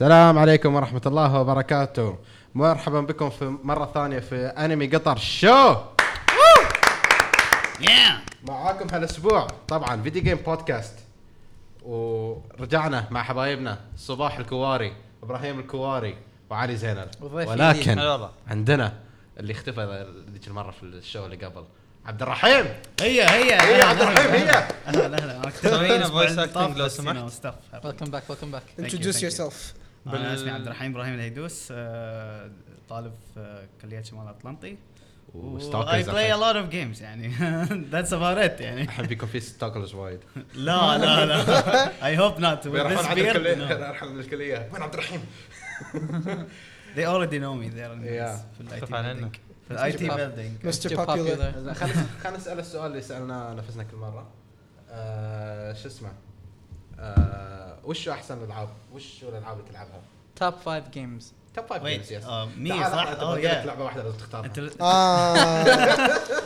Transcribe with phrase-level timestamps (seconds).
[0.00, 2.18] السلام عليكم ورحمة الله وبركاته.
[2.54, 5.76] مرحبا بكم في مرة ثانية في أنمي قطر show
[8.48, 9.46] معاكم هالأسبوع.
[9.68, 10.94] طبعا video game podcast
[11.82, 16.16] ورجعنا مع حبايبنا صباح الكواري إبراهيم الكواري
[16.50, 18.28] وعلي زينل وضيف ولكن جديد.
[18.48, 18.92] عندنا
[19.40, 21.64] اللي اختفى ذيك المرة في ال show اللي قبل
[22.06, 22.66] عبد الرحيم.
[23.00, 27.54] hey hey hey عبد الرحيم hey أهلا أهلا سوينا voice acting طاف لو سمحت.
[27.84, 29.30] Welcome back welcome back Thank you, introduce thank you.
[29.30, 29.79] yourself.
[30.06, 32.50] أنا اسمي عبد الرحيم إبراهيم الهيدوس آه،
[32.88, 34.76] طالب في كليه شمال الاطلنطي
[35.34, 37.32] وستوكرز I play a lot of games يعني.
[37.92, 38.82] That's about it يعني.
[38.82, 40.20] الحين بيكون في ستوكرز وايد.
[40.54, 41.90] لا لا لا.
[43.14, 43.70] Beard الكلية؟ no.
[43.70, 44.68] يروحون عند الكلية.
[44.72, 45.20] وين عبد الرحيم؟
[46.96, 47.74] they already know me.
[47.74, 48.36] Yeah.
[48.56, 49.36] في ال IT building.
[49.68, 50.08] في ال IT
[50.64, 50.90] Mr.
[50.92, 51.72] Popular.
[51.72, 54.28] خلينا خلينا نسأل السؤال اللي سألناه نفسنا كل مرة.
[54.90, 56.12] آه شو اسمه؟
[57.00, 60.00] آه وش أحسن الالعاب وش الألعاب اللي تلعبها؟
[60.36, 63.66] top 5 games top 5 Wait, games yes me صح؟ Oh, yeah.
[63.66, 64.46] لعبه واحدة لازم تختارها.
[64.46, 65.44] أنت آه.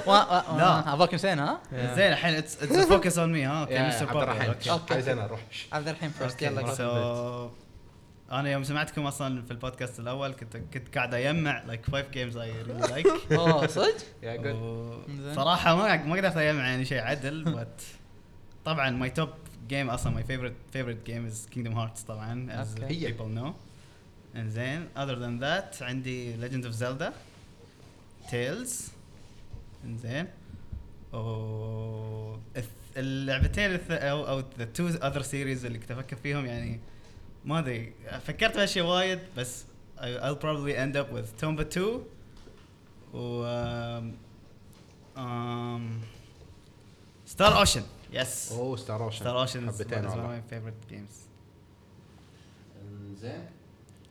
[0.59, 0.93] لا.
[0.93, 4.55] ابغاك نسينا ها؟ زين الحين a focus on me ها؟ okay يا مستر عبد الرحيم
[4.71, 5.41] okay زين روح.
[5.73, 7.51] عبد الرحيم first okay يلا
[8.33, 12.63] أنا يوم سمعتكم أصلا في البودكاست الأول كنت كنت قاعد أجمع like five games I
[12.63, 15.35] really like oh صدق؟ يا good زين.
[15.35, 17.67] صراحة ما ما قدرت أجمع يعني شيء عدل بس
[18.65, 19.29] طبعا my top
[19.69, 22.65] game أصلا my favorite favorite game is Kingdom Hearts طبعا.
[22.83, 23.15] هي.
[23.15, 23.53] people know
[24.37, 27.13] انزين other than that عندي Legend of Zelda
[28.31, 28.91] Tales
[29.85, 30.27] انزين
[31.13, 32.37] و
[32.97, 33.91] اللعبتين الث...
[33.91, 36.81] أو أو the two other series اللي كنت أفكر فيهم يعني
[37.45, 37.93] ما أدري
[38.27, 39.65] فكرت باشياء وايد بس
[39.99, 42.03] I'll probably end up with Tomba 2
[43.15, 44.05] و um,
[45.17, 45.83] um,
[47.25, 48.53] Star Ocean yes.
[48.53, 51.15] oh Star Ocean Ocean is حبتين my favorite games.
[53.15, 53.47] زين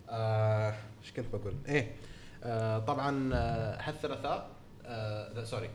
[0.10, 1.96] إيش كنت بقول؟ إيه
[2.44, 4.50] آه طبعا آه، هالثلاثاء
[4.86, 5.70] آه لا سوري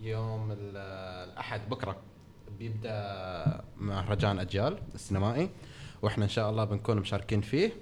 [0.00, 0.76] يوم ال-
[1.30, 1.96] الأحد بكرة
[2.58, 5.50] بيبدأ مهرجان أجيال السينمائي
[6.02, 7.72] وإحنا إن شاء الله بنكون مشاركين فيه.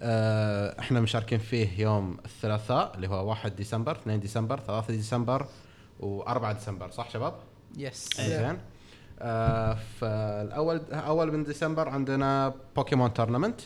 [0.00, 5.46] آه إحنا مشاركين فيه يوم الثلاثاء اللي هو 1 ديسمبر 2 ديسمبر 3 ديسمبر
[6.00, 7.34] و4 ديسمبر صح شباب؟
[7.76, 8.20] Yes.
[8.20, 8.58] زين
[9.20, 13.60] آه فالاول أول من ديسمبر عندنا Pokemon tournament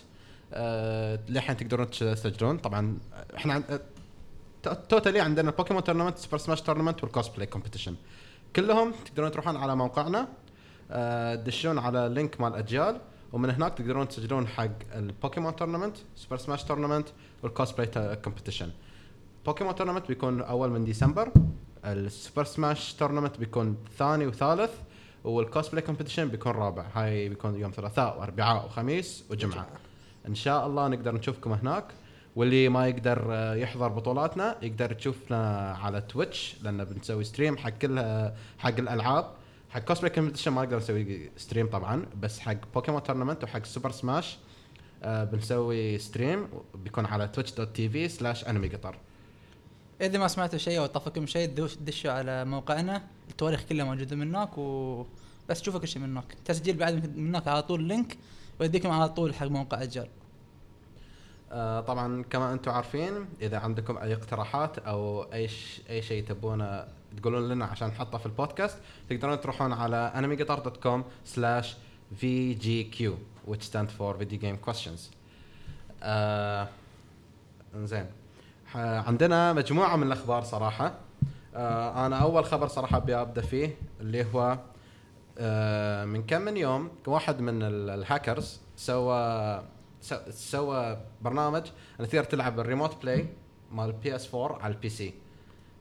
[0.52, 2.58] آه للحين تقدرون تسجلون.
[2.58, 2.98] طبعا
[3.36, 3.64] إحنا عن...
[3.70, 7.94] آه، totally عندنا Pokemon tournament Super Smash tournament وال cosplay competition
[8.56, 10.28] كلهم تقدرون تروحون على موقعنا.
[10.90, 13.00] آه تدشون على link مال أجيال.
[13.32, 17.08] ومن هناك تقدرون تسجلون حق ال Pokemon tournament Super Smash tournament
[17.42, 18.70] وال cosplay competition
[19.46, 21.32] Pokemon tournament بيكون أول من ديسمبر.
[21.84, 24.70] ال Super Smash tournament بيكون ثاني وثالث.
[25.24, 26.86] وال cosplay competition بيكون رابع.
[26.94, 29.66] هاي بيكون يوم ثلاثاء وأربعاء وخميس وجمعة.
[30.28, 31.84] إن شاء الله نقدر نشوفكم هناك.
[32.36, 37.98] واللي ما يقدر يحضر بطولاتنا يقدر يشوفنا على Twitch لأن بنسوي stream حق كل
[38.58, 39.30] حق الألعاب.
[39.70, 44.38] حق cosplay competition ما نقدر نسوي stream طبعا بس حق Pokemon tournament وحق Super Smash
[45.02, 48.96] آه بنسوي stream بيكون على Twitch dot TV slash انمي قطر
[50.00, 53.02] إذا ما سمعتوا شيء أو طفكم شيء دشوا على موقعنا.
[53.30, 55.06] التواريخ كلها موجودة من هناك و
[55.48, 58.18] بس تشوفوا كل شيء من هناك تسجيل بعد من هناك على طول link
[58.60, 60.08] ويديكم على طول حق موقع أجيال
[61.52, 63.12] آه طبعا كما أنتم عارفين
[63.42, 65.80] إذا عندكم أي اقتراحات أو أي ش...
[65.90, 66.84] أي شيء تبونه
[67.16, 68.78] تقولون لنا عشان نحطه في البودكاست
[69.10, 71.00] تقدرون تروحون على animeguitar.com
[71.36, 71.66] slash
[72.22, 73.10] vgq
[73.50, 75.00] which stand for video game questions.
[76.02, 76.68] آه
[77.74, 78.06] إنزين.
[78.06, 78.19] ح-
[78.74, 80.94] عندنا مجموعة من الأخبار صراحة.
[81.54, 84.58] آه أنا أول خبر صراحة أبي أبدأ فيه اللي هو
[85.38, 89.62] آه من كم من يوم واحد من ال- الهاكرز سوى
[90.30, 91.62] سوى برنامج
[91.98, 93.26] تقدر تلعب ال remote play
[93.72, 95.14] مال بي اس 4 على البي سي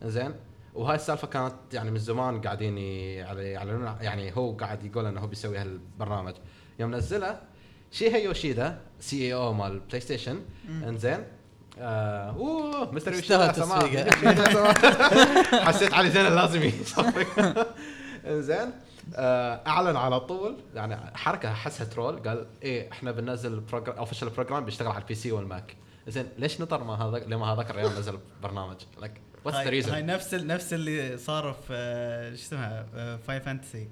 [0.03, 0.33] زين
[0.75, 5.57] وهاي السالفة كانت يعني من زمان قاعدين يعلنون يعني هو قاعد يقول إنه هو بيسوي
[5.57, 6.33] هالبرنامج.
[6.79, 7.39] يوم نزله
[7.91, 10.39] شيها يوشيدا سي اي أو مال بلاي ستيشن
[10.69, 11.23] إنزين؟
[11.79, 13.13] آه أوه مستر.
[13.13, 14.11] التسويقة.
[15.65, 17.27] حسيت علي زين لازم يصفق
[18.27, 18.71] إنزين
[19.15, 24.65] آه، أعلن على طول يعني حركة احسها ترول قال إيه إحنا بننزل بروجرام اوفيشال بروجرام
[24.65, 25.75] بيشتغل على البي سي والماك
[26.07, 29.71] زين ليش نطر ما هذا لما هذاك الريال نزل برنامج لك what's the هاي, هاي
[29.71, 32.85] reason نفس نفس اللي صار في آه، شو اسمها
[33.27, 33.87] Final Fantasy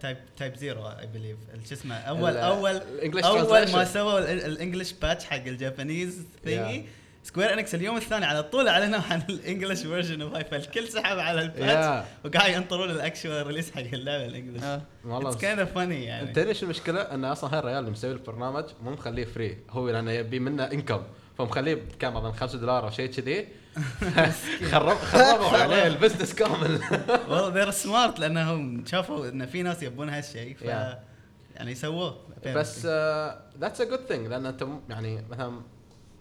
[0.00, 1.36] Type Type Zero I believe
[1.68, 2.80] شو اسمه اول اول
[3.24, 3.84] أول ما.
[3.84, 6.84] سووا ال- ال English patch حق ال Japanese thingy
[7.24, 11.18] Square Enix اليوم الثاني على طول أعلنوا عن ال English version of هاي فالكل سحب
[11.18, 12.26] على ال patch Yeah.
[12.26, 14.62] وقاعد ينطرون ال actual release حق اللعبة ال English.
[15.04, 16.28] والله all funny يعني.
[16.28, 20.10] أنت ليش المشكلة؟ أن أصلا هاي الريال اللي مسوي البرنامج مو مخليه free هو لأنه
[20.10, 21.02] يبي منه income
[21.46, 23.48] فمخليه بكم اظن 5 دولار أو شيء كذي.
[24.70, 26.80] خرب خربوا عليه ال business كامل.
[27.28, 30.62] والله they're smart لأنهم شافوا إن في ناس يبون هالشيء ف.
[30.62, 32.18] يعني سووه.
[32.46, 32.86] بس
[33.60, 35.60] that's a good thing لأن أنت يعني مثلا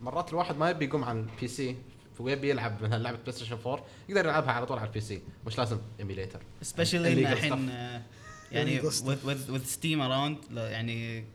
[0.02, 1.76] مرات الواحد ما يبي يقوم عن ال PC
[2.20, 5.58] ويبي يلعب مثلا لعبة بلاي ستيشن 4 يقدر يلعبها على طول على ال PC مش
[5.58, 8.02] لازم emulator especially الحين آه،
[8.52, 9.04] يعني Illegal stuff.
[9.06, 11.26] with with with Steam around لا، يعني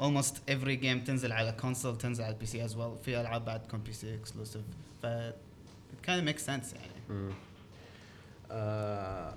[0.00, 3.04] almost every game تنزل على console تنزل على ال PC as well.
[3.04, 4.62] في ألعاب بعد تكون PC exclusive
[5.02, 7.32] ف it kind of makes sense يعني.
[8.50, 9.34] آه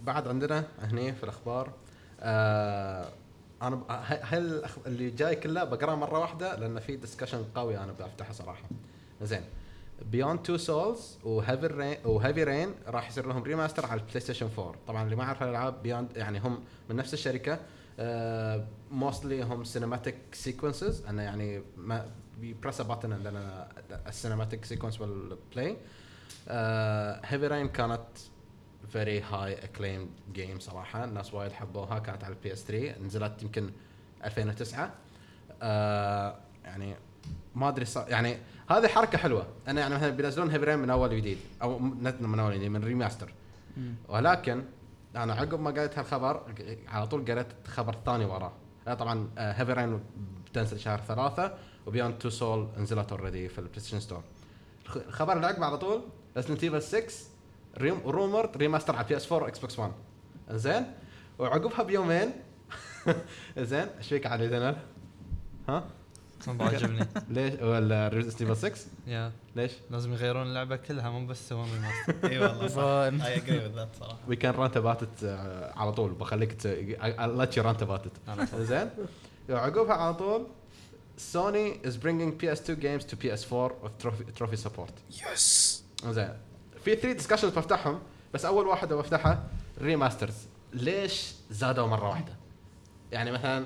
[0.00, 1.72] بعد عندنا هني في الأخبار
[2.20, 3.08] آه
[3.62, 3.82] أنا
[4.22, 8.62] هل اللي جاي كله بقرأه مرة واحدة؟ لأن في discussion قوي أنا بفتحه صراحة.
[9.22, 9.42] زين.
[10.12, 14.20] Beyond Two Souls و Heavy Rain و Heavy Rain راح يصير لهم remaster على البلاي
[14.20, 17.58] ستيشن 4 طبعا اللي ما يعرف الالعاب Beyond يعني هم من نفس الشركة
[18.90, 22.06] mostly هم cinematic sequences انه يعني ما
[22.62, 23.68] press button عندنا
[24.06, 25.76] ال cinematic sequence بال play
[27.24, 28.00] Heavy Rain كانت
[28.88, 31.04] very high acclaimed game صراحة.
[31.04, 31.98] الناس وايد حبوها.
[31.98, 33.70] كانت على ال PS3 نزلت يمكن
[34.24, 34.90] 2009
[35.62, 36.94] آه يعني
[37.54, 38.38] ما أدري صار يعني
[38.70, 39.46] هذه حركة حلوة.
[39.68, 41.38] أنا يعني مثلا بينزلون Heavy Rain من أول وجديد.
[41.62, 43.32] أو من أول وجديد من remaster
[44.08, 44.64] ولكن
[45.16, 46.54] أنا عقب ما قريت هالخبر
[46.88, 48.52] على طول قريت خبر ثاني وراه
[48.88, 50.00] آه طبعا Heavy Rain
[50.46, 51.54] بتنزل شهر ثلاثة
[51.86, 54.22] و Beyond Two Souls نزلت already في ال PlayStation Store
[54.86, 56.02] الخ- الخبر اللي عقبه على طول
[56.36, 57.02] Resident Evil 6
[57.78, 59.92] ريم rumored remaster على PS4 و Xbox One
[60.50, 60.86] زين
[61.38, 62.30] وعقبها بيومين
[63.58, 64.76] زين إيش فيك علي؟
[65.68, 65.84] ها؟
[66.48, 68.72] ما بعجبني ليش؟ ولا ريزنت ايفل 6
[69.06, 69.32] يا.
[69.56, 73.26] ليش؟ لازم يغيرون اللعبة كلها مو بس يسوون remaster إي والله صح.
[73.26, 74.18] I agree with that صراحة.
[74.28, 75.08] وي كان رانت اباوت
[75.76, 76.12] على طول.
[76.12, 76.66] بخليك
[77.18, 78.02] let you rant about
[78.58, 78.90] زين؟
[79.48, 80.46] وعقبها على طول.
[81.18, 84.92] سوني از برينجينج بي اس 2 جيمز تو بي اس 4 with trophy support
[85.32, 86.32] yes زين.
[86.84, 88.00] في 3 discussions بفتحهم
[88.34, 89.44] بس أول واحدة بفتحها
[89.80, 90.34] remasters
[90.72, 92.32] ليش زادوا مرة واحدة؟
[93.12, 93.64] يعني مثلا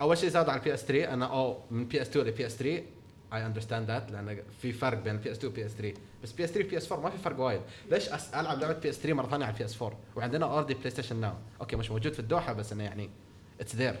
[0.00, 2.82] أول شيء زادوا على ال PS3 أنا أو من PS2 ل PS3 I
[3.32, 6.76] understand that لأن في فرق بين بي اس 2 وبي اس 3 بس PS3 وبي
[6.78, 7.60] اس 4 ما في فرق وايد.
[7.90, 11.34] ليش ألعب لعبة بي اس 3 مرة ثانية على ال PS4 وعندنا already PlayStation Now
[11.60, 13.10] okay مش موجود في الدوحة بس إنه يعني
[13.60, 13.96] it's there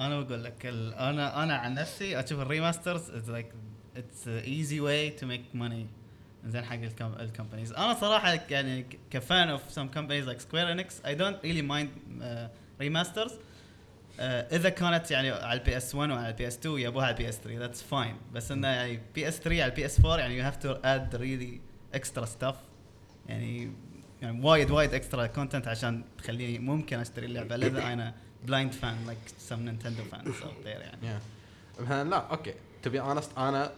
[0.00, 3.52] أنا بقول لك أنا أنا عن نفسي أشوف ال remasters it's like
[3.96, 5.86] it's easy way to make money
[6.46, 6.78] زين حق
[7.20, 11.38] ال companies أنا صراحة يعني ك fan of some companies like Square Enix I don't
[11.44, 11.90] really mind
[12.80, 13.32] remasters
[14.20, 18.16] إذا كانت يعني على ال PS1 وعلى ال PS2 يبوها على ال PS3 that's fine
[18.34, 21.60] بس إنه يعني PS3 على ال PS4 يعني you have to add really
[21.94, 22.54] extra stuff
[23.28, 23.72] يعني
[24.22, 28.14] يعني وايد وايد extra content عشان تخليني ممكن أشتري اللعبة لذا أنا
[28.44, 32.10] blind fan like some Nintendo fans out there يعني.
[32.10, 32.54] لا okay.
[32.82, 33.72] to be honest أنا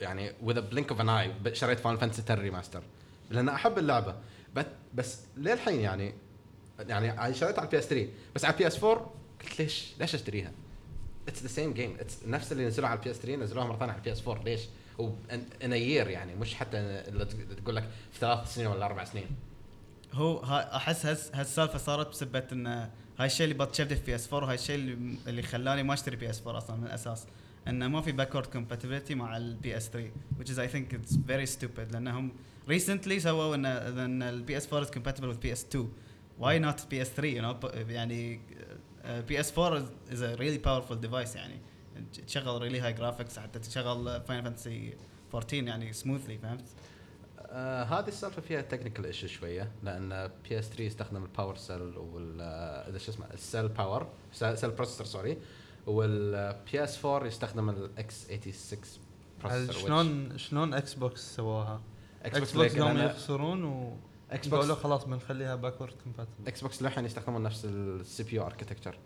[0.00, 2.82] يعني a blink of an eye شريت Final Fantasy 10 remaster
[3.30, 4.14] لأن أحب اللعبة.
[4.94, 6.14] بس للحين يعني
[6.78, 9.10] يعني شريتها على ال PS3 بس على ال PS4
[9.42, 10.52] قلت ليش؟ ليش أشتريها؟
[11.28, 13.98] it's the same game it's نفس اللي نزلوها على ال PS3 نزلوها مرة ثانية على
[13.98, 14.60] ال PS4 ليش؟
[15.64, 17.02] in year يعني مش حتى
[17.62, 17.82] تقول لك
[18.12, 19.26] في ثلاث سنين ولا أربع سنين.
[20.12, 20.38] هو
[20.76, 22.66] أحس هالسالفة صارت بسبه إن
[23.18, 26.76] هاي الشيء اللي بتشبه في PS4 وهاي الشيء اللي, اللي خلاني ما أشتري PS4 أصلا
[26.76, 27.26] من الأساس.
[27.68, 31.92] انه ما في backward compatibility مع ال PS3 which is I think it's very stupid.
[31.92, 32.32] لأنهم
[32.68, 35.78] recently سووا ان إن ال PS4 is compatible with PS2
[36.40, 38.40] why not PS3 you know يعني
[39.06, 39.82] PS4 is,
[40.12, 41.60] is a really powerful device يعني
[42.26, 44.96] تشغل really high graphics حتى تشغل Final Fantasy
[45.34, 46.64] 14 يعني smoothly فهمت؟
[47.52, 52.88] آه هذه السالفة فيها technical issue شوية لأن PS3 يستخدم ال power cell وال آه،
[52.90, 55.38] إذا شو اسمه ال cell power cell processor sorry
[55.86, 58.82] وال PS 4 يستخدم ال x 86
[59.44, 61.80] هل processor شلون شلون Xbox سواها؟
[62.22, 63.96] Xbox قاموا يخسرون و
[64.32, 68.98] X قالوا box خلاص بنخليها backward compatible Xbox للحين يستخدمون نفس ال CPU architecture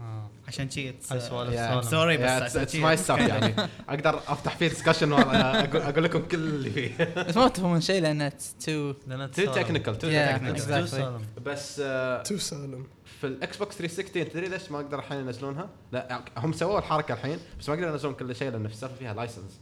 [0.00, 0.30] آه.
[0.48, 1.82] عشان شي it's هاي سوالف Yeah, سالم.
[1.82, 3.54] sorry بس عشان my stuff يعني
[3.88, 5.36] أقدر أفتح فيه discussion أقول
[5.82, 9.52] أقول لكم كل اللي فيه بس ما تفهمون شيء لأن it's too too.
[9.52, 10.80] technical too technical exactly.
[10.80, 11.22] تو سالم.
[11.44, 12.86] بس آه، تو سالم
[13.20, 17.38] في ال Xbox 360 تدري ليش ما أقدر الحين ينزلونها؟ لا هم سووا الحركة الحين
[17.60, 19.60] بس ما يقدرون ينزلون كل شيء لأن في السالفة فيها license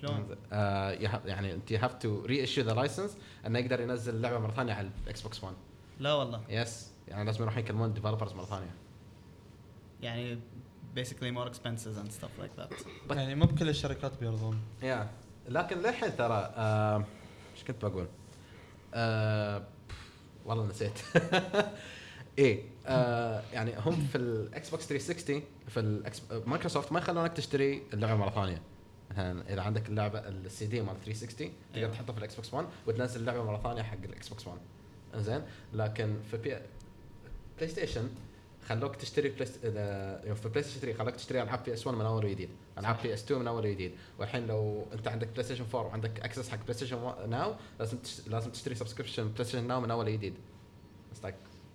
[0.00, 3.16] شلون؟ آه you have- يعني انت you have to reissue the license
[3.46, 5.54] انه يقدر ينزل اللعبه مرة ثانية على ال Xbox 1
[6.00, 6.40] لا والله.
[6.48, 8.74] yes يعني لازم يروحون يكلمون developers مرة ثانية.
[10.02, 10.38] يعني
[10.96, 12.74] basically more expenses and stuff like that.
[13.08, 14.60] But- يعني مو بكل الشركات بيرضون.
[14.82, 15.08] yeah
[15.48, 17.04] لكن للحين ترى آه،
[17.54, 18.06] إيش كنت بقول؟
[18.94, 19.62] آه،
[20.46, 20.92] والله نسيت.
[22.38, 27.82] إيه آه يعني هم في ال Xbox 360 في ال X Microsoft ما يخلونك تشتري
[27.92, 28.62] اللعبة مرة ثانية.
[29.16, 31.90] إذا عندك اللعبة السي دي مال 360 تقدر أيوة.
[31.92, 34.58] تحطه في ال Xbox 1 وتنزل اللعبه مرة ثانية حق ال Xbox 1
[35.14, 35.42] إنزين؟
[35.74, 36.56] لكن في بي
[37.56, 38.08] PlayStation
[38.68, 39.48] خلوك تشتري play
[40.26, 42.48] يوم في PlayStation 3 خلوك تشتري العاب PS 1 من أول وجديد.
[42.78, 43.92] العاب PS 2 من أول وجديد.
[44.18, 48.28] والحين لو أنت عندك PlayStation 4 وعندك access حق PlayStation Now لازم تش...
[48.28, 50.34] لازم تشتري subscription PlayStation Now من أول وجديد.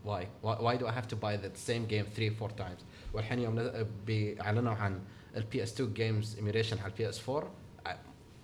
[0.05, 0.24] Why?
[0.45, 2.81] Why why do I have to buy the same game three four times?
[3.13, 3.72] والحين يوم
[4.05, 5.01] بيعلنوا عن
[5.38, 7.51] ال PS 2 games emulation على ال PS 4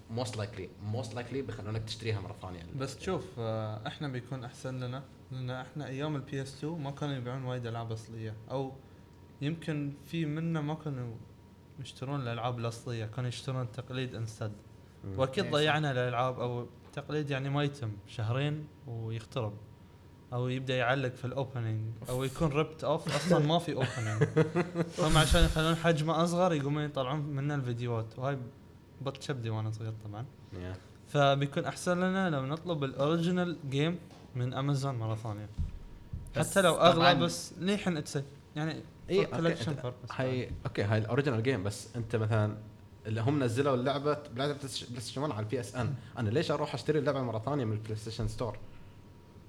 [0.09, 2.63] most likely most likely بيخلونك تشتريها مرة ثانية.
[2.75, 7.15] بس شوف آه، إحنا بيكون أحسن لنا لأن إحنا أيام ال PS 2 ما كانوا
[7.15, 8.71] يبيعون وايد ألعاب أصلية أو
[9.41, 11.15] يمكن في منا ما كانوا
[11.79, 14.51] يشترون الألعاب الأصلية كانوا يشترون تقليد instead.
[15.17, 15.51] وأكيد Yes.
[15.53, 19.53] ضيعنا الألعاب أو تقليد يعني ما يتم شهرين ويخترب
[20.33, 24.47] أو يبدأ يعلق في ال opening أو يكون ripped off أصلا ما في opening
[24.99, 28.05] هم عشان يخلون حجمه أصغر يقومون يطلعون منه الفيديوهات.
[28.17, 28.37] وهاي
[29.01, 30.25] بط شبدي وأنا صغير طبعا.
[30.53, 30.77] Yeah.
[31.07, 33.99] فبيكون أحسن لنا لو نطلب ال original game
[34.35, 35.49] من امازون مرة ثانية.
[36.37, 38.19] حتى لو أغلى بس للحين it's
[38.55, 39.75] يعني اي okay
[40.11, 42.57] هاي okay هاي ال original game بس أنت مثلا
[43.05, 47.39] اللي هم نزلوا اللعبة PlayStation 1 على ال PSN أنا ليش أروح أشتري اللعبة مرة
[47.39, 48.57] ثانية من ال PlayStation Store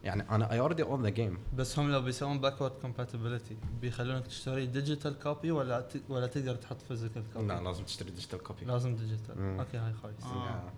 [0.05, 4.67] يعني أنا I already own the game بس هم لو بيسوون backward compatibility بيخلونك تشتري
[4.67, 6.03] digital copy ولا ت...
[6.09, 9.59] ولا تقدر تحط physical copy لا لازم تشتري digital copy لازم digital.
[9.59, 10.73] okay هاي خايس آه.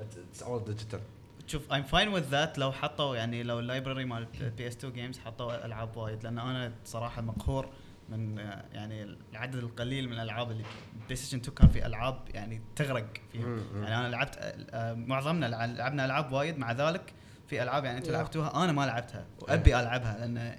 [0.00, 1.00] it's all digital
[1.46, 4.26] شوف I'm fine with that لو حطوا يعني لو ال library مال
[4.56, 7.68] PS 2 games حطوا ألعاب وايد لأن أنا صراحة مقهور
[8.08, 9.02] من آه، يعني
[9.32, 10.64] العدد القليل من الألعاب اللي
[11.04, 13.58] PlayStation 2 كان في ألعاب يعني تغرق فيها.
[13.74, 14.36] يعني أنا لعبت
[14.70, 17.12] آه، معظمنا لع- لعبنا ألعاب وايد مع ذلك
[17.48, 18.12] في ألعاب يعني أنتم.
[18.12, 20.54] لعبتوها أنا ما لعبتها وأبي ألعبها لأن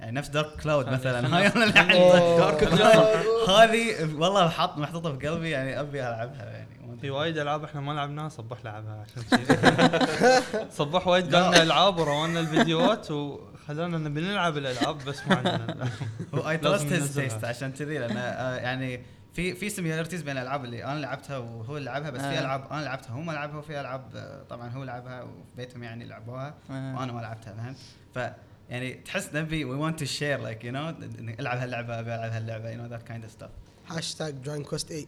[0.00, 1.28] يعني نفس Dark Cloud مثلا.
[1.36, 1.90] هاي أنا لعبت
[2.42, 6.68] Dark هذه والله حط محطوطة في قلبي يعني أبي ألعبها يعني.
[7.00, 10.70] في وايد ألعاب إحنا ما لعبناها صبح لعبها عشان شي.
[10.70, 15.88] صبح وايد قال لنا ألعاب ورونا الفيديوهات وخلانا نبي نلعب الألعاب بس ما عندنا.
[16.50, 17.14] I trust his.
[17.14, 19.02] taste عشان كذي لأن آه، يعني
[19.38, 22.40] في في similarities بين الألعاب اللي أنا لعبتها وهو اللي لعبها بس في آه.
[22.40, 24.02] ألعاب أنا لعبتها هو ما لعبها وفي ألعاب
[24.50, 26.96] طبعا هو لعبها وفي بيتهم يعني لعبوها آه.
[26.96, 27.76] وأنا ما لعبتها فهمت؟
[28.14, 28.18] ف
[28.70, 30.94] يعني تحس نبي we want to share like you know
[31.40, 33.50] ألعب هاللعبة أبي ألعب هاللعبة you know that kind of stuff
[33.88, 35.06] هاشتاج Dragon Quest 8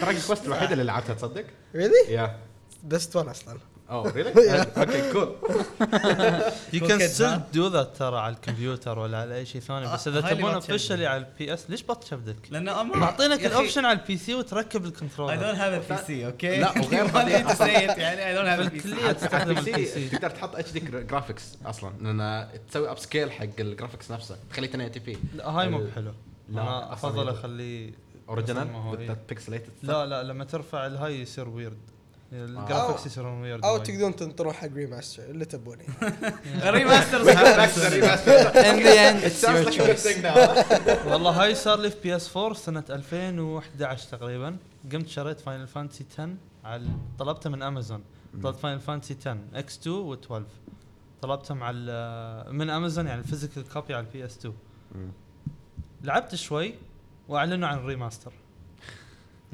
[0.00, 1.94] Dragon Quest الوحيدة اللي لعبتها تصدق؟ really?
[2.08, 2.36] yeah
[2.82, 3.58] best one أصلا
[3.94, 4.30] oh really?
[4.76, 5.34] okay cool
[6.72, 10.08] You Cool can still do that ترى على الكمبيوتر ولا على أي شيء ثاني بس
[10.08, 10.54] آه، إذا تبون.
[10.54, 14.34] officially على ال PS ليش بط شبدك؟ لأن أنا معطينك ال option على ال PC
[14.34, 17.04] وتركب اي ال controller don't have a PC okay لا، وغير
[17.98, 21.42] يعني I don't have a PC بالكلية تستخدم على ال PC تقدر تحط HD graphics
[21.66, 26.12] أصلا لأن تسوي upscale حق ال graphics نفسه تخليه 1080 p لا هاي مو بحلو
[26.48, 27.28] لا، أفضل.
[27.28, 27.90] أخليه
[28.28, 29.16] original هو إيه.
[29.28, 31.78] pixelated لا لا لما ترفع الهاي يصير weird
[32.34, 35.84] ال graphics أو- يصيرون weird أو تقدرون تنطرون حق remaster اللي تبونه
[40.22, 40.36] now.
[41.12, 44.56] والله هاي صار لي في PS 4 سنة 2011 تقريبا.
[44.92, 46.28] قمت شريت Final Fantasy 10
[46.64, 46.86] على
[47.18, 48.02] طلبته من امازون
[48.42, 50.42] طلبت Final Fantasy 10 X 2 و12
[51.22, 54.54] طلبتهم على ال- من امازون يعني ال physical copy على ال PS 2
[54.94, 55.10] مم.
[56.02, 56.74] لعبت شوي
[57.28, 58.32] وأعلنوا عن ال remaster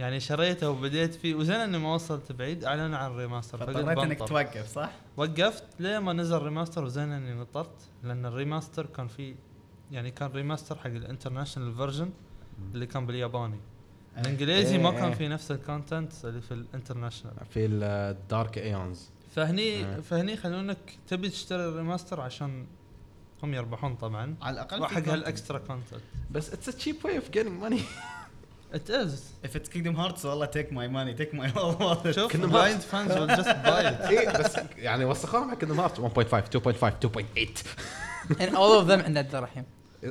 [0.00, 3.58] يعني شريته وبديت فيه وزين إني ما وصلت بعيد اعلنوا عن ال remaster.
[3.58, 8.86] فاضطريت إنك توقف صح؟ وقفت ليه ما نزل remaster وزين إني نطرت لأن ال remaster
[8.86, 9.34] كان فيه
[9.92, 12.10] يعني كان remaster حق ال international version
[12.74, 13.60] اللي كان بالياباني.
[14.18, 15.14] الإنجليزي ما إيه، كان إيه.
[15.14, 20.00] فيه نفس ال content اللي في ال international في ال Dark Aeons فهني إيه.
[20.00, 22.66] فهني يخلونك تبي تشتري ال remaster عشان
[23.42, 24.34] هم يربحون طبعا.
[24.42, 27.82] على الأقل وحق هال extra content بس it's cheap way of getting money.
[28.74, 32.32] it is If it's Kingdom Hearts والله take my money take my whole wallet شوف
[32.32, 36.02] كنا blind fans we'll just buy it اي بس يعني وسخوهم حق Kingdom Heart 1.5
[36.02, 37.48] 2.5 2.8
[38.30, 39.64] And all of them عند الرحيم.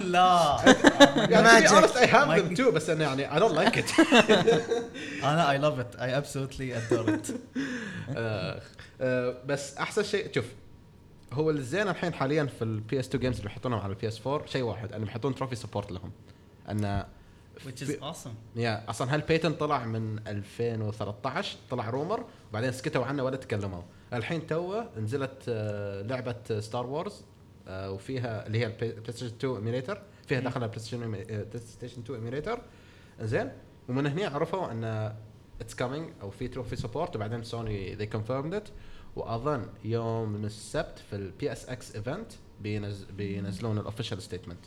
[0.00, 0.56] لا.
[1.30, 4.00] يعني to be honest I have them too بس أنا يعني I don't like it.
[5.24, 6.00] أنا I love it.
[6.00, 7.32] I absolutely adore it.
[8.16, 8.60] آه،
[9.00, 10.44] آه، بس أحسن شيء شوف
[11.32, 14.92] هو الزين الحين حاليا في ال PS2 games اللي يحطونهم على ال PS4 شيء واحد
[14.92, 16.12] إنهم يحطون trophy support لهم.
[16.70, 17.04] أن
[17.66, 18.34] which is awesome.
[18.56, 23.82] yeah أصلا هالبيتن طلع من 2013 طلع rumor وبعدين سكتوا عنه ولا تكلموا.
[24.12, 27.24] الحين توه نزلت آه، لعبة Star Wars
[27.68, 32.60] آه، وفيها اللي هي ال PlayStation 2 emulator فيها دخلها PlayStation PlayStation 2 emulator
[33.20, 33.50] زين.
[33.88, 35.14] ومن هنا عرفوا إن
[35.60, 38.68] it's coming أو في trophy support وبعدين Sony they confirmed it
[39.16, 42.32] وأظن يوم السبت في ال PSX event
[43.16, 44.58] بينزلون ال official statement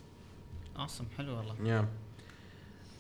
[0.79, 1.55] awesome حلو والله.
[1.69, 1.87] yeah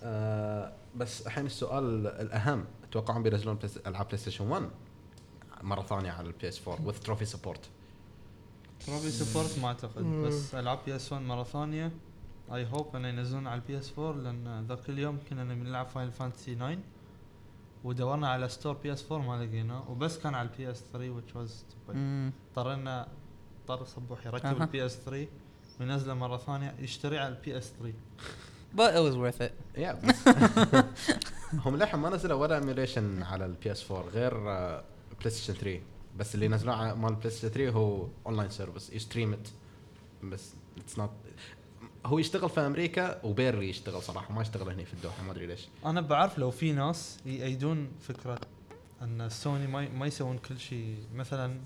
[0.03, 4.69] آه بس الحين السؤال الأهم تتوقعون بينزلون Play- ألعاب PlayStation 1
[5.61, 7.69] مرة ثانية على ال PS4 with trophy support
[8.85, 10.03] trophy support ما أعتقد.
[10.03, 11.91] بس ألعاب PS1 مرة ثانية
[12.53, 16.55] I hope إنه ينزلون على ال PS4 لأن ذاك اليوم كنا نبي نلعب Final Fantasy
[16.55, 16.77] 9
[17.83, 21.51] ودورنا على store PS4 ما لقيناه وبس كان على ال PS3 which was.
[22.49, 23.07] اضطرينا
[23.69, 24.61] اضطر صبوح يركب.
[24.61, 25.27] ال PS3
[25.79, 27.93] وينزله مرة ثانية يشتري على ال PS3
[28.75, 29.51] but it was worth it.
[29.79, 30.15] بس
[31.65, 34.37] هم للحين ما نزلوا ولا emulation على ال PS4 غير
[35.19, 35.79] PlayStation 3
[36.17, 39.47] بس اللي نزلوه على مال PlayStation 3 هو online service يستريم it
[40.23, 41.11] بس it's not
[42.05, 44.33] هو يشتغل في أمريكا وبيري يشتغل صراحة.
[44.33, 45.23] ما يشتغل هنا في الدوحة.
[45.23, 45.67] ما أدري ليش.
[45.85, 48.39] أنا بعرف لو في ناس يأيدون فكرة
[49.01, 50.97] أن سوني ما ما يسوون كل شيء.
[51.15, 51.59] مثلا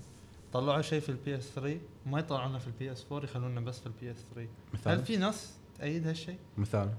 [0.52, 4.48] طلعوا شيء في ال PS3 ما يطلعونه في ال PS4 يخلونه بس في ال PS3
[4.92, 6.90] هل في ناس تأيد هالشيء؟ مثال.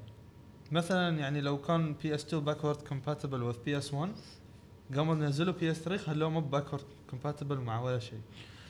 [0.71, 4.09] مثلا يعني لو كان بي اس 2 باكورد كومباتبل وذ بي اس 1
[4.95, 8.19] قاموا نزلوا PS3 خلوه مو backward compatible مع ولا شيء.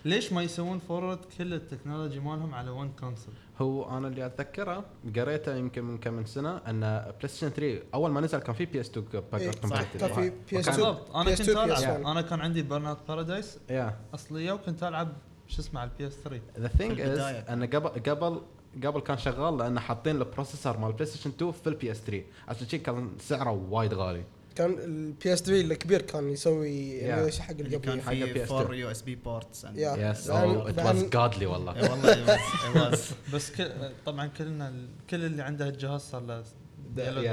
[0.06, 4.86] ليش ما يسوون forward كل ال technology مالهم على one console هو أنا اللي أتذكره
[5.15, 9.08] قريته يمكن من كم من سنة أن PlayStation 3 أول ما نزل كان في PS2
[9.13, 9.84] إيه، backward صح.
[9.84, 11.15] كان في بي اس 2 بالضبط.
[11.15, 12.04] أنا PS2 كنت ألعب.
[12.04, 12.08] PS1.
[12.08, 15.13] أنا كان عندي برن اوت بارادايس يا أصلية وكنت ألعب
[15.48, 17.39] شو اسمه على البي اس 3 ذا ثينج از البداية.
[17.54, 18.41] أن قبل قبل
[18.86, 22.67] قبل كان شغال لأن حاطين البروسيسور مال بلاي ستيشن 2 في البي اس 3 عشان
[22.67, 24.23] شي كان سعره وايد غالي.
[24.56, 27.39] كان البي اس 3 الكبير كان يسوي Yeah.
[27.39, 28.51] حق اللي كان حق في PS2.
[28.51, 29.65] 4 يو اس بي بورتس.
[29.75, 31.91] يس ات واز جادلي والله.
[31.91, 32.91] والله
[33.34, 33.69] بس كل
[34.06, 34.73] طبعا كلنا
[35.10, 36.43] كل اللي عنده الجهاز صار له.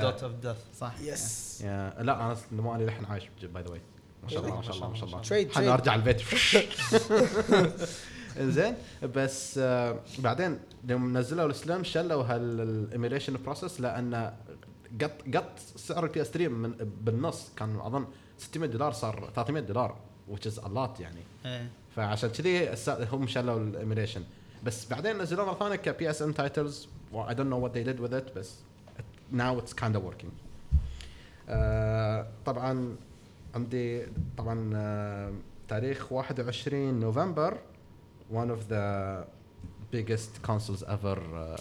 [0.00, 0.94] دوت اوف ديث صح.
[1.00, 3.80] يس لا أنا مو أنا للحين عايش باي ذا واي
[4.22, 5.22] ما شاء الله ما شاء الله ما شاء الله.
[5.22, 5.68] Trade, حن trade.
[5.68, 6.20] ارجع البيت.
[8.40, 8.74] زين
[9.14, 14.32] بس آه، بعدين لما نزلوا السلام شلوا هالايميليشن بروسيس لأن
[15.00, 16.70] قط قط سعر البي اس 3 من
[17.04, 18.06] بالنص كان أظن
[18.38, 19.96] 600 دولار صار 300 دولار
[20.32, 21.20] which is a lot يعني.
[21.44, 21.68] إيه.
[21.96, 22.74] فعشان كذي
[23.12, 24.22] هم شلوا الايميليشن
[24.64, 28.00] بس بعدين نزلوه مرة ثانية كبي اس ام تايتلز I don't know what they did
[28.00, 28.54] with it بس
[29.32, 30.30] now it's kind of working.
[31.48, 32.96] آه طبعا
[33.54, 35.32] عندي طبعا آه
[35.68, 37.58] تاريخ 21 نوفمبر.
[38.28, 39.26] one of the
[39.90, 41.56] biggest consoles ever uh,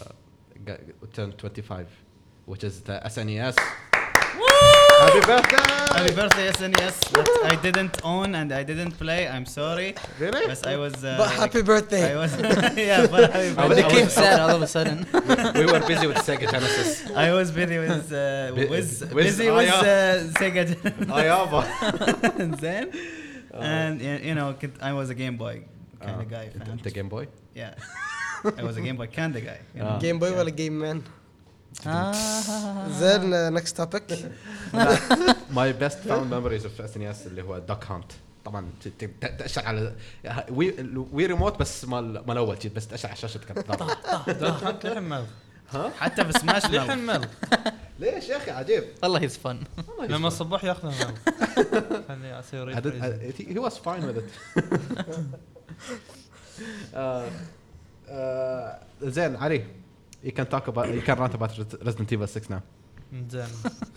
[0.64, 0.80] got,
[1.12, 1.88] turned 25,
[2.46, 3.56] which is the SNES.
[5.00, 5.74] Happy birthday!
[5.98, 6.96] Happy birthday, SNES.
[7.12, 9.28] That I didn't own and I didn't play.
[9.28, 9.94] I'm sorry.
[10.18, 10.42] Really?
[10.46, 10.94] Yes, I was.
[11.04, 12.12] Uh, but like, happy birthday.
[12.12, 12.32] I was.
[12.76, 13.62] yeah, but happy birthday.
[13.62, 15.06] I was, became sad all of a sudden.
[15.54, 17.10] we were busy with Sega Genesis.
[17.10, 18.12] I was busy with.
[18.12, 21.10] Uh, with, with busy with uh, Sega Genesis.
[21.10, 22.90] I am.
[23.54, 25.62] Uh, and then, and you know, I was a Game Boy
[26.06, 26.48] kind of آه.
[26.64, 26.68] guy.
[26.70, 27.58] أنت جيم بوي؟ Yeah.
[28.46, 29.58] I was a Game Boy kind of guy.
[29.76, 29.82] you know.
[29.82, 29.98] آه.
[29.98, 31.02] جيم بوي ولا جيم مان
[31.86, 32.12] آه.
[32.88, 34.30] زين نكست توبيك
[35.50, 38.12] ماي بيست فاوند ميموريز اوف اس ان اس اللي هو دوك هانت
[38.44, 39.94] طبعا ت- ت- ت- تاشر على
[40.50, 40.74] وي
[41.12, 43.90] وي ريموت بس مال مال أول شيء بس تاشر على شاشه كنترول
[44.64, 45.24] حتى للحين ملغ
[45.98, 47.26] حتى في سماش للحين ملغ
[48.00, 49.58] ليش يا أخي عجيب والله هيز فن
[50.08, 51.14] لما الصباح ياخذ ملغ
[52.08, 54.14] خليني أسوي did- rephrasing.
[56.94, 57.30] آه،
[58.08, 59.64] آه، زين علي
[60.24, 61.50] you can talk about you can rant about
[61.82, 62.60] Resident Evil 6 now
[63.28, 63.46] زين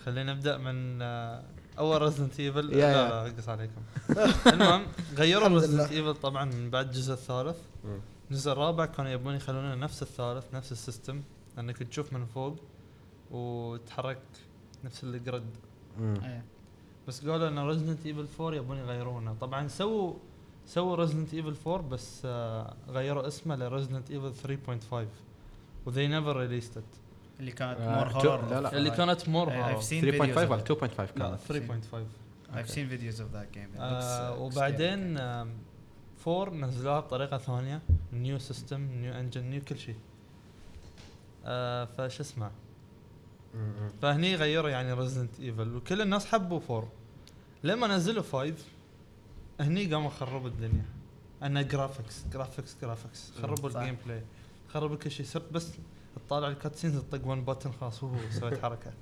[0.04, 1.42] خلينا نبدأ من آه،
[1.78, 2.76] أول Resident Evil لا.
[2.76, 3.80] لا أقص عليكم
[4.52, 4.86] المهم
[5.16, 5.90] غيروا Resident.
[5.92, 7.56] Evil طبعا من بعد الجزء الثالث.
[8.30, 11.22] الجزء الرابع كانوا يبون يخلونه نفس الثالث نفس ال system
[11.58, 12.56] انك تشوف من فوق
[13.30, 14.22] وتحرك
[14.84, 15.42] نفس ال grid.
[16.00, 16.44] إيه.
[17.08, 20.14] بس قالوا إن Resident Evil 4 يبون يغيرونه طبعا سووا
[20.68, 24.32] سووا Resident Evil 4 بس آه غيروا اسمه ل Resident Evil
[24.92, 24.94] 3.5
[25.86, 26.84] و they never released it
[27.40, 28.76] اللي كانت آه، more to- horror لا، لا.
[28.76, 30.70] اللي كانت more seen 3.5 videos of ولا it.
[30.70, 31.96] 2.5 لا كانت 3.5
[32.52, 33.70] I've seen videos of that game.
[33.74, 35.50] It looks, آه uh, وبعدين آم،
[36.28, 37.80] 4 نزلوها بطريقة ثانية.
[38.12, 39.96] new system new engine new كل شيء.
[41.44, 42.50] آه فش اسمه.
[44.02, 46.88] فهني غيروا يعني Resident Evil وكل الناس حبوا 4
[47.64, 48.54] لما نزلوا 5
[49.60, 50.84] هني قاموا خربوا الدنيا.
[51.42, 53.68] انه graphics graphics graphics خربوا.
[53.68, 54.22] ال gameplay
[54.68, 55.26] خرب كل شيء.
[55.26, 55.72] صرت بس
[56.26, 58.92] تطالع ال cutscenes تطق one button خلاص هو سويت حركة.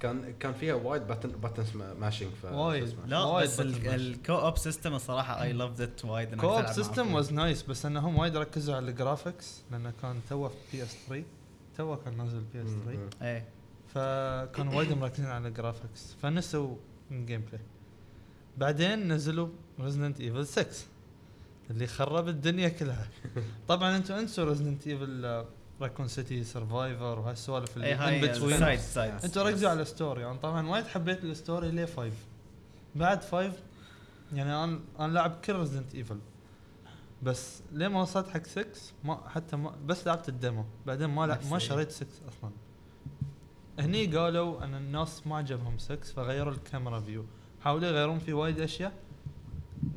[0.00, 2.94] كان كان فيها وايد button buttons mashing ف وايد.
[3.06, 3.60] لا بس.
[3.60, 7.14] الكو اوب سيستم الصراحه اي لافد ات وايد تلعب مع system.
[7.14, 11.24] was nice بس إنهم وايد ركزوا على ال graphics لأنه كان توه في PS3
[11.76, 13.08] توه كان نازل PS3 مم.
[13.22, 13.48] إيه.
[13.94, 16.76] فكانوا وايد مركزين على ال graphics فنسوا
[17.10, 17.60] ال gameplay
[18.58, 19.48] بعدين نزلوا
[19.82, 20.66] Resident Evil 6
[21.70, 23.08] اللي خرب الدنيا كلها.
[23.68, 25.44] طبعا أنتم أنسوا Resident Evil
[25.80, 28.62] Raccoon City Survivor وهالسوالف اللي in between
[29.24, 32.10] أنتوا ركزوا على ال story أنا طبعا وايد حبيت ال story ليه 5
[32.94, 33.52] بعد 5
[34.32, 36.18] يعني أنا أنا لاعب كل Resident Evil
[37.22, 38.64] بس ليه ما وصلت حق 6
[39.04, 40.64] ما حتى ما بس لعبت ال demo.
[40.86, 42.50] بعدين ما لع- ما شريت 6 أصلا.
[43.78, 47.24] هني قالوا إن الناس ما عجبهم 6 فغيروا الكاميرا view
[47.64, 48.92] حاولوا يغيرون فيه وايد أشياء.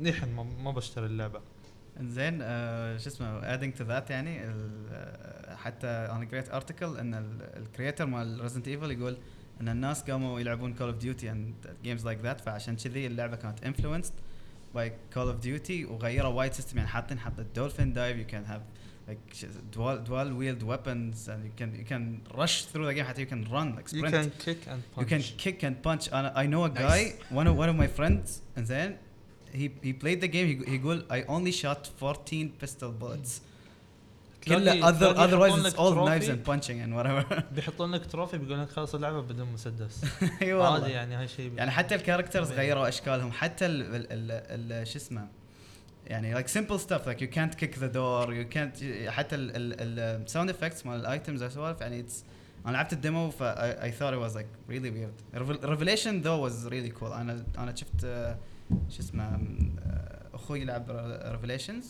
[0.00, 1.40] للحين ما, ما بشتري اللعبة.
[2.00, 7.14] زين آه شو اسمه adding to that يعني ال- آه، حتى أنا قريت article إن
[7.56, 9.16] ال creator مال Resident Evil يقول
[9.60, 11.54] إن الناس قاموا يلعبون Call of Duty and
[11.84, 14.12] games like that فعشان كذي اللعبة كانت influenced
[14.74, 18.44] by Call of Duty وغيروا وايد system يعني حاطين حتى ال dolphin dive you can
[18.44, 18.62] have
[19.08, 19.36] like
[19.76, 22.02] dual dual wield weapons and you can you can
[22.40, 24.14] rush through the game حتى you can run like You sprint.
[24.14, 25.08] can kick and you punch.
[25.10, 26.12] can kick and punch.
[26.14, 28.28] أنا I know a guy one of one of my friends
[28.58, 28.90] and then
[29.54, 33.30] he he played the game he يقول I only shot 14 pistol bullets
[34.48, 38.68] كله other otherwise it's all knives and punching and whatever بيحطون لك تروفي بيقول لك
[38.70, 42.52] خلص اللعبه بدون مسدس اي عادي والله يعني هاي شيء يعني حتى الكاركترز.
[42.52, 45.28] غيروا اشكالهم حتى ال ال ال ال شو اسمه
[46.06, 50.00] يعني like simple stuff like you can't kick the door you can't حتى ال ال
[50.00, 52.12] ال sound effects مال الايتمز والسوالف يعني it's
[52.66, 53.46] أنا لعبت الديمو ف I,
[53.84, 57.74] I thought it was like really weird Revel- Revelation though was really cool أنا أنا
[57.74, 58.36] شفت آه،
[58.70, 60.86] شو اسمه آه، أخوي يلعب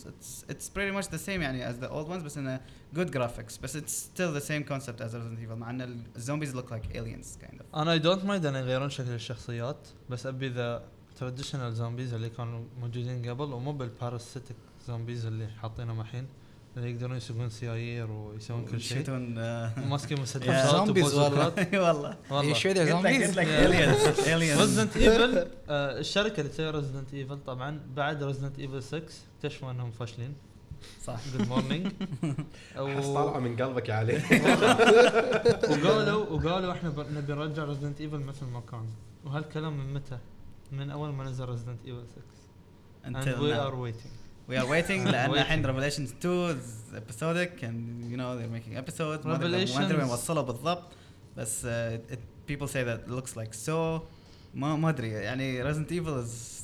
[0.05, 2.61] it's it's pretty much the same يعني as the old ones بس إنه
[2.95, 3.61] good graphics.
[3.63, 7.45] بس it's still the same concept as Resident Evil مع إن الزومبيز look like aliens
[7.45, 7.75] kind of.
[7.75, 10.83] أنا اي دونت مايند إن يغيرون شكل الشخصيات بس أبي ذا
[11.15, 14.55] traditional zombies اللي كانوا موجودين قبل ومو بال parasitic
[14.87, 16.27] zombies اللي حاطينهم الحين.
[16.77, 19.33] يقدرون يسوقون سيايير ويسوون كل شيء يشوتون
[19.89, 20.21] ماسكين.
[20.21, 21.53] مسدسات zombies والله.
[21.57, 22.67] اي والله والله aliens.
[24.59, 29.03] ريزدنت ايفل الشركة اللي تسوي ريزدنت ايفل طبعا بعد ريزدنت ايفل 6
[29.37, 30.33] اكتشفوا انهم فاشلين
[31.03, 31.91] صح good morning
[32.75, 34.21] طالعه من قلبك يا علي
[35.69, 38.85] وقالوا وقالوا إحنا نبي نرجع ريزدنت ايفل مثل ما كان
[39.25, 40.17] وهالكلام من متى؟
[40.71, 42.21] من اول ما نزل ريزدنت ايفل 6
[43.05, 43.67] and until we now.
[43.67, 44.13] are waiting.
[44.49, 45.31] We are waiting لأن.
[45.31, 49.25] الحين Revelations 2 is episodic and you know they're making episodes.
[49.25, 50.83] ما ادري وين Revelations- وصلوا بالضبط.
[51.37, 51.67] بس uh,
[52.13, 52.19] it,
[52.51, 54.01] people say that it looks like so.
[54.53, 55.09] ما ما أدري.
[55.09, 56.55] يعني Resident Evil is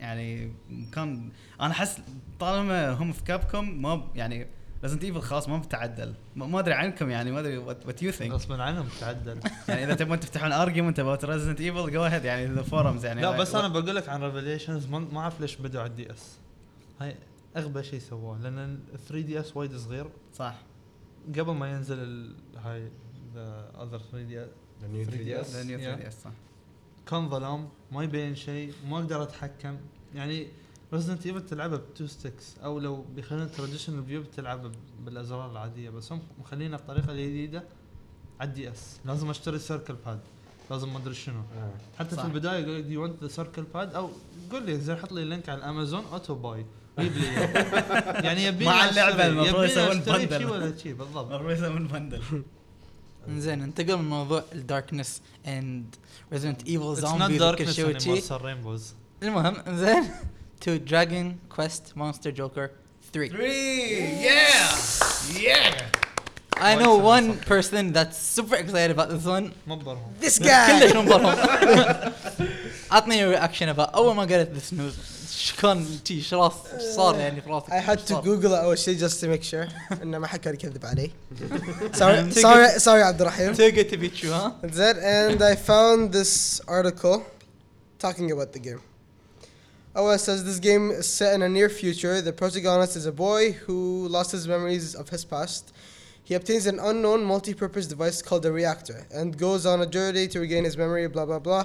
[0.00, 0.52] يعني
[0.94, 1.98] كان أنا أحس
[2.40, 4.46] طالما هم في كابكم ما يعني
[4.86, 8.32] Resident Evil خلاص ما بتعدل ما أدري عنكم يعني ما أدري what you think.
[8.32, 12.24] غصبا عنهم تعدل يعني إذا تبون تفتحون argument about Resident Evil go ahead.
[12.24, 15.56] يعني the forums يعني لا بس أنا بقول لك عن Revelations ما ما أعرف ليش
[15.56, 16.36] بدوا على ال DS
[17.00, 17.16] هاي
[17.56, 20.06] أغبى شيء سووه لأن ال 3DS وايد صغير.
[20.34, 20.62] صح.
[21.38, 22.90] قبل ما ينزل ال- هاي
[23.34, 24.46] the other 3D ال
[24.82, 26.10] new 3DS the new Yeah.
[26.10, 26.30] 3DS صح.
[27.06, 29.76] كان ظلام ما يبين شيء ما أقدر أتحكم.
[30.14, 30.46] يعني
[30.92, 34.72] ريزدنت ايفل تلعبها ب two sticks أو لو بيخلون traditional view بتلعبها
[35.04, 37.64] بالأزرار العادية بس هم مخلينا الطريقة الجديده
[38.40, 40.20] على ال DS لازم أشتري circle pad
[40.70, 41.40] لازم ما أدري شنو.
[41.40, 41.70] آه.
[41.98, 42.22] حتى صح.
[42.22, 44.10] في البدايه يقول لك do you want the circle pad أو
[44.52, 46.66] قول لي زين حط لي ال link على الامازون auto buy
[47.00, 48.20] جيب لي إياه.
[48.22, 50.02] يعني يبيني مع أشتري- المفروض يسوون.
[50.38, 51.32] شي ولا شي بالضبط.
[51.32, 52.22] المفروض يسوون bundle
[53.28, 55.94] زين ننتقل من موضوع ال darkness and
[56.32, 58.22] Resident Evil zombies وكل شيء وشي
[59.22, 60.04] المهم زين
[60.60, 62.70] to Dragon Quest Monsters Joker
[63.12, 64.64] 3 Three, yeah,
[65.46, 65.82] yeah.
[66.70, 69.50] I know one person that's super excited about this one.
[69.66, 70.96] مبرهم This كلش guy.
[70.96, 72.12] منبهرهم
[72.90, 74.94] عطني رياكشن about اول ما قريت ذس نيوز
[75.41, 78.23] ايش كان تي ايش راس ايش صار يعني في راسك I had إيش to صار؟
[78.23, 81.11] Google it أول شيء just to make sure إنه ما حد كان يكذب علي.
[81.93, 83.53] sorry, sorry, sorry عبد الرحيم.
[83.53, 84.97] تلقى تبي تشو ها That's it.
[84.97, 87.21] And I found this article
[87.99, 88.81] talking about the game.
[89.95, 92.21] Oh, it says this game is set in a near future.
[92.21, 95.63] The protagonist is a boy who lost his memories of his past.
[96.23, 100.39] He obtains an unknown multi-purpose device called a reactor and goes on a journey to
[100.45, 101.07] regain his memory.
[101.07, 101.63] Blah blah blah.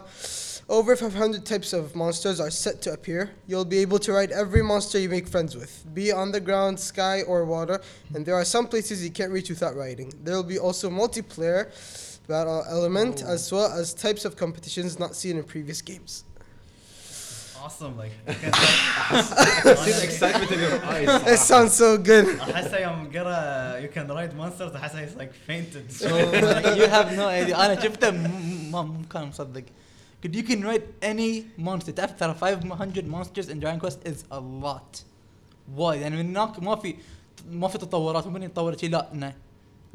[0.69, 3.31] Over 500 types of monsters are set to appear.
[3.47, 6.79] You'll be able to ride every monster you make friends with, be on the ground,
[6.81, 7.81] sky, or water.
[8.15, 10.13] And there are some places you can't reach without riding.
[10.25, 11.61] There will be also multiplayer
[12.29, 16.25] battle element as well as types of competitions not seen in previous games.
[17.65, 18.11] awesome like
[19.87, 22.27] See the excitement in your eyes It sounds so good.
[22.41, 25.85] احسه يوم قرا you can ride monsters احسه he's like fainted
[26.81, 29.63] you have no idea انا شفته م- ما ما كان مصدق
[30.27, 34.41] Good, you can write any monster تعرف ترى 500 monsters in Dragon Quest is a
[34.41, 35.03] lot
[35.77, 36.95] وايد يعني من هناك ما في
[37.51, 39.33] ما في تطورات مو يتطور شيء لا no.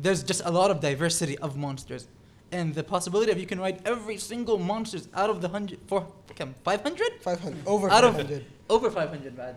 [0.08, 2.04] there's just a lot of diversity of monsters
[2.52, 6.02] and the possibility of you can write every single monsters out of the hundred for
[6.36, 8.43] كم 500 500 over Out of- 500.
[8.69, 9.56] over 500 بعد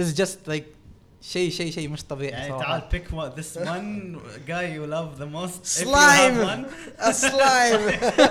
[0.00, 0.66] is just like
[1.31, 2.79] شيء شيء شيء مش طبيعي يعني صراحة.
[2.79, 5.61] تعال pick one this one guy you love the most.
[5.63, 6.35] If you Slime.
[6.35, 6.65] have one.
[6.99, 7.83] A slime.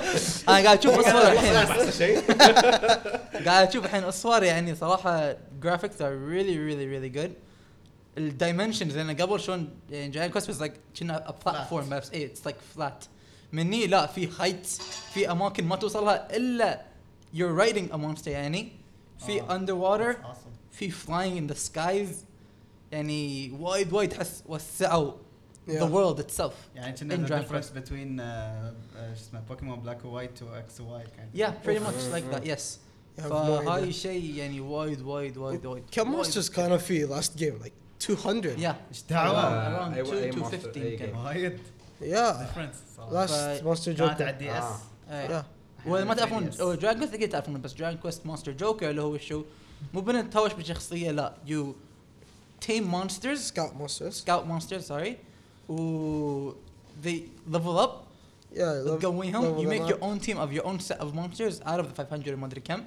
[0.49, 1.55] أنا قاعد أشوف اصور الحين.
[3.47, 7.31] قاعد أشوف الحين اصور يعني صراحة graphics are really really really good.
[8.19, 12.11] الدايمنشنز لأن قبل شلون يعني جاي كوست بس لايك كنا بلاتفورم بس.
[12.11, 13.05] اي اتس لايك فلات
[13.53, 14.67] مني لا في هايت
[15.15, 16.83] في أماكن ما توصلها إلا
[17.35, 18.73] you're riding a monster يعني.
[19.27, 19.55] في آه.
[19.57, 20.73] اندر That's awesome.
[20.73, 22.32] في flying in the skies.
[22.93, 25.13] يعني وايد وايد تحس وسعوا
[25.69, 28.23] the world itself يعني كنا between uh,
[28.97, 32.49] uh, شو اسمه بوكيمون بلاك ووايت to إكس وواي كان yeah pretty much like that
[32.57, 32.61] yes
[33.19, 33.93] You have no فهاي.
[33.93, 37.65] شيء يعني وايد وايد وايد وايد كم monsters كانوا في last game?
[37.67, 37.73] Like
[38.11, 38.57] 200.
[38.57, 38.75] Yeah.
[38.91, 41.13] إيش دعوه around أي- 2 أي to monster، 15 أي كان.
[41.13, 41.17] game.
[41.17, 41.59] وايد
[42.01, 42.05] Yeah.
[42.05, 43.27] difference صراحة.
[43.27, 44.01] Last ف- monster كانت.
[44.23, 44.79] على ال DS آه.
[45.11, 45.41] إيه.
[45.41, 45.45] Yeah.
[45.87, 49.45] ولا ما تعرفون دراجون كويست أكيد تعرفون بس دراجون كويست مونستر جوكر اللي هو شو
[49.95, 51.75] مو بنتهاوش بشخصية لا يو
[52.63, 53.45] tame monsters.
[53.45, 54.17] Scout monsters.
[54.17, 55.19] Scout monsters, sorry.
[55.69, 56.57] Ooh,
[57.03, 58.07] they level up.
[58.55, 60.03] Yeah, going home, you make your up.
[60.03, 62.87] own team of your own set of monsters out of the 500 Madri camp,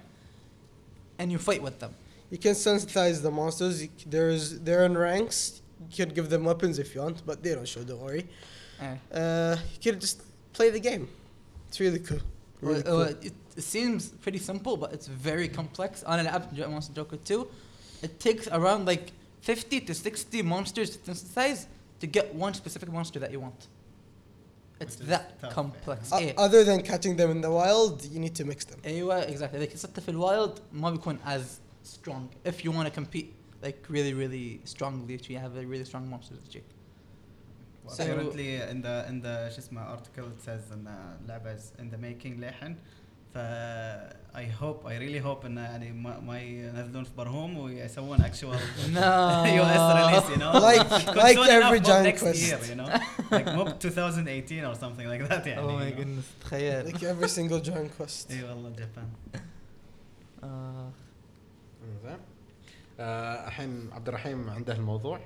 [1.17, 1.91] and you fight with them.
[2.29, 3.87] You can sensitize the monsters.
[4.05, 5.61] There's they're in ranks.
[5.89, 7.83] You can give them weapons if you want, but they don't show.
[7.83, 8.27] Don't worry.
[8.79, 10.21] Uh, uh you can just
[10.53, 11.07] play the game.
[11.67, 12.19] It's really cool.
[12.61, 13.01] Really uh, cool.
[13.01, 16.03] It, it, seems pretty simple, but it's very complex.
[16.03, 17.47] On an app, Monster Joker 2,
[18.03, 19.11] it takes around like
[19.44, 21.66] 50 to 60 monsters to synthesize
[22.00, 23.68] to get one specific monster that you want.
[24.80, 26.12] It's Which is that tough, complex.
[26.12, 26.34] Uh, إيه.
[26.38, 28.78] other than catching them in the wild, you need to mix them.
[28.86, 29.54] ايوه exactly.
[29.56, 34.14] إذا كنت في الوايلد ما بيكون as strong if you want to compete like really
[34.14, 36.62] really strongly to have a really strong monster that you.
[37.88, 41.90] So- apparently in the in the شو اسمه article it says ان اللعبه is in
[41.90, 42.76] the making للحين
[43.34, 43.38] ف
[44.35, 48.57] I hope I really hope انه يعني ما, ما ينزلون في برهوم ويسوون actual
[48.95, 49.45] No.
[49.61, 52.41] US release you know Like- يكون like soon enough every for Giant next Quest.
[52.41, 52.89] year you know
[53.35, 55.99] like مو ب 2018 or something like that يعني Oh my you know.
[56.01, 56.91] goodness تخيل.
[56.93, 58.31] Like every single Dragon Quest.
[58.31, 59.09] اي والله جابان
[60.43, 60.89] آه.
[62.03, 62.17] زين
[62.99, 65.19] آه، الحين عبد الرحيم عنده الموضوع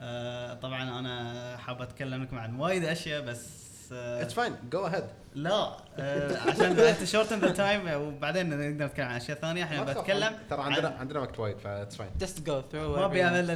[0.00, 5.04] آه، طبعا أنا حاب اتكلم لكم عن وايد اشياء بس آه، it's fine go ahead
[5.34, 10.32] لا آه، عشان انت short the time وبعدين نقدر نتكلم عن أشياء ثانية إحنا بتكلم
[10.50, 12.74] ترى عن- عندنا عندنا وقت وايد ف it's fine Just go through.
[12.98, 13.24] ما أبي.
[13.24, 13.50] امل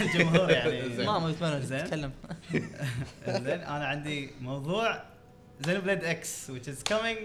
[0.00, 1.06] الجمهور يعني زين.
[1.06, 1.84] ما ما يتمنى زين.
[1.84, 2.12] تتكلم
[3.28, 5.02] زين أنا عندي موضوع
[5.66, 7.18] Xenoblade X which is coming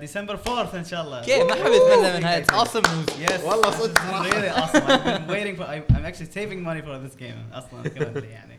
[0.00, 3.40] ديسمبر 4 إن شاء الله أوكي ما حد يتمنى منها it's awesome news Yes.
[3.44, 4.86] والله صدق really awesome.
[4.86, 5.64] Been waiting for.
[5.64, 8.58] I'm, I'm actually saving money for this game أصلا currently يعني.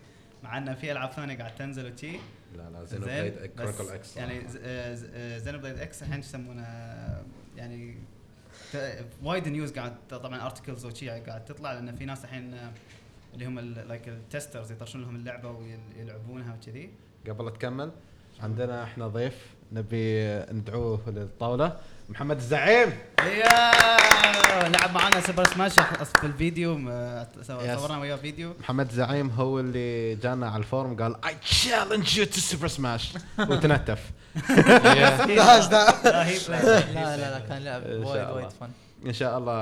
[0.56, 2.18] انه في ألعاب ثانية قاعد تنزل وشي.
[2.58, 4.48] لا لا زين Xenoblade بس Chronicles X يعني
[5.40, 6.68] Xenoblade X الحين شو يسمونه
[7.58, 7.96] يعني
[9.24, 12.72] وايد news قاعد طبعا articles وشي قاعد تطلع لأن في ناس الحين آه،
[13.34, 16.90] اللي هم like ال testers يطرشون لهم اللعبة ويلعبونها وكذي
[17.30, 17.92] قبل تكمل
[18.40, 21.80] عندنا إحنا ضيف نبي ندعوه للطاولة.
[22.10, 22.94] محمد الزعيم.
[23.20, 23.72] يا!
[24.68, 25.80] لعب معنا سوبر سماش
[26.20, 26.76] في الفيديو.
[27.42, 28.54] صورنا وياه فيديو.
[28.60, 34.12] محمد زعيم هو اللي جانا على الفورم قال اي challenge you to سوبر سماش وتنتف.
[34.50, 37.18] لا لا.
[37.18, 38.34] لا كان لعب إن شاء وايد الله.
[38.34, 38.70] وايد fun.
[39.06, 39.54] إن شاء الله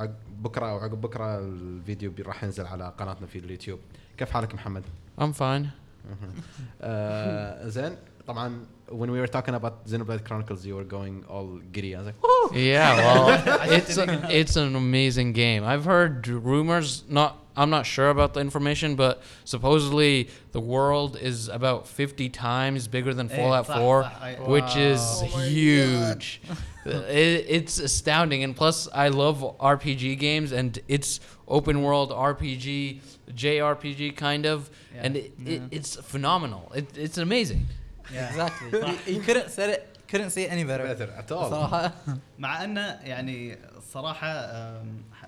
[0.00, 3.78] عقب بكرة أو عقب بكرة الفيديو راح ينزل على قناتنا في اليوتيوب.
[4.18, 4.82] كيف حالك محمد؟
[5.20, 5.66] I'm fine.
[6.82, 7.96] آه زين.
[8.26, 11.94] طبعا when we were talking about Xenoblade Chronicles, you were going all giddy.
[11.94, 12.50] I was like, oh!
[12.54, 15.64] Yeah, well, it's a, it's an amazing game.
[15.64, 17.04] I've heard rumors.
[17.08, 22.88] Not I'm not sure about the information, but supposedly the world is about 50 times
[22.88, 24.04] bigger than Fallout 4,
[24.46, 26.40] which is oh huge.
[26.86, 33.00] it, it's astounding, and plus I love RPG games, and it's open world RPG,
[33.30, 35.00] JRPG kind of, yeah.
[35.04, 35.52] and it, yeah.
[35.52, 36.72] it, it's phenomenal.
[36.74, 37.66] it's amazing.
[38.12, 41.92] You, you couldn't say it couldn't say it any better better at all صراحة
[42.38, 44.32] مع انه يعني الصراحه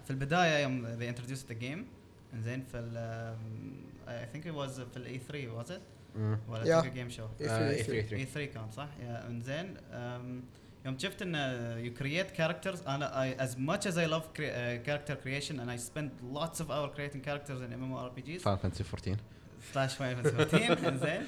[0.05, 1.79] في البدايه يوم they introduced the game
[2.45, 3.35] زين في ال
[4.07, 5.81] I think it was في الاي 3 was it؟
[6.49, 8.13] ولا جيم شو؟ آه، E3, E3.
[8.13, 9.77] اي 3 كان صح؟ انزين
[10.87, 11.35] يوم شفت ان
[11.85, 14.43] you create characters أنا as much as I love uh,
[14.87, 19.17] character creation and I spend lots of hours creating characters in MMORPGs Final Fantasy 14
[19.73, 21.27] slash Final Fantasy 14 انزين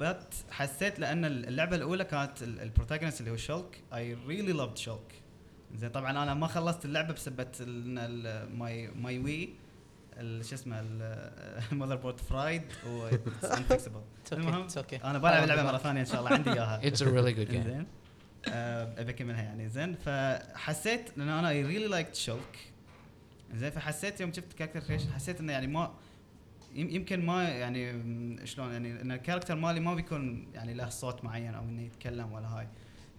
[0.00, 3.80] but حسيت لأن اللعبة الأولى كانت ال protagonist اللي هو Shulk.
[3.94, 5.14] I really loved Shulk.
[5.74, 7.46] زين طبعا أنا ما خلصت اللعبة بسبه
[8.54, 9.48] my my Wii
[10.20, 10.80] شو اسمه
[11.72, 13.08] ال motherboard fried و
[14.32, 16.80] المهم it's أنا بلعب اللعبة مرة ثانية إن شاء الله عندي إياها.
[16.80, 17.64] It's a really good game.
[17.66, 17.86] زين.
[18.48, 19.68] آه، أبي أكملها يعني.
[19.68, 22.58] زين فحسيت لأن أنا اي ريلي لايك شولك.
[23.54, 25.94] زين فحسيت يوم شفت كاركتر كريشن حسيت إنه يعني ما
[26.76, 31.64] يمكن ما يعني شلون يعني إن الكاركتر مالي ما بيكون يعني له صوت معين أو
[31.64, 32.68] إنه يتكلم ولا هاي.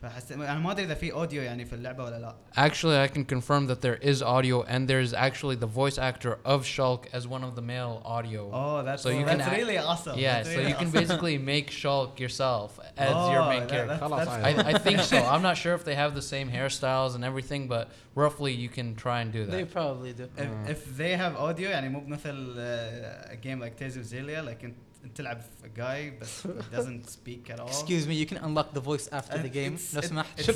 [0.02, 2.34] فحسيت انا ما ادري اذا في اوديو يعني في اللعبه ولا لا
[2.68, 6.64] Actually, I can confirm that there is audio, and there's actually the voice actor of
[6.66, 8.50] Shulk as one of the male audio.
[8.52, 10.18] Oh, that's So you can that's act- really awesome.
[10.18, 11.00] yeah, That's so really you can awesome.
[11.02, 13.94] basically make Shulk yourself as your Oh, main that- character.
[13.94, 14.64] that's- خلاص that's عادي.
[14.64, 15.18] I, I think so.
[15.32, 17.84] I'm not sure if they have the same hairstyles and everything, but
[18.16, 19.70] roughly you can try and do they that.
[19.78, 23.96] probably do if, if they have audio يعني مو بمثل uh, a game like Tales
[23.96, 24.74] of Zillia like انت
[25.07, 27.69] انت تلعب في guy بس doesn't speak at all.
[27.69, 29.75] excuse me you can unlock the voice after the game.
[29.77, 30.41] it's- لو سمحت.
[30.41, 30.55] شو thing-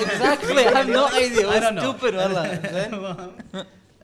[0.00, 1.46] exactly I have no idea.
[1.46, 1.82] I what's don't know.
[1.82, 2.72] stupid والله.
[2.72, 2.94] زين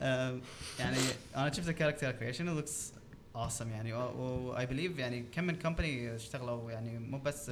[0.02, 0.40] آم،
[0.78, 0.96] يعني
[1.36, 2.92] أنا شفت الكاركتر كريشن لوكس
[3.36, 3.60] awesome.
[3.66, 7.50] يعني و اي بليف يعني كم من كومباني اشتغلوا يعني مو بس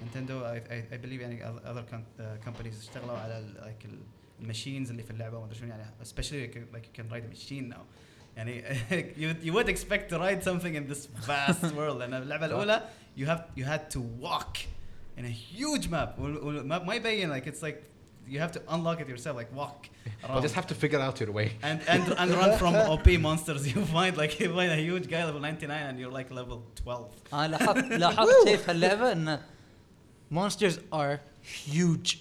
[0.00, 1.94] نينتندو اي بليف يعني other
[2.44, 3.76] كومبانيز اشتغلوا على لايك
[4.40, 5.68] الماشينز اللي في اللعبة وما أدري شنو.
[5.68, 7.80] يعني especially like you can ride a machine now.
[8.37, 8.63] يعني
[9.17, 12.81] you, you would expect to ride something in this vast world لان اللعبه الاولى
[13.17, 14.57] you have you had to walk
[15.17, 17.83] in a huge map والماب ما يبين like it's like
[18.27, 20.41] you have to unlock it yourself like walk You around.
[20.47, 21.47] just have to figure out your way.
[21.69, 23.61] and and and run from OP monsters.
[23.71, 27.09] You find like you find a huge guy level 99 and you're like level 12.
[27.33, 29.39] انا لاحظت لاحظت شيء في هاللعبه ان
[30.33, 32.17] monsters are huge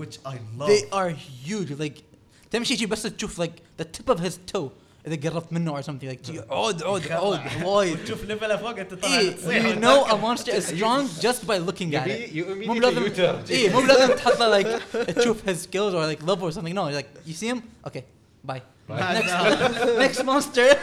[0.00, 0.68] Which I love.
[0.68, 1.10] they are
[1.46, 2.02] huge like
[2.50, 4.70] تمشي شي بس تشوف like the tip of his toe
[5.06, 8.94] اذا قربت منه or something like شي عود عود عود وايد تشوف ليفله فوق انت
[8.94, 12.66] طالع إيه تصيح you know a monster is strong just by looking at it You
[12.66, 13.02] مو بلازم
[13.50, 16.90] ايه مو بلازم تحط له like تشوف his skills or like level or something no
[16.98, 18.02] like you see him okay
[18.48, 19.34] bye next
[19.98, 20.76] next monster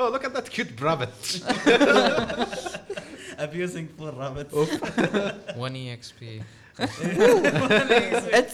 [0.00, 1.14] Oh, look at that cute rabbit.
[3.46, 4.54] abusing poor rabbits.
[5.56, 6.20] One E EXP.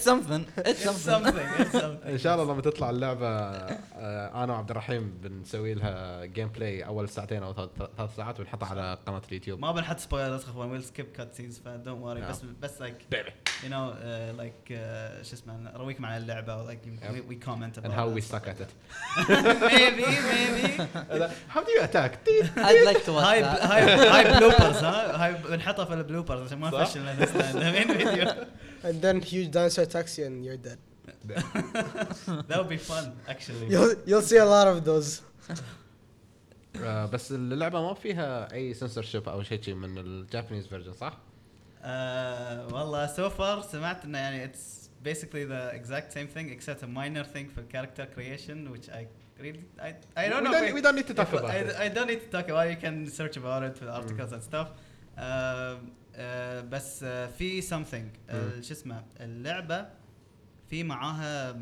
[0.00, 0.46] something.
[0.58, 2.06] It's something.
[2.06, 7.42] إن شاء الله لما تطلع اللعبة آه، أنا وعبد الرحيم بنسوي لها gameplay أول ساعتين
[7.42, 11.34] أو ثلاث ثلاث ساعات ونحطها على قناة اليوتيوب ما بنحط spoilers أخوان we'll skip cutscenes
[11.34, 13.14] ف don't worry بس بس like
[13.64, 17.12] you know uh, like uh, شو اسمه نرويكم عن اللعبة like Yep.
[17.12, 18.70] we, we comment about and how it we and stuff suck at like it.
[18.70, 19.60] that.
[19.72, 20.62] maybe maybe
[21.54, 22.12] How do you attack?
[22.56, 26.70] I'd like to watch هاي هاي هاي بلوبرز ها هاي بنحطها في البلوبرز عشان ما؟
[26.80, 27.00] نفشل
[28.09, 28.45] نفسنا مين فيديو
[28.83, 30.79] And then huge dinosaur attacks you and you're dead.
[32.49, 35.09] that would be fun actually You'll you'll see a lot of those.
[36.83, 41.17] آه، بس اللعبه ما فيها اي سنسورشيب او شيء شي من الجابانيز فيرجن صح؟
[41.83, 46.87] آه، والله so far سمعت انه يعني it's basically the exact same thing except a
[46.87, 49.05] minor thing for character creation which I
[49.43, 51.49] really I, I don't we know don't, if we don't need to talk if- about
[51.51, 51.75] I, it.
[51.85, 54.43] I don't need to talk about it you can search about it في articles and
[54.53, 54.67] stuff
[55.17, 55.79] آه،
[56.16, 58.30] آه، بس آه، في something.
[58.30, 59.88] آه، شو اسمه اللعبة
[60.70, 61.56] في معاها um,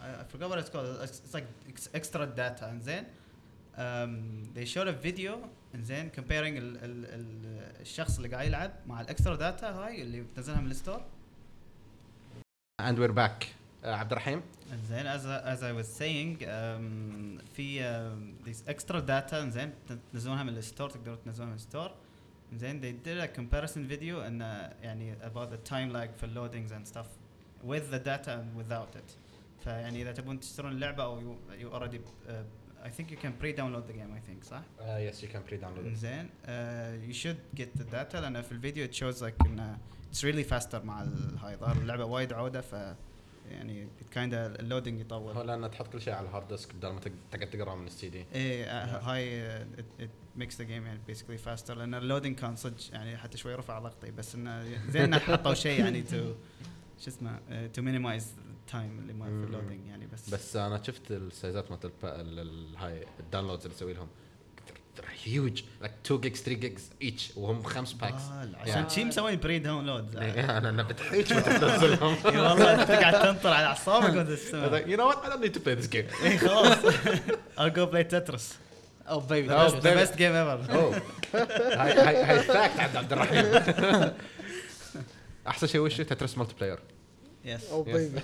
[0.00, 0.86] I forgot what it's called.
[1.04, 2.64] It's, like ex- extra data.
[2.64, 3.04] إنزين؟
[3.76, 5.32] um, they showed a video.
[5.74, 10.60] إنزين؟ comparing ال ال ال الشخص اللي قاعد يلعب مع الاكسترا داتا هاي اللي بتنزلها
[10.60, 11.02] من الستور
[12.82, 13.46] And we're back.
[13.84, 19.00] آه، عبد الرحيم إنزين؟ as I, as I was saying um, في um, these extra
[19.00, 19.70] data إنزين؟
[20.12, 21.90] تنزلونها من الستور تقدروا تنزلونها من الستور
[22.52, 26.72] انزين they did a comparison video and uh, يعني about the time lag for loadings
[26.72, 27.06] and stuff
[27.64, 29.16] with the data and without it
[29.64, 31.98] فيعني اذا تبون تشترون اللعبه أو you, you already
[32.28, 32.32] uh,
[32.82, 35.86] I think you can pre-download the game I think صح؟ Uh, yes, you can pre-download
[35.86, 35.94] it.
[35.94, 36.50] زين uh,
[37.08, 39.78] you should get the data لأن في الفيديو it shows like انه
[40.12, 42.74] it's really faster مع الهاي ظهر اللعبه وايد عوده ف
[43.48, 46.88] يعني of ال loading هو يطول لأن تحط كل شيء على ال hard disk بدل
[46.88, 48.24] ما تق- تقعد تقرأ من السي دي.
[48.34, 49.58] آه، هاي
[49.98, 51.70] it makes the game يعني basically faster.
[51.70, 55.54] لأن ال loading كان صدق يعني حتى شوي رفع ضغطي بس إنه زين إنه حطوا
[55.54, 56.14] شيء يعني to
[57.02, 57.38] شو اسمه
[57.80, 59.44] minimize the time اللي ما في مم.
[59.44, 60.30] ال loading يعني بس.
[60.34, 64.08] بس أنا شفت السايزات مالت الب- ال- ال- هاي ال downloads اللي أسوي لهم.
[64.96, 67.36] They're huge like 2 gigs 3 gigs each.
[67.36, 72.84] وهم خمس باكس آه، عشان شي مسوين pre-download أنا أنا بتحيج وانت تنزلهم اي والله
[72.84, 75.24] تقعد تنطر على أعصابك وأنت تستمع you know what?
[75.24, 76.24] I don't need to play this game.
[76.24, 76.78] اي خلاص.
[77.58, 78.42] I'll go play Tetris.
[79.12, 80.58] Oh baby the that's best, the best game ever.
[80.70, 80.94] Oh.
[81.34, 83.44] هاي هاي هاي fact عند عبد الرحيم
[85.46, 86.78] أحسن شيء وش Tetris multiplayer
[87.44, 88.20] yes Oh baby.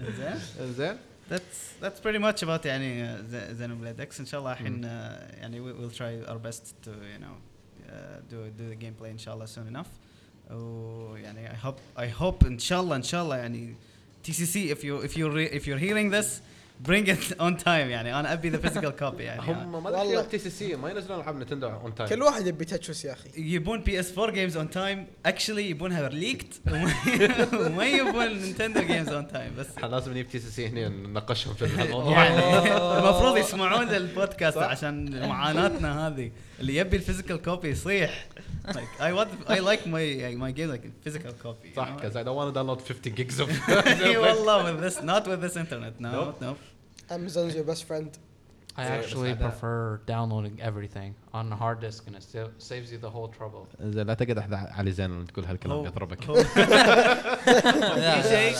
[0.18, 0.96] زين زين
[1.29, 4.87] that's that's pretty much about يعني uh, Xenoblade X ان شاء الله الحين uh,
[5.39, 7.35] يعني we- we'll try our best to you know
[7.89, 7.91] uh,
[8.31, 9.87] do do the gameplay ان شاء الله soon enough
[10.53, 13.75] ويعني I hope I hope ان شاء الله ان شاء الله يعني
[14.27, 16.41] TCC if you if you re, if you're hearing this
[16.88, 18.20] bring it on time يعني.
[18.20, 19.40] أنا أبي the physical copy يعني.
[19.42, 20.04] هم ما والله.
[20.04, 23.28] دخلوا TCC ما ينزلون ألعاب Nintendo on time كل واحد يبي تتشوس يا أخي.
[23.36, 26.60] يبون PS 4 games on time actually يبونها leaked
[27.54, 29.66] وما يبون Nintendo games on time بس.
[29.76, 32.24] إحنا لازم نجيب TCC هنا نناقشهم في الموضوع.
[32.24, 32.66] يعني
[32.98, 36.30] المفروض يسمعون للبودكاست عشان معاناتنا هذه.
[36.60, 38.26] اللي يبي الفيزيكال كوبي يصيح.
[38.66, 40.04] Like I want I like my
[40.44, 43.48] my game like physical copy صح because I don't want to download 50 gigs of
[43.68, 46.40] والله with this not with this internet no Nope.
[46.40, 46.56] no
[47.10, 48.10] Amazon's your best friend.
[48.76, 53.10] I actually prefer downloading everything on a hard disk and it sa- saves you the
[53.16, 53.66] whole trouble.
[53.80, 58.56] زين لا تقعد علي زين لما تقول هالكلام يضربك هو في شيء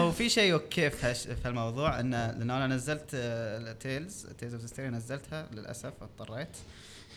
[0.00, 3.10] هو في شيء okay في هالش- في الموضوع انه لأن أنا نزلت
[3.80, 6.56] Tales Tales of نزلتها للاسف اضطريت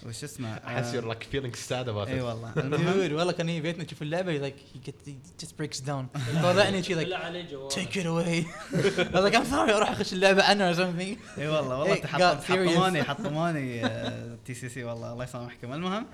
[0.06, 2.54] وش اسمه احس you're like feeling sad about إي والله.
[2.58, 6.20] المهم والله كان يجي بيتنا يشوف اللعبة like he get he just breaks down.
[6.44, 8.46] طلعني شي it away.
[8.74, 11.40] I was like I'm sorry أروح أخش اللعبة أنا or something.
[11.40, 13.90] إي والله والله حطموني حطموني
[14.46, 16.06] TCC والله الله يسامحكم المهم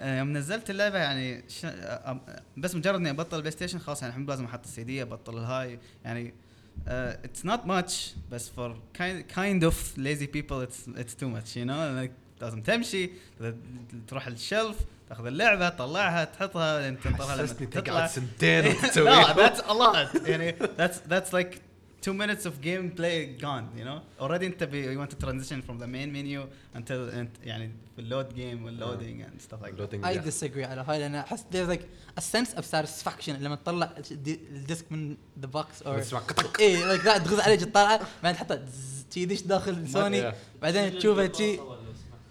[0.00, 1.64] آه، يوم نزلت اللعبة يعني ش...
[1.64, 2.20] آه،
[2.56, 5.78] بس مجرد إني أبطل ال PlayStation خلاص يعني الحين لازم أحط السي دي أبطل الهاي.
[6.04, 6.34] يعني
[6.86, 8.80] it's not much بس for
[9.34, 12.08] kind of lazy people it's it's too much you know
[12.40, 13.10] لازم تمشي
[14.08, 14.76] تروح ال shelf
[15.08, 18.64] تاخذ اللعبة تطلعها تحطها لين تنطرها لما تطلع تقعد سنتين
[19.04, 21.58] لا that's a lot يعني that's that's like
[22.06, 25.86] two minutes of gameplay gone you know already انت you want to transition from the
[25.86, 26.46] main menu
[26.78, 30.30] until انت يعني في ال load game وال loading and stuff like that I yeah.
[30.30, 31.82] disagree على هاي لأن أحس there's like
[32.20, 36.20] a sense of satisfaction لما تطلع ال di- ال disc من the box or تسمع
[36.20, 38.64] قطق إيه like لا تغز عليه تطلعه بعدين تحطه
[39.16, 40.32] دش داخل سوني.
[40.62, 41.26] بعدين تشوفه.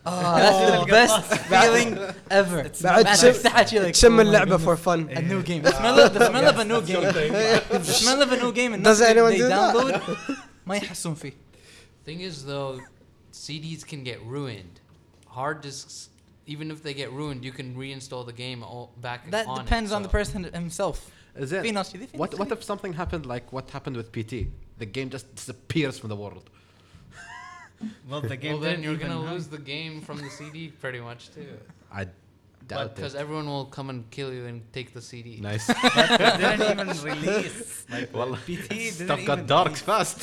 [0.07, 4.57] اه that's the best feeling ever بعد تشم- تفتحها شي like تشم oh my اللعبة
[4.57, 4.65] goodness.
[4.65, 5.17] for fun.
[5.17, 7.03] a new game the smell of the smell of a new game
[7.79, 9.75] the smell of a new game الناس Does anyone they do that?
[9.75, 10.37] download
[10.67, 11.33] ما يحسون فيه
[12.05, 12.81] Thing is, though,
[13.33, 14.75] CDs can get ruined.
[15.39, 16.09] Hard disks,
[16.53, 19.91] even if they get ruined, you can reinstall the game all back that on depends
[19.93, 20.99] it, on the so- person himself
[21.39, 22.57] في زين ناس كذي في what ناس what كذي.
[22.57, 24.33] if something happened like what happened with PT
[24.83, 26.45] the game just disappears from the world
[28.09, 30.31] well the game Well, then didn't you're even gonna have- lose the game from the
[30.39, 31.53] CD pretty much too.
[32.01, 32.03] I
[32.71, 35.29] doubt Because it everyone will come and kill you and take the CD.
[35.51, 37.63] nice but it didn't even release
[37.95, 39.83] like والله PT didn't stuff got even dark release.
[39.91, 40.19] fast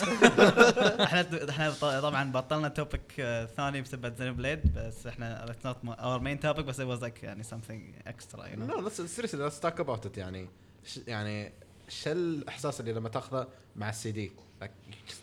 [1.02, 3.12] احنا احنا ط- طبعا بطلنا توبك
[3.58, 7.02] ثاني بسبب زين بليد بس احنا that's not my- our main topic بس it was
[7.02, 10.48] like يعني something extra you know no let's seriously let's talk about it يعني
[10.86, 11.52] ش- يعني
[11.90, 14.32] شو الاحساس اللي لما تاخذه مع السي دي
[14.64, 15.23] like you just op- you ca-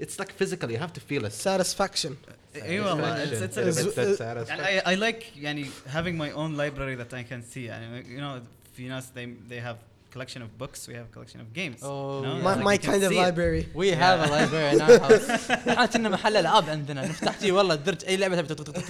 [0.00, 2.12] it's like physical you have to feel it Satisfaction.
[2.56, 4.48] اي والله it's, it's, Is- it's, That's satisfaction.
[4.48, 8.20] يعني I, I like يعني having my own library that I can see يعني you
[8.20, 8.42] know
[8.76, 9.76] في ناس they they have
[10.14, 12.36] collection of books we have collection of games Oh, you know?
[12.36, 12.42] yeah.
[12.46, 13.26] My, Like my you can kind of see it.
[13.26, 13.62] library.
[13.82, 15.30] We have a library in our house.
[15.50, 18.80] احنا كنا محل العاب عندنا نفتح شي والله الدرج اي لعبه تبي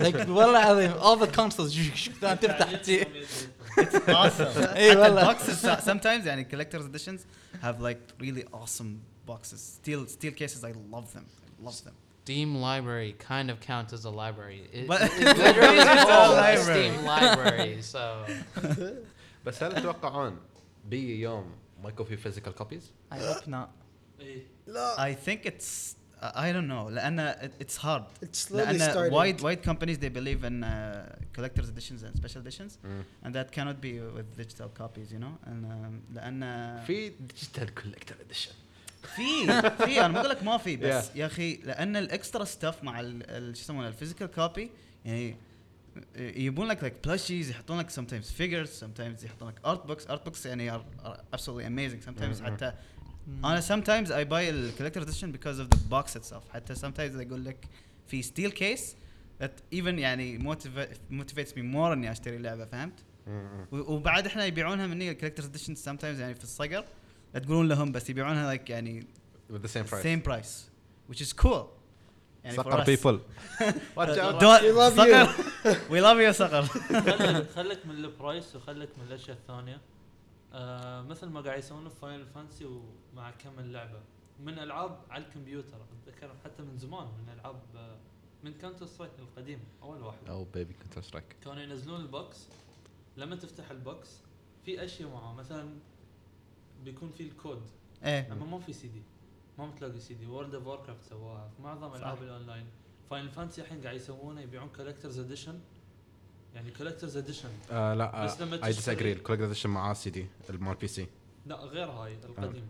[0.00, 1.74] like والله العظيم all the consoles
[2.22, 3.04] تفتح شي
[4.06, 7.20] awesome اي حتى والله boxes sometimes يعني collector's editions
[7.62, 11.26] have like really awesome boxes steel steel cases I love them
[11.60, 11.94] I love them
[12.24, 14.60] Steam library kind of counts as a library.
[14.70, 16.88] It, But- it's literally It's a called a library.
[16.90, 17.74] Steam library.
[17.94, 18.02] So
[19.46, 20.36] بس هل تتوقعون
[20.84, 21.50] بيجي يوم
[21.82, 23.68] ما يكون في physical copies؟ I hope not.
[24.20, 24.42] إيه.
[24.98, 29.12] I think it's I don't know لأن it- it's hard It's slowly لأن starting.
[29.12, 33.04] wide wide companies they believe in uh, collector's editions and special editions Mm.
[33.24, 38.16] and that cannot be with digital copies you know and um, لأن في digital collector
[38.26, 38.52] edition
[39.05, 39.45] في
[39.85, 41.15] في أنا ما أقول لك ما في بس yeah.
[41.15, 44.69] يا أخي لأن ال extra stuff مع شو يسمونه ال physical copy
[45.05, 45.35] يعني
[46.15, 50.45] يجيبون لك like plushies يحطون لك sometimes figures sometimes يحطون لك art books art books
[50.45, 50.81] يعني
[51.33, 52.73] absolutely amazing sometimes حتى
[53.27, 57.45] أنا sometimes I buy ال collector edition because of the box itself حتى sometimes يقول
[57.45, 57.67] لك
[58.07, 58.95] في steel case
[59.39, 60.37] that even يعني
[61.09, 63.73] motivates me more إني أشتري لعبة فهمت؟ mm-hmm.
[63.73, 66.85] وبعد إحنا يبيعونها مني ال collector edition sometimes يعني في الصقر.
[67.33, 69.07] لا تقولون لهم بس يبيعونها like يعني
[69.51, 70.03] with the same price.
[70.03, 70.69] same price
[71.09, 71.65] which is cool.
[72.43, 72.83] يعني صقر
[74.75, 75.27] love صقر
[75.91, 79.81] we love you صقر خلك خلك من ال price وخلك من الأشياء الثانية.
[80.53, 83.99] آه مثل ما قاعد يسوونه في Final Fantasy ومع كم من لعبه
[84.39, 85.77] من ألعاب على الكمبيوتر
[86.07, 87.97] أتذكر حتى من زمان من ألعاب آه،
[88.43, 90.17] من Counter Strike القديم أول واحد.
[90.27, 91.43] Oh baby counter strike.
[91.45, 92.47] كانوا ينزلون ال box.
[93.17, 94.09] لما تفتح ال box
[94.65, 95.33] في أشياء معاه.
[95.33, 95.69] مثلا
[96.85, 97.61] بيكون في الكود.
[98.03, 98.31] إيه.
[98.31, 99.01] أما ما في سي دي.
[99.57, 100.25] ما بتلاقي CD.
[100.25, 101.95] World of Warcraft سواها في معظم.
[101.95, 102.65] ألعاب الأونلاين.
[103.09, 105.59] Final Fantasy الحين قاعد يسوونه يبيعون collector's edition
[106.55, 110.09] يعني collector's edition آه لا بس لما اي تشتري- disagree ال collector edition معاه سي
[110.09, 111.07] دي مال PC
[111.45, 112.67] لا غير هاي القديم.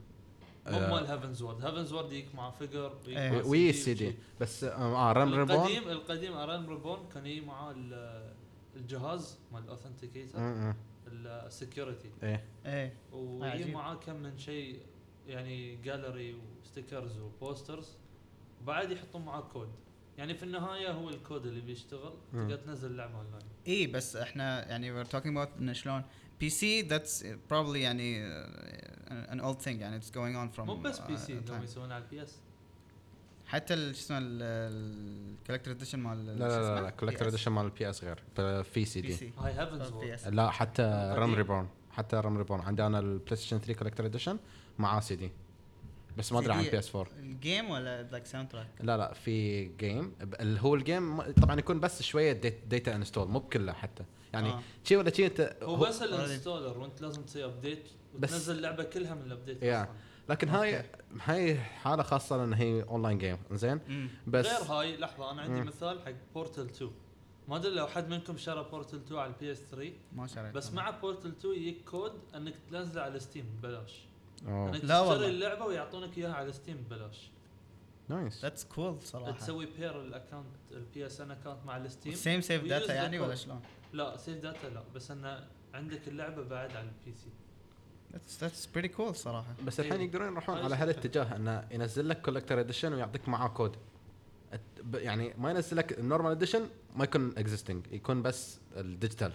[0.67, 0.91] مو آه.
[0.91, 3.43] مال Heavensward Heavensward يجيك مع figure إيه.
[3.45, 7.71] وي السي دي بس آه Realm Reborn القديم القديم A Realm Reborn كان يجي معاه
[7.71, 8.33] ال-
[8.75, 10.39] الجهاز مال ال authenticator
[11.27, 12.43] ال security إيه.
[12.65, 12.93] إيه.
[13.11, 13.71] ويجي.
[13.71, 14.79] معاه كم من شيء
[15.27, 17.97] يعني gallery و stickers و posters
[18.61, 19.69] وبعد يحطون معاه كود
[20.17, 22.13] يعني في النهاية هو الكود اللي بيشتغل.
[22.33, 26.03] تقدر تنزل اللعبة اونلاين إيه بس إحنا يعني we're talking about إنه شلون.
[26.39, 28.29] PC that's probably يعني
[29.09, 29.67] an old thing.
[29.67, 31.63] يعني it's going on from مو بس PC uh, قاموا time.
[31.63, 32.39] يسوون على ال PS
[33.53, 37.65] حتى ال- شو اسمه ال collector edition مال لا لا لا, لا collector edition مال
[37.65, 38.63] ال PS غير.
[38.63, 41.13] في سي دي هاي لا حتى.
[41.17, 44.37] Realm Reborn حتى Realm Reborn عندي أنا ال PlayStation 3 collector edition
[44.79, 45.31] معاه سي دي
[46.17, 46.63] بس ما أدري عن.
[46.63, 51.21] PS 4 ال game ولا like soundtrack لا لا في game اللي هو ال game
[51.21, 52.31] طبعا يكون بس شوية
[52.69, 54.03] data install مو بكله حتى.
[54.33, 54.61] يعني آه.
[54.83, 57.83] شي ولا شي أنت هو هو- بس ال installer وأنت لازم تسوي update
[58.15, 59.83] وتنزل اللعبة كلها من ال update يا.
[59.83, 59.93] أصلاً.
[60.29, 60.87] لكن هاي okay.
[61.23, 65.67] هاي حالة خاصة لأن هي online game زين بس غير هاي لحظة أنا عندي مم.
[65.67, 66.91] مثال حق Portal 2
[67.47, 70.71] ما أدري لو حد منكم شرى Portal 2 على ال PS 3 ما شريت بس
[70.71, 74.05] مع Portal 2 يجيك كود إنك تنزله على Steam ببلاش.
[74.47, 75.15] إنك لا والله.
[75.15, 77.31] تشتري اللعبة ويعطونك إياها على Steam ببلاش.
[78.09, 79.31] nice that's cool صراحة.
[79.31, 83.35] تسوي pair ال account ال PSN account مع ال Steam same save data يعني ولا.
[83.35, 83.61] شلون؟
[83.93, 84.83] لا save data لا.
[84.95, 87.29] بس انه عندك اللعبة بعد على ال PC
[88.13, 89.53] that's that's pretty cool صراحة.
[89.65, 90.05] بس الحين إيه.
[90.07, 90.75] يقدرون يروحون على.
[90.75, 93.75] هالاتجاه إنه ينزل لك collector edition ويعطيك معاه كود
[94.93, 99.31] يعني ما ينزل لك ال normal edition ما يكون existing يكون بس ال digital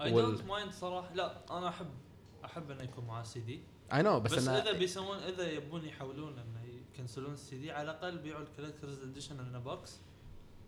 [0.00, 1.14] اي وال- دونت مايند صراحة.
[1.14, 1.86] لا أنا احب
[2.44, 3.60] أحب إنه يكون معاه CD
[3.92, 6.60] I know بس, بس, إنه إذا بيسوون إذا يبون يحولون إنه
[6.94, 9.98] يكنسلون السي دي على الأقل بيعوا ال collector's edition انه box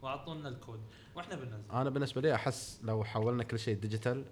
[0.03, 0.81] وأعطونا الكود
[1.15, 1.71] وإحنا بننزل.
[1.73, 4.25] أنا بالنسبة لي أحس لو حولنا كل شيء digital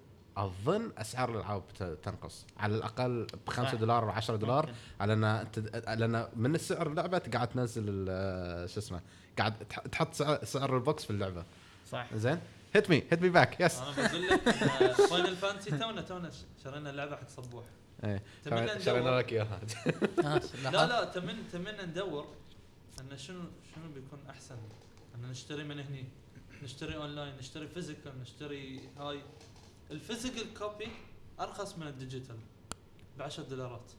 [0.45, 1.63] اظن أسعار الالعاب
[2.03, 2.45] تنقص.
[2.57, 3.75] على الأقل ب 5 صح.
[3.75, 4.73] دولار و 10 دولار.
[4.99, 9.01] على أن أنت- لأن من السعر اللعبة قاعد تنزل ال- شو اسمه
[9.39, 11.43] قاعد تح- تحط سعر, سعر ال box في اللعبة.
[11.91, 12.13] صح.
[12.13, 12.39] زين؟
[12.73, 14.49] hit me hit me back yes أنا بقول لك
[14.91, 16.31] Final Fantasy تونا تونا
[16.63, 17.63] شرينا اللعبة حق صبوح.
[18.03, 18.23] إيه.
[18.85, 19.59] شرينا لك إياها.
[20.25, 21.03] آه، لا لا.
[21.05, 22.27] تمن تمنى ندور
[22.99, 23.39] أن شنو
[23.75, 24.55] شنو بيكون أحسن.
[25.15, 26.05] أن نشتري من هني.
[26.63, 29.21] نشتري اونلاين نشتري physical نشتري هاي.
[29.91, 30.87] ال physical copy
[31.39, 32.35] أرخص من ال digital
[33.17, 33.91] ب 10 دولارات.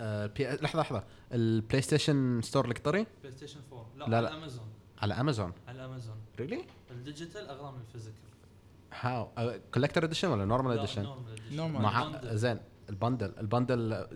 [0.00, 0.44] آه، بي...
[0.48, 1.04] لحظة لحظة.
[1.32, 4.34] ال PlayStation Store القطري PlayStation 4 لا, لا، على لا.
[4.36, 4.66] امازون
[4.98, 5.52] على أمازون.
[5.68, 6.16] على أمازون.
[6.38, 8.20] really ال digital اغلى من ال physical.
[9.00, 9.28] هاو
[9.74, 11.52] collector edition ولا normal edition normal edition.
[11.52, 11.80] Normal.
[11.80, 12.20] مع.
[12.34, 12.58] زين.
[12.90, 13.32] ال bundle.
[13.38, 14.08] ال bundle آه،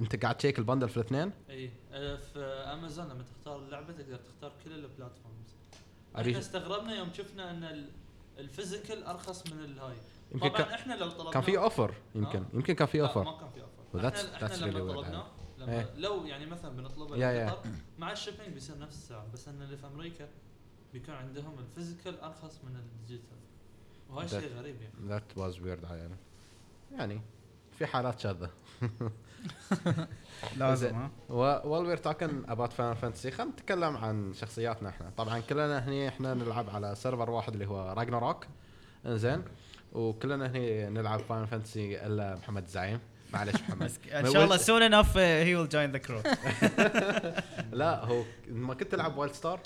[0.00, 1.70] انت قاعد تشيك ال bundle في الاثنين؟ إي.
[1.92, 2.38] آه، في
[2.72, 5.48] أمازون لما تختار اللعبة تقدر تختار كل ال platforms.
[6.14, 7.90] أريد- إحنا استغربنا يوم شفنا إن ال-
[8.38, 9.96] ال physical أرخص من الهاي.
[10.32, 12.38] يمكن طبعا كان إحنا لو طلبنا كان في offer يمكن.
[12.38, 13.24] ها؟ يمكن كان في offer.
[13.24, 14.08] ما كان في offer.
[14.08, 14.96] إحنا, إحنا really لما weird.
[14.96, 15.26] طلبناه
[15.58, 15.90] لما إيه.
[15.96, 17.66] لو يعني مثلا بنطلبه يا- yeah,
[17.98, 20.28] مع ال shipping بيصير نفس السعر بس إن اللي في أمريكا
[20.92, 23.36] بيكون عندهم ال physical أرخص من ال digital.
[24.16, 24.94] That- شيء غريب يعني.
[25.08, 26.16] that was weird يعني
[26.92, 27.20] يعني
[27.78, 28.50] في حالات شاذة.
[30.56, 35.10] لازم ها؟ while we're talking about Final Fantasy خلينا نتكلم عن شخصياتنا إحنا.
[35.16, 38.46] طبعا كلنا هني إحنا نلعب على server واحد اللي هو Ragnarok
[39.06, 39.42] زين
[39.92, 43.00] وكلنا هني نلعب Final Fantasy إلا محمد زعيم.
[43.32, 43.90] معلش محمد.
[44.12, 46.28] إن شاء الله soon enough uh, he will join the crew.
[47.72, 49.60] لا هو ما كنت تلعب WildStar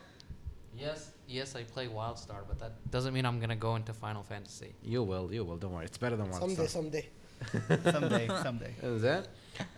[0.78, 1.00] Yes,
[1.38, 4.72] yes, I play WildStar, but that doesn't mean I'm gonna go into Final Fantasy.
[4.82, 7.02] you will you will don't worry it's better than Wild Someday, Star
[7.42, 7.92] someday.
[7.92, 9.22] someday someday زين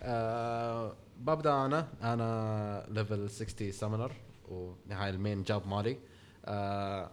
[0.03, 4.13] آه ببدا أنا أنا level 60 summoner
[4.49, 5.99] وهاي ال main job مالي
[6.45, 7.11] آه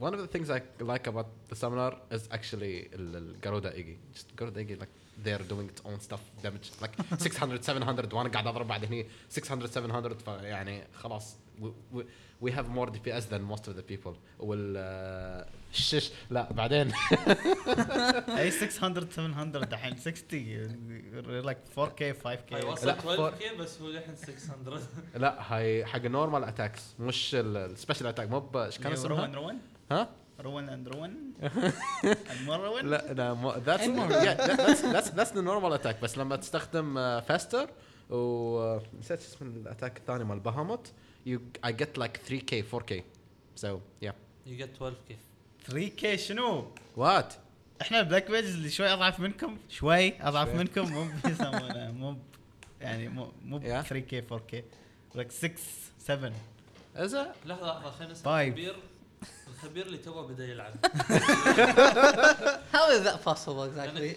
[0.00, 0.60] one of the things I
[0.92, 2.74] like about the summoner is actually
[3.44, 3.96] Garuda Iggy.
[4.14, 4.92] Just Garuda Iggy like
[5.24, 9.66] they're doing its own stuff damage like 600 700 وأنا قاعد اضرب بعد هني 600
[9.70, 12.02] 700 فيعني خلاص we, we,
[12.44, 14.14] we have more DPS than most of the people.
[14.38, 16.92] وال آه، الشش لا بعدين.
[18.38, 23.80] اي 600 700 دحين 60 like 4k 5k هاي لا، وصل فور- 12 كي بس
[23.80, 24.80] هو للحين 600
[25.16, 29.58] لا هاي حق النورمال اتاكس مش السبيشل اتاك مو إيش كان روان اسمها؟ روان
[29.92, 30.08] ها؟
[30.40, 31.16] روان اند روان
[32.40, 37.70] المروان لا لا that's that's that's the normal attack بس لما تستخدم فاستر
[38.10, 40.92] و نسيت اسم الاتاك الثاني مال بهاموت
[41.26, 42.92] you I get like 3k 4k
[43.62, 43.66] so
[44.02, 44.14] yeah
[44.46, 45.16] يو جيت 12 كي
[45.70, 46.64] 3k شنو؟
[46.96, 47.24] what
[47.82, 50.48] إحنا البلاك ميج اللي شوي أضعف منكم شوي أضعف.
[50.54, 52.16] منكم مو يسمونه مو
[52.80, 53.86] يعني مو مو ب Yeah.
[53.88, 54.64] 3 كي 4 كي
[55.16, 55.50] like 6
[55.98, 56.32] 7
[56.96, 58.28] اذا لحظة لحظة خلينا نسال Five.
[58.58, 58.76] الخبير
[59.48, 60.74] الخبير اللي توه بدأ يلعب
[62.72, 64.10] How is that possible exactly?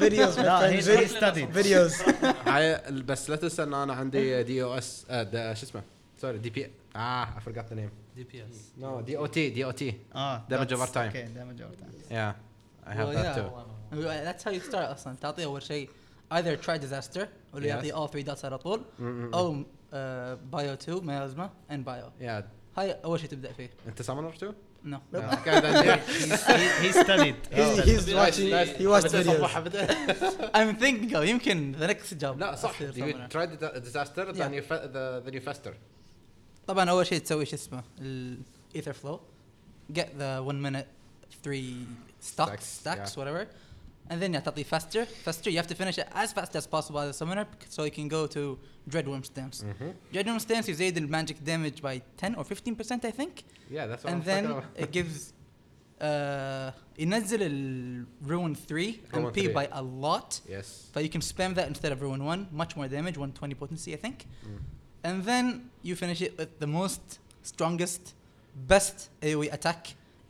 [0.00, 2.24] Videos, لا studied videos.
[2.48, 5.82] هاي بس لا تنسى إن أنا عندي دي أو اس شو اسمه
[6.20, 9.50] سوري دي بي آه I forgot the name دي بي اس no دي أو تي
[9.50, 10.96] دي أو تي آه Damage over time.
[10.96, 12.34] أوكي دامج اوفر تايم yeah
[12.88, 13.50] I have that too
[14.26, 15.88] That's how you start أصلا تعطيه اول شيء
[16.34, 17.84] either try disaster واللي Yes.
[17.84, 18.82] يعطيه all three dots على طول
[19.34, 19.64] أو
[20.52, 22.44] بايو 2 ميازما and بايو yeah
[22.78, 24.52] هاي اول شيء تبدا فيه انت سامونر تو؟
[24.84, 24.98] نو
[25.46, 27.36] قاعد عندي he, studied he He, studied.
[27.88, 28.78] he's watching.
[28.80, 30.54] He watched videos.
[30.54, 34.62] I'm thinking يمكن the next job لا صح you try the disaster then you
[35.24, 35.72] then you faster
[36.69, 39.19] طبعا اول شيء تسوي شو اسمه الايثر فلو
[39.93, 40.87] get the one minute
[41.45, 41.75] three
[42.21, 43.19] stocks Stacks, stacks yeah.
[43.19, 43.47] whatever
[44.11, 46.99] and then yeah تعطيه faster faster you have to finish it as fast as possible
[46.99, 48.57] as a summoner bec- so you can go to
[48.91, 49.63] Dreadworm stance
[50.13, 54.21] Dreadworm stance يزيد الماجيك damage by 10 or 15% I think yeah that's what and
[54.21, 54.83] I'm then talking about.
[54.83, 55.33] it gives
[56.01, 59.47] uh, ينزل ال Ruin 3 Ruin MP 3.
[59.53, 62.87] by a lot yes but you can spam that instead of Ruin 1 much more
[62.87, 64.59] damage 120 potency I think Mm.
[65.06, 65.46] And then
[65.84, 67.04] you finish it with the most
[67.52, 68.02] strongest
[68.72, 69.82] best AoE attack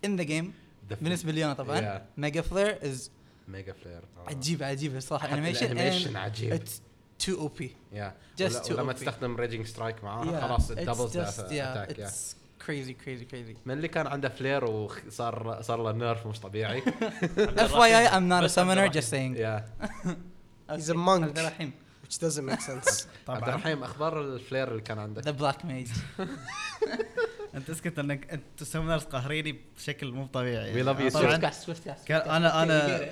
[0.06, 0.48] in the game.
[0.90, 1.80] The بالنسبة لي أنا طبعا.
[1.80, 2.00] Yeah.
[2.16, 3.10] ميجا فلير از
[3.52, 4.04] mega flare.
[4.18, 4.28] آه.
[4.30, 6.82] عجيبه عجيبه صراحة حتى انيميشن الانيميشن عجيب اتس
[7.18, 7.96] تو أو بي yeah.
[8.40, 8.96] Just ولا- too ولما OP.
[8.96, 13.56] تستخدم ريجنج سترايك معاها خلاص دبلز yeah اتاك it's crazy crazy crazy.
[13.66, 16.82] من اللي كان عنده فلير وصار صار له نيرف مش طبيعي.
[17.72, 18.92] FYI I'm not a بس عبد summoner الرحيم.
[19.02, 19.40] just saying.
[19.40, 19.64] يا
[20.70, 21.22] He's a monk.
[21.24, 21.72] عبد الرحيم.
[22.10, 23.06] Which doesn't make sense.
[23.28, 25.98] عبد طبعا الرحيم أخبار الفلير اللي كان عندك؟ The black mage
[27.54, 30.84] أنت اسكت إنك أنتم سمنرز قاهريني بشكل مو طبيعي.
[30.84, 32.10] Cast, كان swift cast.
[32.10, 33.02] أنا أنا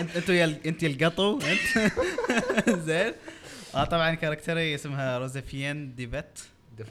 [0.00, 1.92] انت يا أنت يا القطو أنت.
[2.86, 3.12] زين.
[3.74, 6.38] آه طبعا كاركتري اسمها روزيفيان ديفيت.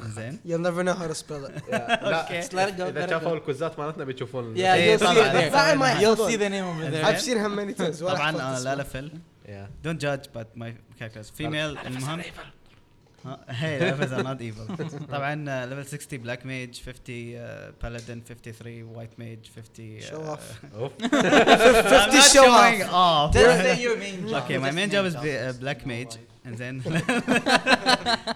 [0.02, 0.40] زين.
[0.46, 1.74] You'll never know how to spell it.
[2.54, 3.34] لا إذا شافوا.
[3.34, 4.56] الكوزات مالتنا بيشوفون.
[4.56, 5.00] You'll head.
[6.18, 7.06] See the name over there.
[7.06, 8.00] I've seen him many times.
[8.00, 8.76] طبعا أنا اسمه.
[8.76, 9.12] لا لفل
[9.48, 12.22] يا دونت جادج بات ماي كاركترز فيميل المهم
[13.26, 14.68] ها، هي ليفلز ار نوت ايفل
[15.08, 16.96] طبعا ليفل 60 بلاك ميج 50
[17.84, 20.06] بالادين 53 وايت ميج 50 Show
[20.38, 20.74] off.
[20.76, 22.94] اوف 50 show off.
[22.94, 24.44] off Just say your main job.
[24.44, 25.24] Okay, my Just main job is job.
[25.24, 26.14] be- uh, black mage,
[26.46, 26.74] and then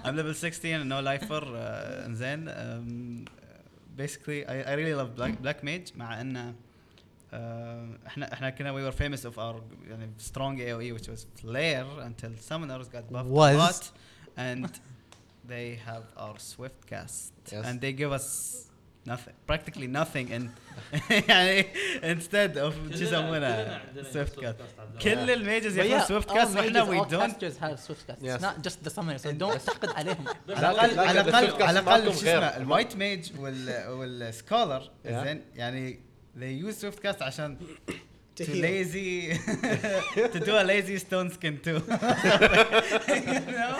[0.06, 3.26] I'm level 60 and no lifer, uh, and then um,
[3.96, 6.71] basically I, I really love black black mage مع ان uh,
[8.07, 12.31] احنا احنا كنا we were famous of our يعني strong AOE which was flare until
[12.51, 13.55] summoners got buffed Was.
[13.55, 13.85] a lot
[14.37, 14.71] and
[15.49, 17.65] they have our swift cast Yes.
[17.67, 18.27] and they give us
[19.13, 20.45] nothing practically nothing and
[21.29, 21.65] يعني
[22.03, 23.83] instead of شو يسمونها
[24.13, 27.45] swift cast كل الميجز But ياخذون yeah, سويفت all كاست واحنا mages, وي all دونت
[27.45, 28.23] casters have swift cast.
[28.23, 28.37] Yes.
[28.39, 29.23] It's not just the summoners.
[29.23, 30.25] So don't تحقد عليهم.
[30.49, 32.39] على الاقل على لكن السويفت الاقل كاست على الاقل مالكم شو غير.
[32.49, 35.09] اسمه الوايت ميج وال والسكولر Yeah.
[35.09, 36.01] زين يعني
[36.40, 37.58] they use swift cast عشان
[38.36, 39.34] To lazy
[40.34, 41.80] to do a lazy stone skin too
[43.08, 43.80] you know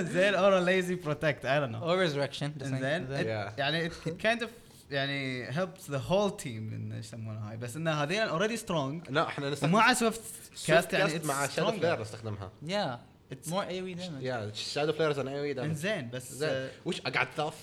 [0.00, 2.48] زين or a lazy protect I don't know Or resurrection.
[2.58, 3.52] the and then the- it, Yeah.
[3.58, 4.48] يعني it, it kind of
[4.90, 9.26] يعني helps the whole team ان إيش يسمونها هاي بس ان هذين already strong لا
[9.28, 10.20] إحنا نستخدم ومع swift
[10.66, 11.72] cast يعني مع shadow.
[11.72, 12.98] flare نستخدمها Yeah.
[13.32, 14.22] It's- More AoE damage.
[14.22, 17.54] yeah shadow flare أنا AoE damage انزين بس زين آه، وش اقعد ثلاث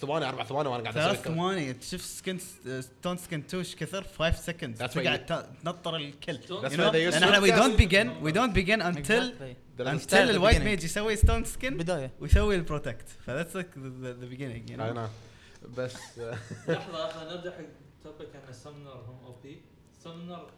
[0.00, 1.22] ثواني أربع ثواني وأنا قاعد ثلاث.
[1.22, 2.38] ثواني تشوف skin
[2.80, 6.94] stone skin 2 إيش كثر 5 seconds That's why تقعد ت- تنطر الكل إحنا we
[7.34, 7.78] Swift don't cast.
[7.78, 9.54] begin we don't begin until Exactly.
[9.78, 10.62] There is a until start at the ال white.
[10.62, 12.10] mage يسوي stone skin بداية.
[12.20, 15.68] ويسوي ال protect ف that's like the, the, the beginning you I know know.
[15.78, 15.94] بس
[16.68, 17.64] لحظة خلينا نبدأ حق
[18.04, 19.60] توبك أن ال summoner هم OP
[20.04, 20.50] summoner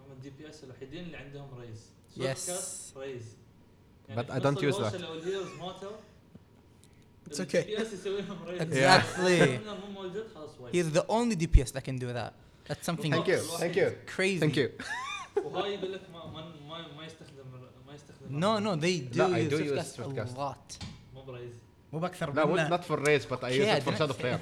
[0.00, 2.50] هم ال DPS الوحيدين اللي عندهم raise Yes.
[2.96, 3.36] raise
[4.15, 4.95] But I don't use that.
[4.95, 5.91] لو الهيروز ماتوا
[7.29, 7.55] It's okay.
[7.55, 9.19] الدي بي اس يسوي لهم ريز Exactly.
[9.19, 12.31] السمنر مو موجود خلاص وايد He's the only DPS that can do that.
[12.69, 14.39] That's something thank you thank you crazy.
[14.39, 14.69] thank you
[15.45, 17.45] وهاي يقول لك ما ما ما, ما يستخدم
[17.87, 20.21] ما يستخدم No, no, they do لا, I use do Swift use cast Swift a
[20.21, 20.37] cast.
[20.37, 20.85] lot.
[21.15, 21.53] مو بريز
[21.93, 24.13] مو باكثر لا منه not for raise but I use Yeah, it for didn't shadow
[24.17, 24.21] say.
[24.21, 24.39] flare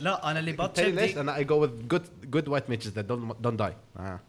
[0.00, 2.68] لا انا اللي بات tell you ليش دي انا I go with good good white
[2.72, 4.20] mages that don't don't die آه.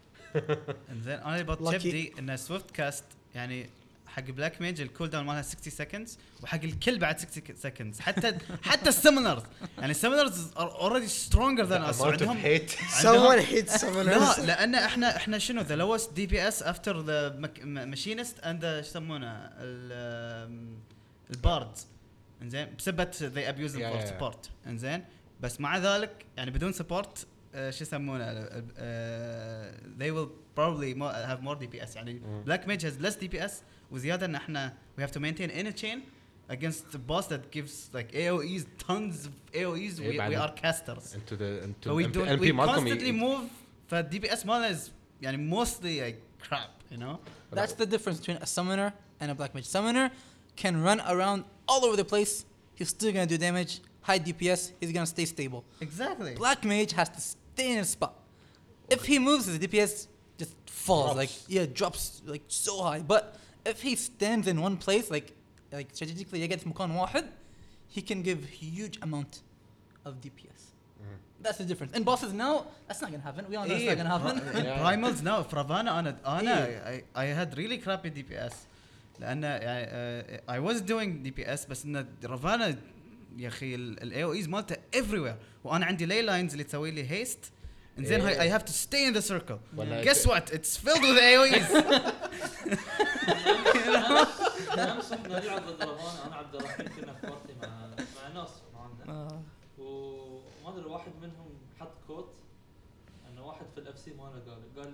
[0.89, 1.75] انزين انا اللي بات Lucky.
[1.81, 3.03] دي ان سويفت كاست
[3.35, 3.69] يعني
[4.16, 8.38] حق بلاك ميج الكول داون مالها 60 سكندز وحق الكل بعد 60 سكندز حتى
[8.70, 9.42] حتى السمنرز
[9.78, 14.46] يعني ال summoners are already stronger than us عندهم Someone hates someone لا.
[14.46, 17.28] لأن إحنا إحنا شنو؟ the lowest DPS after the
[17.64, 20.76] machinist and إيش يسمونه؟ ال-
[21.30, 21.86] ال bards
[22.42, 24.06] إنزين؟ بس they are used for.
[24.06, 25.04] support إنزين؟
[25.40, 28.32] بس مع ذلك يعني بدون support شو يسمونه؟
[29.98, 33.52] they will probably more, have more DPS يعني black mage has less DPS
[33.91, 35.99] وزياده ان احنا we have to maintain in a chain
[36.49, 40.61] against the boss that gives like AOEs tons of AOEs إيه we, بعد- we are
[40.61, 43.49] casters into the into so we MP don't MP we مالكم constantly ي- move
[43.87, 44.79] فالدي بي اس مالنا is
[45.21, 47.17] يعني mostly like crap you know
[47.55, 48.89] That's the difference between a summoner
[49.19, 49.65] and a black mage.
[49.77, 50.07] Summoner
[50.61, 51.39] can run around
[51.69, 52.33] all over the place.
[52.77, 53.73] He's still gonna do damage.
[54.09, 54.61] High DPS.
[54.81, 55.61] He's gonna stay stable.
[55.87, 58.13] exactly Black mage has to stay in a spot.
[58.95, 59.93] If he moves, his DPS
[60.41, 61.05] just falls.
[61.07, 61.17] Drops.
[61.23, 62.01] Like yeah, drops
[62.33, 63.01] like so high.
[63.13, 63.23] But
[63.65, 65.33] if he stands in one place, like
[65.71, 67.25] like strategically يقعد في مكان واحد,
[67.95, 69.41] he can give huge amount
[70.05, 70.61] of DPS.
[71.43, 71.93] That's the difference.
[71.97, 73.45] In bosses now, that's not gonna happen.
[73.49, 74.65] We all know it's not gonna happen.
[74.65, 74.79] Yeah.
[74.79, 77.05] برايمالز نو في رافانا انا انا إيه.
[77.15, 78.53] I, I had really crappy DPS
[79.19, 82.75] لان يعني uh, I was doing DPS بس ان رافانا
[83.37, 87.03] يا اخي الاي او ايز مالته everywhere وانا عندي لي لاينز اللي تسوي لي
[87.98, 88.40] هيست زين إيه.
[88.40, 89.58] هاي I have to stay in the circle.
[89.76, 90.50] ولا guess what?
[90.52, 91.70] It's filled with AOEs
[94.78, 97.68] امس كنا نلعب ضد رمضان أنا عبد الرحيم كنا في بارتي مع
[97.98, 99.42] مع ناس معنا آه.
[99.78, 101.48] وما ادري واحد منهم
[101.80, 102.34] حط quote
[103.28, 104.92] انه واحد في ال FC ماله قال قال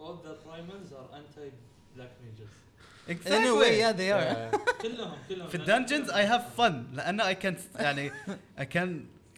[0.00, 1.48] all the primals are anti
[1.96, 2.52] black mages
[3.10, 4.58] In a way, yeah, they are.
[4.82, 6.72] كلهم كلهم في ال dungeons I have fun.
[6.94, 8.10] لأن I can يعني
[8.58, 8.88] I can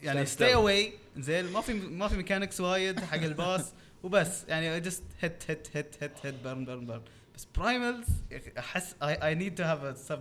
[0.02, 3.72] يعني stay away زين ما في ما في mechanics وايد حق ال boss.
[4.02, 7.00] وبس يعني just hit hit hit hit hit burn burn burn.
[7.34, 8.06] بس primals
[8.58, 10.18] أحس I need to have a sub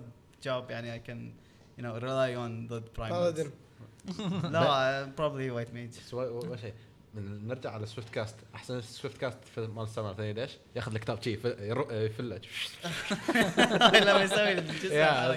[0.48, 1.32] job يعني can
[1.80, 3.12] you know rely on the primals.
[3.12, 3.48] Paladin.
[4.54, 6.00] لا uh, probably white mage.
[6.06, 6.74] بس و- و- اول شيء
[7.14, 10.94] من نرجع على swift cast أحسن swift cast في مال ال summoner ثاني ليش؟ ياخذ
[10.96, 12.42] الكتاب شي يفله
[14.02, 14.92] لما يسوي.
[14.96, 15.32] yeah.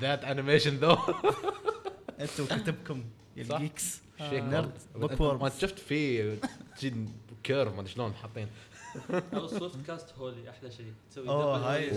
[0.00, 0.96] that animation though
[2.20, 3.04] أنتوا كتبكم
[3.36, 3.54] يا صح.
[3.56, 4.00] ال geeks
[4.30, 4.72] شيك nerd.
[4.94, 5.08] والله.
[5.16, 5.42] bookworms.
[5.42, 6.38] ما شفت فيه
[6.80, 7.08] جد
[7.42, 8.48] كيرف ما أدري شلون حاطين
[9.34, 11.88] أو سويفت كاست هولي أحلى شيء تسوي أوه هاي.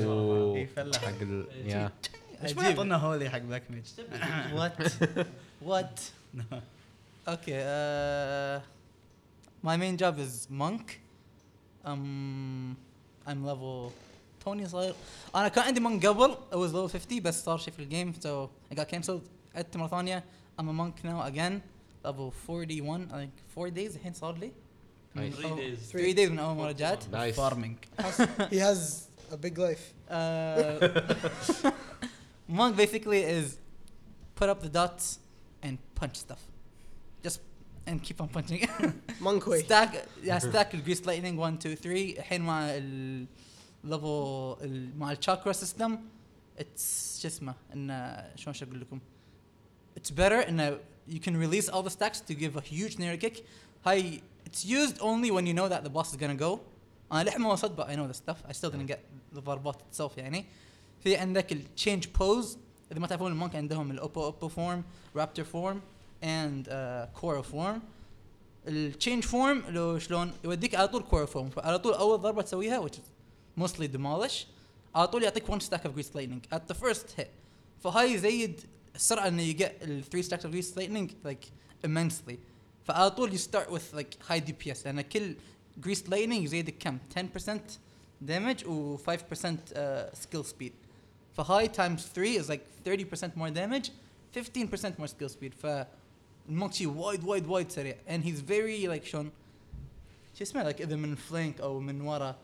[0.62, 1.66] يفلح حق ال إيه.
[1.72, 1.92] يا
[2.44, 2.64] ليش ما.
[2.70, 3.86] يعطونا هولي حق بلاك ميج
[4.60, 4.92] What?
[5.68, 6.00] what?
[7.36, 7.60] Okay.
[7.60, 8.62] Uh,
[9.70, 10.86] my main job is monk.
[11.84, 12.78] Um,
[13.28, 13.92] I'm level.
[14.46, 14.96] Tony's level.
[15.36, 16.36] أنا كان عندي monk قبل.
[16.52, 19.28] I was level 50 بس صار شيء في الجيم so I got cancelled.
[19.56, 20.24] عدت مرة ثانية.
[20.60, 21.62] I'm a monk now again.
[22.05, 24.53] Level 41 I think 4 days الحين صار لي.
[25.15, 25.37] من Nice.
[25.37, 25.93] Three أول- days.
[25.93, 27.09] 3 days من أول مرة جات.
[27.09, 27.77] نايس فارمينج
[28.51, 28.79] He has
[29.33, 29.85] a big life.
[30.11, 31.73] Uh,
[32.49, 33.47] monk basically is
[34.35, 35.19] put up the dots
[35.63, 36.43] and punch stuff.
[37.27, 37.41] Just
[37.87, 38.61] and keep on punching.
[39.21, 39.61] Monk way.
[39.63, 39.91] stack
[40.23, 43.27] yeah stack الجريس lightning 1 2 3 الحين مع ال
[43.85, 45.99] level ال- مع الشاكرا سيستم
[46.59, 49.01] اتس شو اسمه انه شلون شو اقول لكم
[49.98, 50.80] It's better انه
[51.10, 53.44] you can release all the stacks to give a huge tornado kick
[53.86, 56.60] هاي it's used only when you know that the boss is gonna go
[57.12, 59.00] أنا للحين ما وصلت but I know the stuff I still didn't get
[59.34, 60.46] the barbot itself يعني
[61.04, 62.58] في عندك ال change pose
[62.92, 64.84] اذا ما تعرفون ال monk عندهم ال opo opo form
[65.16, 65.82] raptor form
[66.24, 67.82] and uh, coeurl form
[68.68, 72.88] ال change form لو شلون يوديك على طول coeurl form فعلى طول اول ضربه تسويها
[72.88, 74.46] which is mostly demolish
[74.96, 77.28] على طول يعطيك one stack of grease lightning at the first hit
[77.84, 78.62] فهاي يزيد
[78.97, 81.47] السرعه انه يجي ال 3 stacks of grease lightning like
[81.87, 82.37] immensely
[82.85, 85.37] فعلى طول you start with like high DPS لان كل
[85.81, 86.99] grease lightning يزيدك كم
[87.47, 87.51] 10%
[88.29, 89.79] damage و 5% uh,
[90.15, 90.73] skill speed
[91.37, 93.91] فهاي times 3 is like 30% more damage
[94.35, 95.87] 15% more skill speed ف
[96.49, 99.31] المونك شي وايد وايد وايد سريع and he's very like شلون
[100.39, 102.37] شو اسمه like اذا من فلانك او من ورا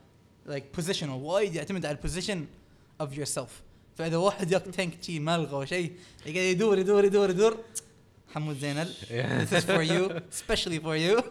[0.49, 2.47] like positional وايد يعتمد على البوزيشن
[3.03, 3.51] of yourself
[3.98, 5.92] فاذا واحد ياك تانك شي ملغى أو شيء
[6.26, 7.58] يقعد يدور يدور يدور يدور
[8.36, 8.94] حمود زينل
[9.50, 11.22] this is for you especially for you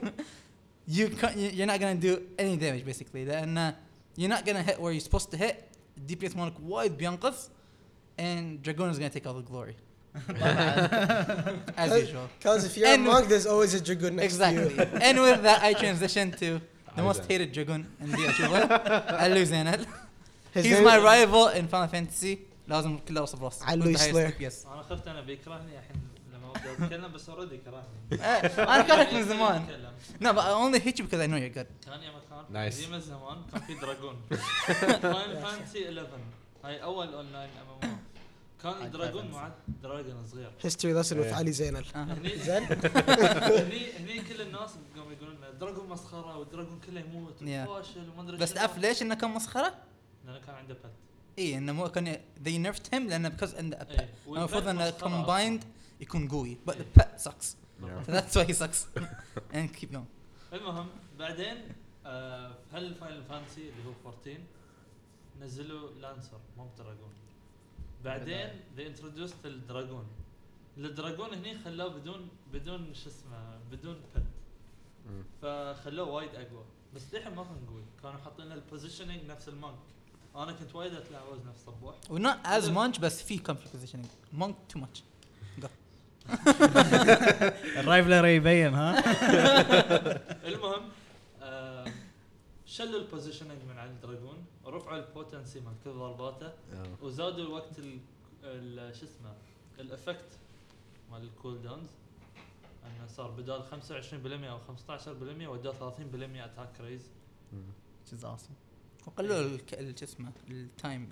[0.88, 3.74] you can't, you're not gonna do any damage basically لأن
[4.16, 5.54] you're not gonna hit where you're supposed to hit
[6.08, 7.48] DPS مالك وايد بينقص
[8.18, 9.74] and Dragoon is gonna take all the glory
[11.76, 14.74] as usual Because if you're And- a monk, there's always a dragoon next exactly to
[14.74, 14.98] you.
[15.06, 16.60] and with that I transition to
[16.96, 18.62] the most hated Dragoon in the Achuba
[19.24, 19.44] Alu
[20.54, 22.34] His he's my rival in Final Fantasy
[22.68, 24.40] لازم كله اوصف راسه علو Slayer.
[24.40, 25.96] يس أنا خفت أنا بيكرهني الحين
[26.34, 28.22] لما أبدأ أتكلم بس already كرهني
[28.74, 29.66] أنا كرهك من زمان
[30.72, 32.22] only hate you because I know you're good كان يا مكان
[32.70, 32.74] Nice.
[32.76, 36.08] قديم الزمان كان في dragoon Final Fantasy 11
[36.64, 37.98] هاي أول online MM
[38.62, 39.50] كان dragoon مع
[39.82, 41.36] dragon صغير Yeah.
[41.36, 41.96] علي زينل.
[41.96, 42.02] آه.
[42.04, 47.34] هني زين؟ هني هني كل الناس قاموا يقولون لنا dragoon مسخرة وال dragoon كله يموت.
[47.42, 48.52] وفاشل وما أدري بس.
[48.54, 49.74] تعرف ليش إنه كان مسخرة؟
[50.26, 50.80] لأنه كان عنده pet
[51.38, 54.08] اي انه مو كان they nerfed him لأنه a pet إيه.
[54.26, 55.64] المفروض انه combined
[56.00, 57.56] يكون قوي but the pet sucks.
[58.06, 58.86] So that's why he sucks.
[59.54, 60.06] And keep going.
[60.52, 60.86] المهم
[61.18, 61.56] بعدين
[62.06, 64.40] آه هل Final Fantasy اللي هو 14
[65.40, 67.12] نزلوا lancer مو ب dragoon.
[68.04, 70.06] بعدين they introduced ال dragoon
[70.78, 74.22] ال dragoon هني خلوه بدون بدون شو اسمه بدون pet.
[75.42, 76.64] فخلوه وايد أقوى.
[76.94, 77.82] بس للحين ما كان قوي.
[78.02, 79.78] كانوا حاطين ال positioning نفس ال monk.
[80.36, 84.06] أنا كنت وايد اتلاعب نفس صبوح و not as much بس في كم في positioning
[84.32, 85.02] monk too much
[87.78, 88.98] ال rivalry يبين ها؟
[90.48, 90.82] المهم
[91.42, 91.86] آه
[92.66, 96.52] شلوا ال positioning من على ال dragoon رفعوا ال potency من كل ضرباته.
[97.02, 97.98] وزادوا الوقت ال-
[98.44, 99.34] ال- شو اسمه
[99.78, 100.28] ال effect
[101.12, 101.88] مال ال cool downs
[102.86, 105.74] إنه صار بدال 25% أو 15% وداه 30%
[106.44, 107.02] attack raise
[108.12, 108.71] is awesome.
[109.06, 111.08] وقللوا الك- ال- شو اسمه ال time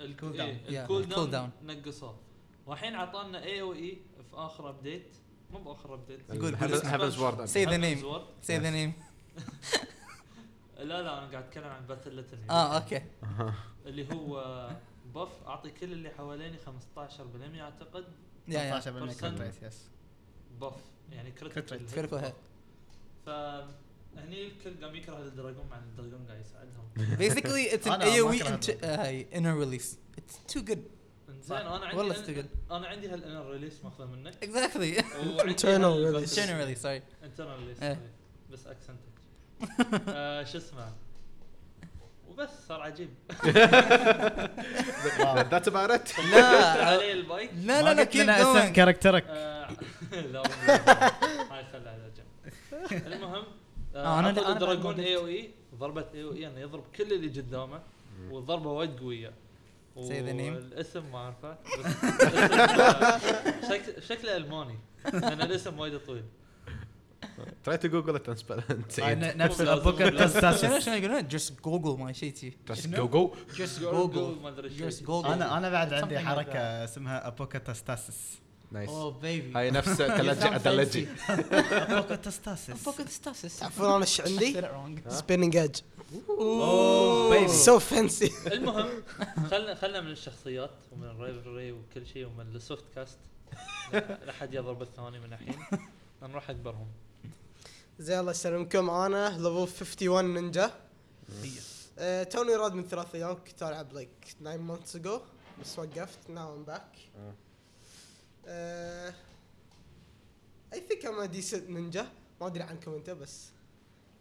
[0.00, 0.36] ال cool.
[0.36, 2.18] down ال cool down نقصوه.
[2.66, 3.98] والحين عطانا AoE
[4.30, 5.16] في آخر update
[5.50, 7.48] مو بآخر update Heaven's Ward.
[7.48, 8.04] Say the name.
[8.04, 8.22] Ward.
[8.42, 8.92] say the name
[10.78, 13.02] لا لا أنا قاعد أتكلم عن Battle Litany آه okay
[13.86, 14.70] اللي هو
[15.14, 18.04] buff أعطي كل اللي حواليني 15% أعتقد.
[18.48, 19.20] yeah yeah 15% percent.
[19.20, 19.88] crit rate يس
[20.60, 20.74] buff
[21.12, 23.30] يعني Crit critical rate.
[24.16, 28.04] فهني الكل قام يكره ال Dragoon مع ال Dragoon قاعد يساعدهم basically it's an أنا
[28.04, 29.96] ما AoE أكره int- هاي inner release.
[30.20, 30.78] It's too good.
[31.42, 32.72] زين أنا عندي والله too good.
[32.72, 34.44] أنا عندي هال inner release ماخذه منك.
[34.44, 35.04] Exactly.
[35.36, 36.34] وعندي Internal release.
[36.36, 37.24] generally sorry.
[37.24, 37.98] internal release.
[38.52, 39.10] بس accent ك
[40.08, 40.92] آه، شو اسمه؟
[42.28, 43.08] وبس صار عجيب.
[45.50, 46.18] That's about it.
[46.32, 48.72] لا علي البايك لا لا لا keep going.
[48.72, 49.68] character ك آه،
[50.12, 50.74] لا والله.
[51.50, 53.44] هاي خلها على جنب المهم
[53.94, 57.80] آه، أنا- أنا Dragoon ما AoE ضربة AoE انه يضرب كل اللي قدامه
[58.30, 59.32] وضربة وايد قوية.
[59.96, 60.56] The name.
[60.56, 61.56] الاسم ما أعرفه
[63.70, 64.78] شكل شكله ألماني
[65.12, 66.24] لأن الاسم وايد طويل.
[68.36, 68.92] Spell it.
[68.92, 69.36] Say it.
[69.36, 72.44] نفس لازم- شنو تستاسس شنو يقولون just google my shit?
[72.70, 73.34] Just go go.
[73.56, 77.58] just جوجل ما أدري شيء أنا أنا بعد عندي حركة اسمها ابوكا
[78.72, 78.88] Nice.
[78.88, 79.56] oh baby.
[79.56, 80.58] هاي نفس ثلاجة.
[80.58, 81.06] fancy.
[81.30, 84.62] ابوكا تستاسس فوق الستاسس تعرفون أنا إيش عندي؟
[85.10, 85.80] spinning edge.
[86.28, 88.32] oh baby so fancy.
[88.52, 89.02] المهم
[89.50, 93.18] خلنا خلنا من الشخصيات ومن ال rivalry وكل شيء ومن ال swift cast
[94.26, 95.58] لا حد يضرب الثاني من الحين.
[96.22, 96.86] نروح أكبرهم.
[97.98, 98.90] زين الله يسلمكم.
[98.90, 99.48] أنا level
[100.08, 100.70] 51 نينجا
[102.30, 104.08] توني راد من ثلاث أيام كنت ألعب like
[104.40, 105.20] 9 months ago.
[105.62, 106.98] بس وقفت now I'm back.
[108.46, 109.14] آه.
[110.72, 112.04] آه، think I'm a decent ninja.
[112.40, 113.48] ما أدري عنكم انت بس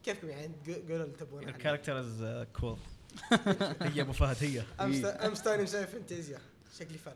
[0.03, 1.51] كيفكم يعني؟ قولوا اللي تبون عني.
[1.51, 2.77] ال character is cool
[3.81, 4.63] هي أبو فهد هي.
[5.25, 6.39] امس توني مسوي فانتازيا
[6.79, 7.13] شكلي فلة.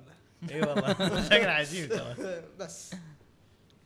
[0.52, 0.94] إي والله.
[1.30, 2.16] شكله عجيب ترى.
[2.60, 2.92] بس.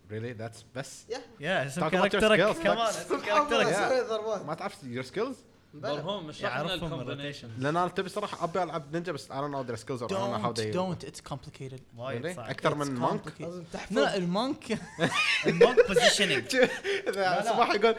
[0.09, 0.33] Really?
[0.41, 2.57] That's بس يا يا اسم character ك.
[2.57, 4.43] كمان اسم character ك Yeah.
[4.47, 5.35] ما تعرف your skills؟
[7.57, 11.81] لأن أنا تبي صراحة أبي ألعب نينجا بس أنا ادري skills don't don't it's complicated
[12.37, 13.21] أكثر من monk
[13.91, 14.79] لا ال monk
[15.45, 16.57] ال monk positioning
[17.45, 17.95] صباح يقول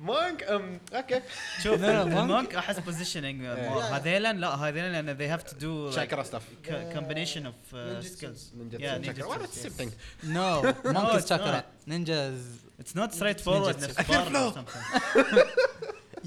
[0.00, 1.22] monk okay
[1.62, 6.42] شوف ال monk احس positioning هذيلا لا هذيلا لأن they have to do chakra stuff
[6.66, 9.46] combination of skills ninja chakra
[10.24, 14.64] no monk is chakra ninja is it's not straight forward نفس forward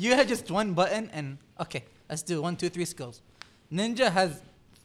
[0.04, 1.28] you have just one button and
[1.64, 3.16] okay let's do one two three skills
[3.80, 4.32] ninja has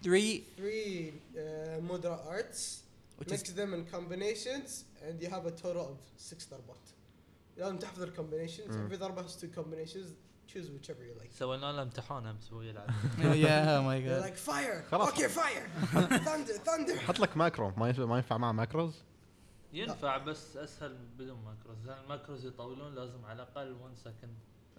[0.05, 1.12] three 3
[1.43, 1.43] uh,
[1.91, 2.61] mudra arts
[3.19, 4.69] which mix is them in combinations
[5.07, 6.85] and you have a total of 6 ضربات
[7.57, 8.87] لازم تحفظ ال combinations Mm.
[8.91, 10.07] every ضربة has two combinations
[10.53, 14.31] choose whichever you like سوينا له امتحان امس وهو يلعب yeah oh my You're god
[14.31, 15.09] like fire خلاص.
[15.09, 15.67] okay fire
[16.25, 18.95] thunder thunder حط لك macro ما ينفع ما ينفع مع macros
[19.73, 24.35] ينفع بس اسهل بدون macros لأن ال macros يطولون لازم على الاقل 1 second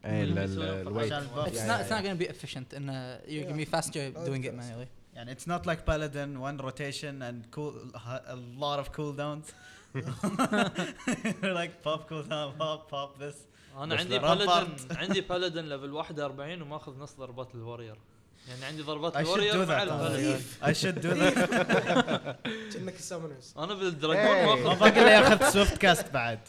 [0.05, 2.89] الويت اتس نوت جونا بي افيشنت ان
[3.27, 3.43] يو
[13.77, 17.97] أنا عندي بالادن عندي بالادن ليفل 41 وماخذ نص ضربات الورير
[18.47, 19.89] يعني عندي ضربات do مع do that.
[22.73, 24.47] كأنك السامونرز أنا بالدراجون Hey.
[24.47, 26.39] ما ماخذ باقي الا ياخذ سوفت كاست بعد.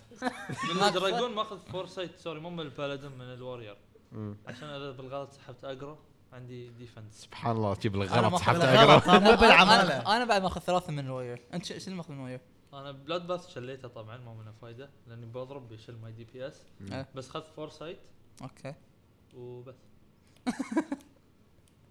[0.76, 3.76] من الدراجون ماخذ فورسايت سوري مو من البالادن من الورير.
[4.12, 4.36] مم.
[4.46, 5.96] عشان إذا بالغلط سحبت اجرو
[6.32, 9.18] عندي ديفنس سبحان الله تجيب أنا الغلط ما سحبت أخذ أقرأ.
[9.18, 9.96] مو بالعمالة.
[10.00, 12.40] أنا, أنا بعد ماخذ ثلاثة من الواير أنت ش- شنو ماخذ من الواير؟
[12.74, 16.62] أنا بلاد باث شليته طبعا ما منه فايدة لأني بضرب بيشيل ماي دي بي اس.
[17.14, 17.98] بس خذت فورسايت.
[18.42, 18.74] أوكي.
[19.36, 19.74] وبس.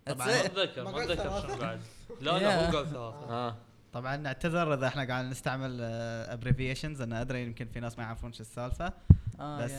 [0.05, 0.45] طبعا ما.
[0.45, 1.79] أتذكر ما أتذكر ثلاثة؟ شنو بعد
[2.21, 2.69] لا لا.
[2.69, 3.55] هو قال ثلاثة آه
[3.93, 5.81] طبعا نعتذر إذا إحنا قاعد نستعمل
[6.29, 8.93] abbreviations أنا أدري يمكن في ناس ما يعرفون شو السالفة
[9.39, 9.71] آه بس.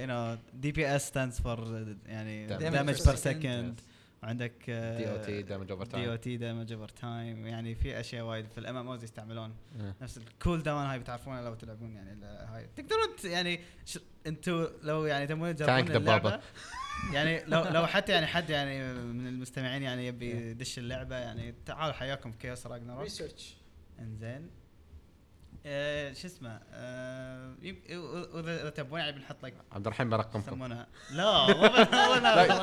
[0.00, 3.14] you know DPS stands for يعني damage per.
[3.14, 3.80] second
[4.22, 8.58] وعندك DoT damage over DO time T damage over time يعني في أشياء وايد في
[8.58, 9.54] ال MMOs يستعملون.
[10.02, 13.98] نفس ال cool down هاي بتعرفونها لو تلعبون يعني هاي تقدرون يعني ش...
[14.26, 15.96] أنتوا لو يعني تبون تجربون.
[15.96, 16.40] اللعبه
[17.12, 21.94] يعني لو لو حتى يعني حد يعني من المستمعين يعني يبي يدش اللعبة يعني تعالوا
[21.94, 23.56] حياكم في Chaos Ragnarok research
[23.98, 24.50] انزين.
[25.68, 27.82] آه شو اسمه؟ آه يم-
[28.34, 30.38] واذا إذا تبون يعني بنحط لك عبد الرحيم برقمكم.
[30.38, 30.86] يسمونها.
[31.12, 32.56] لا والله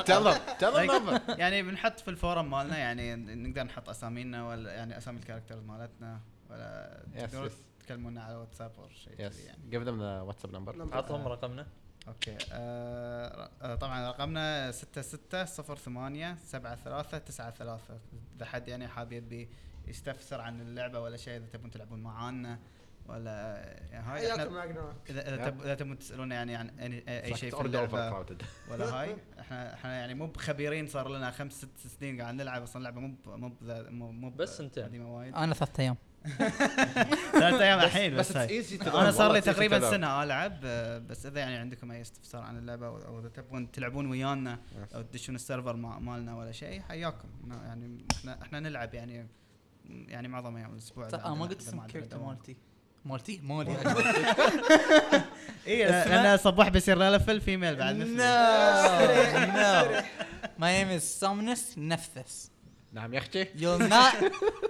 [0.60, 1.38] Like- number.
[1.38, 5.62] يعني بنحط في ال forum مالنا يعني نقدر نحط أسامينا ولا يعني أسامي ال characters
[5.62, 6.20] مالتنا
[6.50, 7.50] ولا تقدرون.
[7.80, 9.70] تكلمونا على واتساب أو شيء يعني.
[9.84, 10.94] Them the WhatsApp number.
[10.94, 11.66] عطهم رقمنا.
[12.08, 12.36] okay.
[12.52, 15.44] آه آه، طبعا رقمنا 66
[15.76, 17.98] 08 73 93
[18.36, 19.48] إذا حد يعني حاب يبي
[19.86, 22.58] يستفسر عن اللعبة ولا شيء إذا تبون تلعبون معانا
[23.06, 23.30] ولا
[23.92, 24.26] يعني هاي
[25.10, 28.10] اذا إذا تب- إذا تبون تسالونا يعني عن أي- اي شيء في اللعبة.
[28.70, 32.76] ولا هاي إحنا إحنا يعني مو بخبيرين صار لنا خمس ست سنين قاعد نلعب أصلا
[32.78, 34.60] اللعبة مو ب- مو بذا- مو بس
[35.06, 35.34] وايد.
[35.34, 35.96] أنا ثلاث أيام.
[37.32, 38.72] ثلاث أيام الحين بس بس.
[38.86, 39.90] أنا صار لي تقريبا.
[39.90, 40.60] سنة ألعب
[41.08, 44.58] بس إذا يعني عندكم أي استفسار عن اللعبة أو أو إذا تبون تلعبون ويانا.
[44.94, 47.28] أو تدشون السيرفر مالنا ولا شيء حياكم
[47.64, 49.26] يعني إحنا إحنا نلعب يعني
[49.90, 52.18] يعني معظم أيام الأسبوع أنا ما قلت اسم الكاركتر.
[52.18, 52.56] مالتي
[53.04, 53.76] مالتي مالي
[55.66, 58.16] اي لأن صباح بيصير ليفل فيميل بعد مثلي.
[59.54, 60.02] no
[60.60, 62.53] my name is Somnus Nephthys
[62.94, 63.44] نعم يا أختي.
[63.44, 64.14] You'll not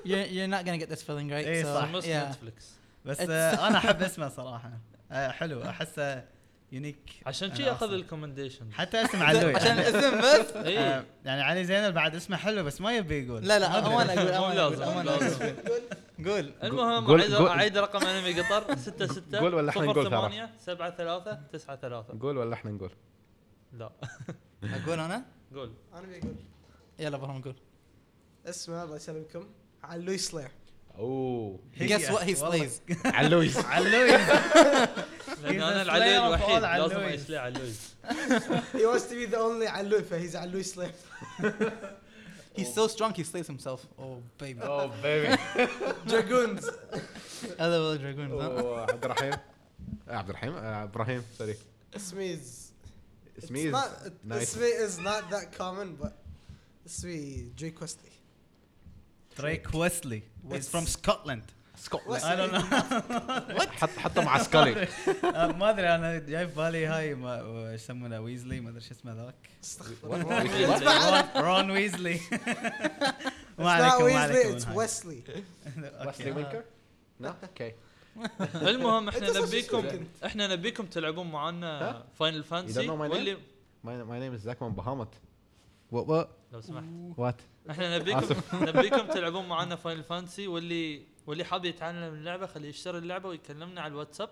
[0.05, 2.05] you're, you're not gonna get this feeling right إيه، so صح.
[2.05, 2.29] yeah.
[2.31, 2.70] نتفلكس
[3.05, 4.72] بس آه، أنا أحب اسمه صراحة.
[5.12, 5.62] آه، حلو.
[5.62, 6.25] أحسه
[6.72, 7.93] unique عشان شي أخذ.
[7.93, 9.55] ال combination حتى اسم علوي.
[9.57, 10.57] عشان الاسم بس.
[10.57, 13.43] اي آه، يعني علي زينل بعد اسمه حلو بس ما يبي يقول.
[13.47, 13.79] لا لا.
[13.79, 14.47] أمانة أقول مو
[14.93, 15.55] أمانة أقول.
[16.27, 16.53] قول.
[16.62, 18.77] المهم قول- اعيد قول- اعيد رقم أنمي قطر.
[18.77, 22.70] 6 6 قول ولا إحنا نقول ترى؟ 8 7 3 9 3 نقول ولا إحنا
[22.70, 22.91] نقول؟
[23.72, 23.91] لا.
[24.64, 25.72] أقول أنا؟ قول.
[25.95, 26.35] أنا بقول.
[26.99, 27.55] يلا إبراهيم قول
[28.47, 29.47] اسمه الله يسلمكم
[29.84, 30.51] علوي slayer
[30.99, 31.59] أوه.
[31.74, 32.68] هي- guess what he والله.
[32.68, 32.80] slays.
[33.07, 33.57] علويس.
[33.74, 34.88] علوي لأن
[35.42, 37.20] He's أنا a العلوي slayer of الوحيد all لازم علويز.
[37.22, 37.80] يسلي علويز
[38.72, 40.92] he wants to be the only علوي فهيز علوي سلاير
[42.59, 43.80] he's so strong he slays himself.
[43.99, 44.62] Oh baby.
[44.62, 45.36] اوه بيبي
[46.07, 46.64] dragoons.
[47.61, 48.42] هذا هو دراجون
[48.90, 49.32] عبد الرحيم
[50.09, 51.57] آه، عبد الرحيم آه، إبراهيم سوري.
[51.97, 52.40] اسمي is
[53.45, 56.11] اسمي it's not نايس اسمي is not that common but
[56.86, 58.12] اسمي Drake Wesley
[59.39, 61.41] دريك ويسلي He's from Scotland.
[61.76, 63.62] سكوتلاند I don't know.
[63.80, 64.82] حط حطه مع سكالي
[65.24, 67.41] آه، ما أدري أنا جاي في بالي هاي ما
[67.72, 69.35] إيش يسمونه ويزلي ما أدري شو اسمه ذاك.
[69.64, 71.20] استغفر الله.
[71.37, 72.20] رون- رون ويزلي
[73.59, 74.59] ما It's not عليكم ما عليكم.
[74.59, 74.76] Wesley.
[74.76, 75.22] ويسلي
[76.32, 76.64] وينكر؟
[77.24, 77.72] أوكي
[78.55, 79.85] المهم إحنا نبيكم
[80.24, 83.11] إحنا نبيكم تلعبون معنا ها؟ فاينل You فانسي don't know my name?
[83.11, 83.37] واللي
[83.85, 85.09] My my name is Zach من بهامت
[85.93, 86.26] What what?
[86.53, 86.85] لو سمحت.
[87.18, 87.41] What?
[87.71, 88.35] إحنا نبيكم
[88.69, 93.91] نبيكم تلعبون معنا Final Fantasy واللي واللي حاب يتعلم اللعبة خليه يشتري اللعبة ويكلمنا على
[93.91, 94.29] الواتساب.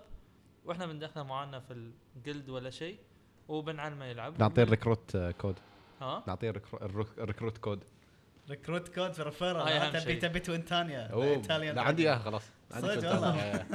[0.65, 2.99] وإحنا بندخله معنا في ال guild ولا شيء
[3.49, 4.41] وبنعلمه يلعب.
[4.41, 5.59] نعطيه ال recruit code.
[6.01, 6.53] ها؟ نعطيه
[7.19, 7.85] ال recruit code.
[8.51, 10.15] recruit code في referral هاي أهم تبي.
[10.15, 11.37] تبي Twintania أوه
[11.73, 12.43] لا عندي اياه خلاص.
[12.71, 13.13] صدق.
[13.13, 13.41] والله.
[13.41, 13.67] آه،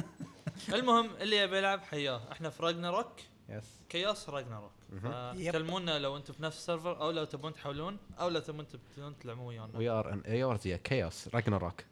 [0.75, 2.21] المهم اللي يبي يلعب حياه.
[2.31, 3.13] إحنا في Ragnarok
[3.49, 4.71] yes Chaos Ragnarok.
[5.03, 9.19] فكلمونا لو أنتم في نفس ال server أو لو تبون تحولون أو لو تبون تبون
[9.19, 9.77] تلعبون ويانا.
[9.77, 11.85] we are in اي ار زي Chaos Ragnarok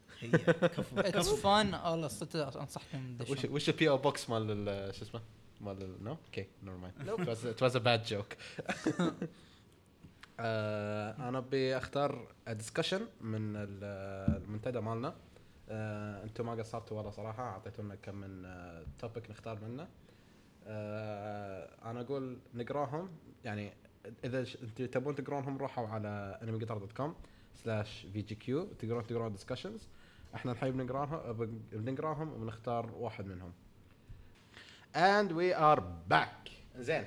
[1.02, 1.74] كفو fun.
[1.86, 5.20] والله صدق أنصحكم وش وش ال PO box مال ال- شو اسمه؟
[5.60, 8.26] مال no okay never mind it was a bad joke
[10.40, 15.14] أنا أبي أختار discussion من ال- المنتدى مالنا.
[15.68, 18.42] آه، أنتم ما قصرتوا والله صراحة أعطيتونا كم من
[18.98, 19.88] topic نختار منه.
[20.66, 23.08] آه، أنا أقول نقراهم
[23.44, 23.72] يعني
[24.24, 24.44] إذا
[24.86, 27.14] تبون تقرونهم روحوا على anime dot com
[27.54, 29.88] slash VGQ تقدرون تقرون discussions
[30.34, 33.52] إحنا الحين بنقراهم بن- بنقراهم وبنختار واحد منهم.
[34.94, 35.80] And we are
[36.12, 36.50] back.
[36.76, 37.04] زين.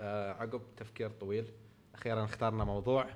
[0.00, 1.46] آه عقب تفكير طويل
[1.94, 3.06] أخيرا اخترنا موضوع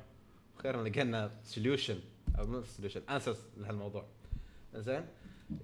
[0.59, 1.99] أخيرا لقينا solution
[2.39, 4.05] أو مو solution answers لهالموضوع.
[4.75, 5.07] زين.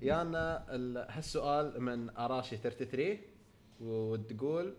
[0.02, 3.18] يانا ال- هالسؤال من أراشي 33
[3.82, 4.74] وتقول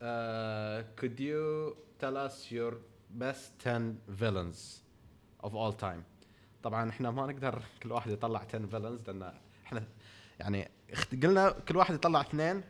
[0.00, 2.74] uh, could you tell us your
[3.18, 4.80] best 10 villains
[5.44, 6.02] of all time?
[6.62, 9.32] طبعا إحنا ما نقدر كل واحد يطلع 10 فيلنز لأن
[9.66, 9.84] إحنا
[10.40, 10.70] يعني
[11.22, 12.62] قلنا كل واحد يطلع اثنين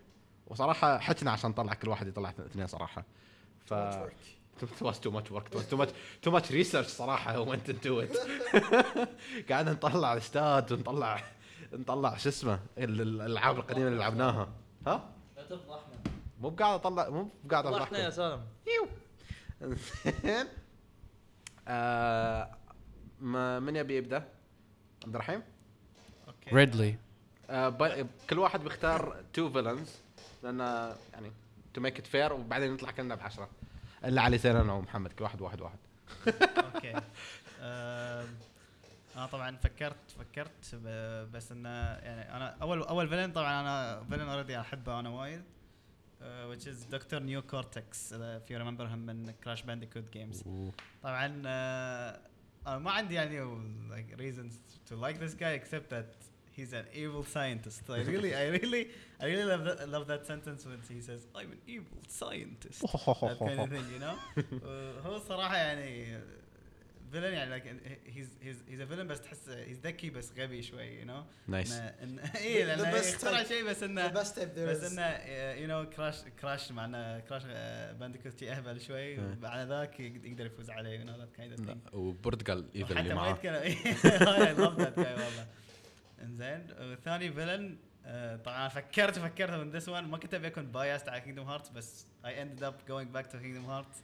[0.47, 3.05] وصراحة حتنا عشان نطلع كل واحد يطلع اثنين صراحة.
[3.67, 3.75] ف
[4.81, 5.47] was too much work.
[5.57, 5.91] Was too much
[6.27, 7.45] too much research صراحة.
[7.51, 8.17] Went into it.
[9.51, 11.25] قاعدين نطلع الاستاد ونطلع
[11.73, 14.49] نطلع شو اسمه ال- ال- الالعاب القديمة اللي لعبناها.
[14.87, 15.16] ها؟
[16.41, 18.41] مو بقاعد اطلع مو بقاعد طلعنا يا افضحكم سالم
[20.25, 20.47] زين
[21.69, 22.57] آه،
[23.21, 24.29] ما- من يبي يبدأ؟
[25.05, 25.43] عبد الرحيم؟
[26.29, 26.51] okay.
[26.51, 26.97] Ridley.
[27.51, 29.91] آه، ب- كل واحد بيختار two villains
[30.43, 30.61] لأن
[31.13, 31.33] يعني
[31.75, 33.49] to make it fair وبعدين نطلع كلنا بعشرة.
[34.05, 35.79] الا علي سينا أنا ومحمد كل واحد واحد واحد.
[36.75, 36.95] okay.
[39.17, 40.75] أنا طبعا فكرت فكرت
[41.33, 45.43] بس انه يعني أنا اول اول villain طبعا أنا villain already احبه أنا وايد
[46.21, 50.45] uh, which is Doctor Neo Cortex if you remember him من Crash Bandicoot games
[51.03, 52.21] طبعا آه،
[52.67, 53.59] أنا ما عندي يعني
[53.91, 54.53] like reasons
[54.91, 57.83] to like this guy except that he's an evil scientist.
[57.91, 58.83] I really, I really,
[59.21, 63.39] I really love that, love that sentence when he says, "I'm an evil scientist." that
[63.49, 64.17] kind of thing, you know.
[64.37, 66.19] Uh, هو الصراحة يعني
[67.13, 67.65] villain يعني like
[68.07, 71.49] he's he's he's a villain بس تحس he's ذكي بس غبي شوي you know.
[71.51, 71.81] nice The
[72.47, 73.49] لأنه type.
[73.49, 74.39] شيء بس انه بس.
[74.39, 75.07] إنه
[75.61, 77.43] you know Crash Crash معنا Crash
[77.99, 79.21] Bandicoot أهبل شوي إيه.
[79.21, 83.15] وبعد ذاك يقد- يقدر يفوز عليه you know that kind of thing وبرتقال وحتى اللي
[83.15, 83.75] ما معاه يتكلم اي
[84.55, 85.47] love that guy والله
[86.23, 87.77] إنزين وثاني villain
[88.45, 91.69] طبعا أنا فكرت فكرت من this one ما كنت أبي أكون biased على Kingdom Hearts
[91.69, 93.99] بس I ended up going back to Kingdom Hearts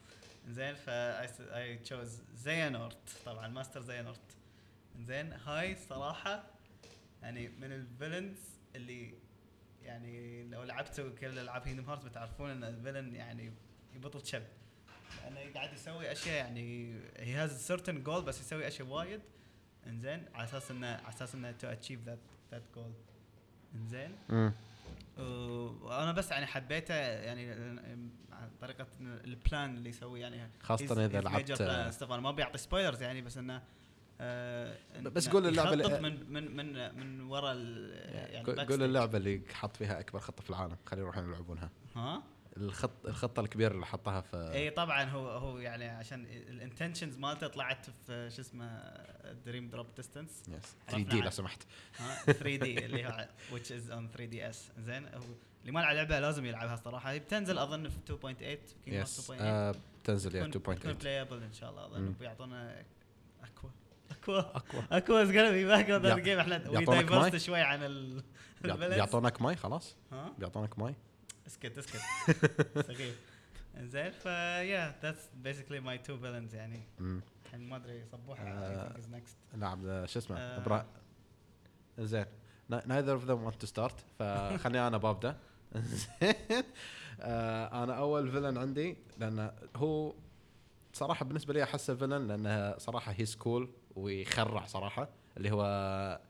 [0.46, 4.36] انزين ف I choose Xehanort طبعا Master Xehanort
[4.96, 6.44] انزين هاي صراحة
[7.22, 8.38] يعني من ال villains
[8.74, 9.14] اللي
[9.82, 13.52] يعني لو لعبتوا كل ألعاب Kingdom Hearts بتعرفون إن ال villain يعني
[13.94, 14.42] يبطل شب.
[15.22, 19.20] لأنه قاعد يسوي أشياء يعني he has certain goal بس يسوي أشياء وايد.
[19.86, 22.18] انزين على أساس إنه على أساس إنه to achieve that
[22.50, 22.92] that goal
[23.74, 24.16] انزين.
[25.18, 27.54] وأنا بس يعني حبيته يعني
[28.42, 30.50] عن طريقة ال plan اللي يسويه يعني
[31.04, 32.02] إذا he's لعبت-.
[32.12, 33.62] أنا ما بيعطي spoilers يعني بس إنه
[34.20, 37.90] آه بس قول اللعبة اللي- من من من من ورا ال-
[38.32, 42.22] يعني قول اللعبة اللي حط فيها أكبر خطه في العالم خلينا يروحون يلعبونها ها؟
[42.56, 47.46] الخط الخطة الكبيرة اللي حطها في إي طبعا هو هو يعني عشان ال intentions مالته
[47.46, 48.94] طلعت في شو اسمه
[49.46, 51.62] Dream Drop Distance yes عرفنا 3D لو سمحت.
[51.98, 55.20] ها؟ 3D اللي هو which is on 3DS زين؟ هو
[55.62, 58.16] اللي ما لعب لعبة لازم يلعبها الصراحه هي بتنزل أظن في 2.8
[58.86, 61.86] Kingdom yes Hearts 2.8 آه، تنزل يا تكون 2.8 playable إن شاء الله.
[61.86, 62.12] أظن.
[62.12, 62.84] بيعطونا
[63.42, 63.70] Aqua
[64.10, 64.84] Aqua Aqua.
[64.92, 66.38] Aqua is gonna be back on that game.
[66.38, 67.82] إحنا ماي؟ شوي عن
[68.64, 68.94] البلد.
[68.94, 69.96] بيعطونك ماي خلاص.
[70.12, 70.94] ها؟ بيعطونك ماي
[71.46, 72.00] اسكت اسكت.
[72.88, 73.20] سخيف
[73.80, 76.80] زين ف yeah that's basically my two villains يعني.
[77.46, 78.88] الحين ما أدري صبوحه آه.
[78.88, 79.56] Think is next.
[79.56, 80.86] نعم آه، شو اسمه؟ آه.
[81.98, 82.26] زين
[82.72, 85.36] neither of them want to start فخليني أنا ببدا
[85.80, 86.34] زين.
[87.20, 90.14] آه، أنا أول villain عندي لأن هو
[90.92, 96.20] صراحة بالنسبة لي أحسه villain لأنه صراحة he's cool ويخرع صراحة اللي هو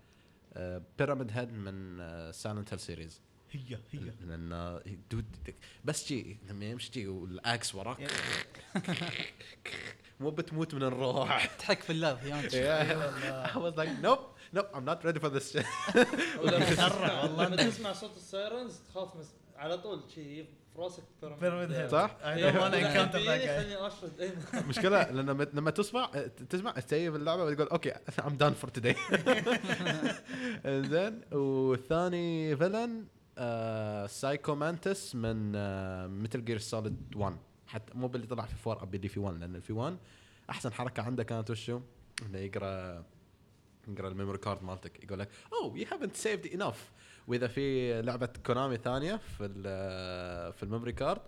[0.98, 1.98] Pyramid Head من
[2.32, 3.20] Silent Hill series
[3.50, 5.54] هي هي لأن dude
[5.84, 8.10] بس جي لما يمشي جي وال axe وراك.
[10.20, 11.44] مو بتموت من الروح.
[11.58, 12.40] تحك في اللاب يوم
[13.44, 14.31] I was like nope.
[14.52, 15.66] Nope I'm not ready for this shit.
[16.42, 19.34] ولما يخرع والله لما تسمع صوت ال sirens تخاف مس...
[19.56, 21.90] على طول شيء في راسك Head.
[21.90, 22.58] صح؟ That guy.
[22.58, 24.38] خليني اشرد
[24.68, 26.10] مشكلة لأن لما لما تسمع
[26.50, 28.96] تسمع تسيب اللعبة وتقول okay I'm done for today.
[30.66, 33.06] زين والثاني villain
[34.08, 35.52] Psycho Mantis من
[36.22, 39.72] Metal Gear Solid 1 حتى مو باللي طلع في 4 باللي في 1 لأن في
[39.72, 39.96] 1
[40.50, 41.80] أحسن حركة عنده كانت وشو؟
[42.26, 43.04] إنه يقرأ
[43.88, 45.04] يقرا ال memory card مالتك.
[45.04, 46.90] يقول لك oh you haven't saved enough
[47.28, 49.48] وإذا في لعبة Konami ثانية في
[50.56, 51.20] في ال memory card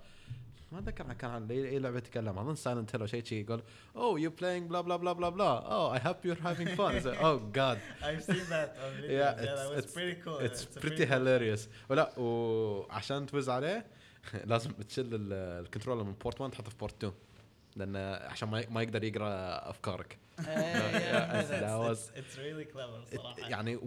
[0.73, 3.41] ما أتذكر كان عن اي أي لعبة يتكلم أظن Silent Hill أو شيء شي.
[3.41, 3.63] يقول
[3.97, 7.51] oh you playing blah blah blah blah blah oh I hope you're having fun oh
[7.55, 9.03] God I've seen that on.
[9.03, 10.43] Yeah, it's- was it's- pretty cool.
[10.43, 13.87] it's It's pretty pretty hilarious ولا وعشان تفوز عليه
[14.45, 15.33] لازم تشيل ال-
[15.65, 17.13] ال controller من port 1 تحطه في port 2
[17.77, 17.97] لأن
[18.31, 19.31] عشان ما ما يقدر يقرا
[19.71, 20.51] افكارك صراحة.
[23.39, 23.79] يعني.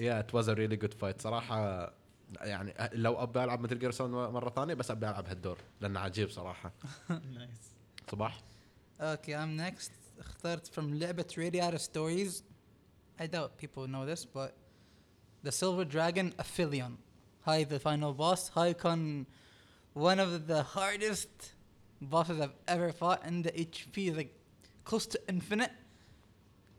[0.00, 1.92] yeah it was a really good fight صراحة
[2.40, 6.72] يعني لو ابي العب Metal Gear مره ثانية بس ابي العب هالدور لأنه عجيب صراحة
[7.10, 8.10] Nice.
[8.10, 8.40] صباح
[9.00, 9.90] Okay, I'm next.
[10.18, 12.42] اخترت from لعبة Radiata Stories.
[13.22, 14.52] I doubt people know this, but
[15.46, 16.92] the Silver Dragon Aphelion.
[17.44, 18.58] هاي the final boss.
[18.58, 19.24] هاي كان
[19.98, 21.55] one of the hardest
[22.01, 24.33] bosses I've ever fought and the HP is like
[24.83, 25.71] close to infinite.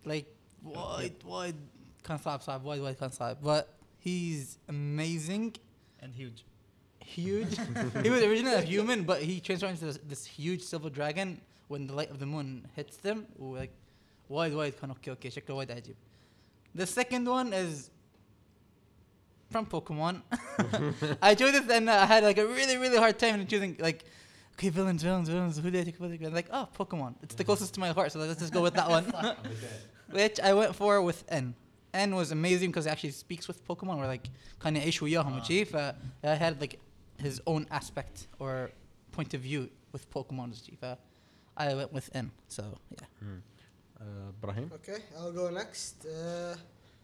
[0.04, 0.26] Like
[0.62, 1.56] wide wide
[2.04, 3.68] كان صعب صعب وايد وايد كان صعب but
[4.04, 5.54] he's amazing
[6.02, 6.44] And huge.
[7.04, 7.56] huge.
[8.02, 11.86] he was originally a human, but he transformed into this, this huge silver dragon when
[11.86, 13.26] the light of the moon hits them.
[13.38, 13.72] Like,
[14.28, 15.94] wide, wide, كان اوكي اوكي شكله وايد عجيب.
[16.74, 17.90] The second one is
[19.52, 20.22] from Pokemon.
[21.22, 23.76] I chose this and uh, I had like a really really hard time in choosing
[23.78, 24.04] like.
[24.57, 25.57] okay, villains, villains, villains.
[25.57, 25.97] Who do I take?
[25.97, 27.15] Who do like, oh, Pokemon.
[27.21, 29.05] It's the closest to my heart, so let's just go with that one.
[30.09, 31.53] Which I went for with N.
[31.93, 33.97] N was amazing because it actually speaks with Pokemon.
[33.97, 34.27] We're like
[34.59, 35.39] kind of ishu ah.
[35.41, 35.75] chief.
[35.75, 35.93] I
[36.23, 36.79] had like
[37.17, 38.71] his own aspect or
[39.11, 40.97] point of view with Pokemon Jifa.
[41.55, 42.31] I went with N.
[42.47, 43.07] So yeah.
[43.23, 43.41] Mm.
[43.99, 44.03] Uh,
[44.39, 44.71] Brahim.
[44.75, 46.05] Okay, I'll go next.
[46.05, 46.55] Uh,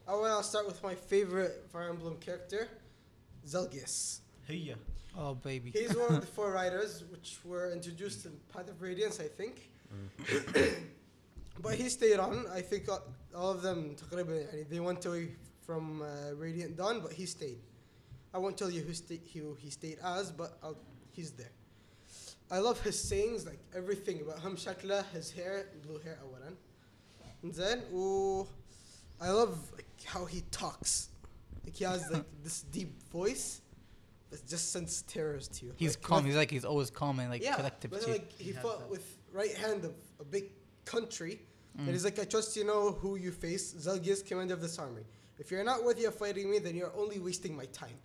[0.08, 2.68] I want to start with my favorite Fire Emblem character,
[3.48, 4.20] Zelgius.
[4.49, 4.77] هي
[5.17, 5.71] Oh baby.
[5.71, 9.69] He's one of the four riders which were introduced in Path of Radiance, I think.
[11.61, 12.47] but he stayed on.
[12.53, 13.03] I think all
[13.35, 15.31] all of them تقريبا يعني they went away
[15.67, 16.07] from uh,
[16.37, 17.59] Radiant Dawn, but he stayed.
[18.33, 20.77] I won't tell you who, sta- who he stayed as, but I'll,
[21.11, 21.51] he's there.
[22.51, 26.55] I love his sayings, like everything about him شكله, his hair, blue hair أولا.
[27.45, 28.47] زين و
[29.21, 31.09] I love like, how he talks.
[31.65, 33.61] Like he has like this deep voice
[34.33, 35.73] that just sends terrors to you.
[35.77, 36.17] He's Like, calm.
[36.19, 37.91] with- He's like he's always calm and like yeah, collective.
[37.91, 38.13] but too.
[38.13, 38.91] like he He has fought that.
[38.91, 40.47] with right hand of a big
[40.85, 41.35] country.
[41.77, 41.81] Mm.
[41.85, 43.65] And he's like, I trust you know who you face.
[43.87, 45.03] Zelgius, commander of this army.
[45.39, 47.99] If you're not worthy of fighting me, then you're only wasting my time.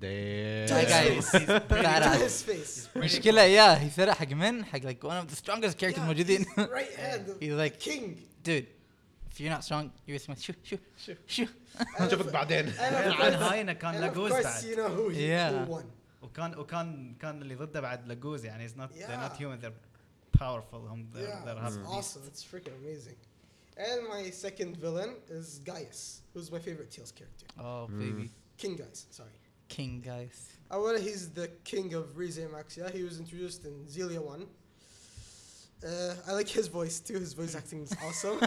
[0.00, 2.20] دي That guy is To badass.
[2.20, 2.88] his face.
[2.96, 6.44] مشكلة يا هي سرق حق من حق like one of the strongest characters Yeah, موجودين.
[6.56, 8.16] he's right hand of He's the like- king.
[8.42, 8.66] Dude,
[9.32, 10.34] if you're not strong, you're with me.
[10.36, 11.48] Shoo, shoo, shoo, shoo.
[12.00, 14.88] نشوفك بعدين And of عن course, هاينا كان and of لاجوز course بعد you know
[14.88, 15.64] who he Yeah.
[15.64, 15.84] who won.
[16.22, 19.38] وكان وكان كان اللي ضده بعد لاجوز يعني it's not they're not Yeah.
[19.38, 22.22] human they're powerful هم they're, Yeah, they're it's have awesome.
[22.26, 23.16] It's freaking amazing.
[23.76, 26.00] And my second villain is Gaius,
[26.34, 27.46] who's my favorite Tails character.
[27.60, 28.26] Oh baby,
[28.62, 29.36] King Gaius, sorry.
[29.76, 30.38] king guys.
[30.70, 32.86] Uh, well, he's the king of Rize Maxia.
[32.98, 34.46] He was introduced in Zelia 1.
[35.85, 37.15] uh, I like his voice too.
[37.15, 38.39] His voice acting is awesome.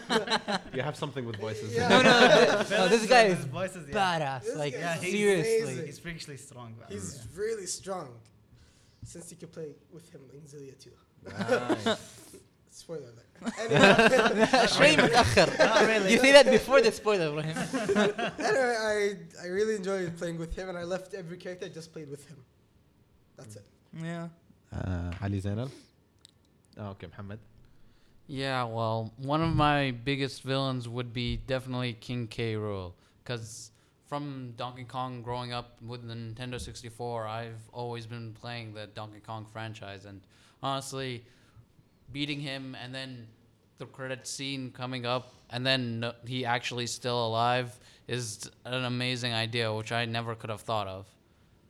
[0.74, 1.74] you have something with voices.
[1.74, 1.88] Yeah.
[1.88, 2.20] no, no,
[2.70, 3.94] no, no, This guy is voices, yeah.
[3.94, 4.44] badass.
[4.44, 5.86] This like yeah, seriously, amazing.
[5.86, 6.74] he's freakishly strong.
[6.78, 6.88] Man.
[6.88, 7.40] He's yeah.
[7.40, 8.08] really strong.
[9.04, 10.90] Since you could play with him in Zilia too.
[11.24, 11.98] Nice.
[12.70, 13.22] spoiler alert.
[13.60, 13.78] Anyway,
[16.12, 17.56] you say that before the spoiler, Ibrahim.
[18.38, 21.92] anyway, I I really enjoyed playing with him, and I left every character I just
[21.92, 22.38] played with him.
[23.36, 23.66] That's it.
[24.02, 24.28] Yeah.
[24.72, 25.70] Uh, Ali Zainal.
[26.78, 27.38] Oh, okay, Muhammad.
[28.26, 32.56] Yeah, well, one of my biggest villains would be definitely King K.
[32.56, 33.70] Rule, because
[34.06, 39.20] from Donkey Kong growing up with the Nintendo 64, I've always been playing the Donkey
[39.20, 40.20] Kong franchise, and
[40.62, 41.24] honestly,
[42.12, 43.28] beating him and then
[43.78, 47.78] the credit scene coming up and then no, he actually still alive
[48.08, 51.06] is an amazing idea, which I never could have thought of,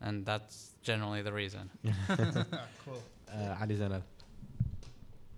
[0.00, 1.70] and that's generally the reason.
[2.84, 3.02] cool.
[3.32, 4.02] Uh, Ali Zainal.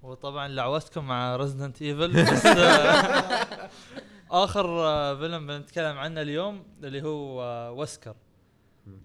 [0.09, 3.71] وطبعا لعودتكم مع Resident Evil بس آه،
[4.31, 8.15] آخر آه، villain بنتكلم عنه اليوم اللي هو آه، Wesker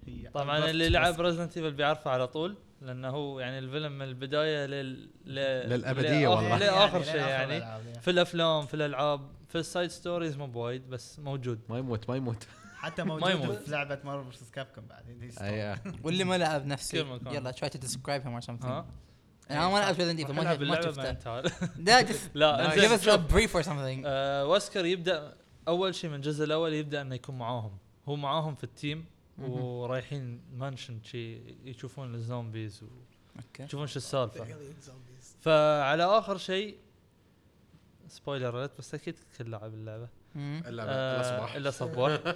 [0.07, 0.69] هي طبعا.
[0.69, 5.09] اللي لعب Resident Evil بيعرفه على طول لأنه هو يعني ال villain من البداية لل...
[5.25, 5.35] ل...
[5.69, 6.57] للأبدية لآخر- والله.
[6.57, 7.99] لأخر يعني شيء يعني yeah.
[7.99, 12.15] في الأفلام في الألعاب في ال side stories مو بوايد بس موجود ما يموت ما
[12.15, 13.57] يموت حتى ما موجود يموت.
[13.57, 15.33] في لعبة Marvel versus Capcom بعد.
[15.41, 16.97] اي واللي ما لعب نفسي.
[17.31, 18.83] يلا try to describe him or something.
[19.51, 20.31] أنا ما لعبت Resident Evil
[20.63, 21.39] ما شفته.
[21.77, 22.01] لا
[22.35, 23.33] لا give انزين us a شوف.
[23.33, 24.01] brief or something.
[24.05, 25.33] آه Wesker يبدأ
[25.67, 27.77] أول شيء من الجزء الأول يبدأ إنه يكون معاهم.
[28.09, 29.05] هو معاهم في ال team
[29.37, 32.83] ورايحين mansion شي يشوفون ال zombies
[33.35, 33.63] okay.
[33.63, 34.45] ويشوفون شو السالفة.
[35.41, 36.77] فعلى آخر شيء
[38.07, 40.07] spoiler بس أكيد كل لاعب اللعبة.
[40.35, 41.55] إلا آه، إلا صباح.
[41.55, 42.19] إلا صباح.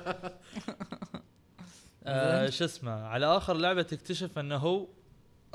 [2.06, 4.88] آه شو اسمه على آخر لعبة تكتشف إنه هو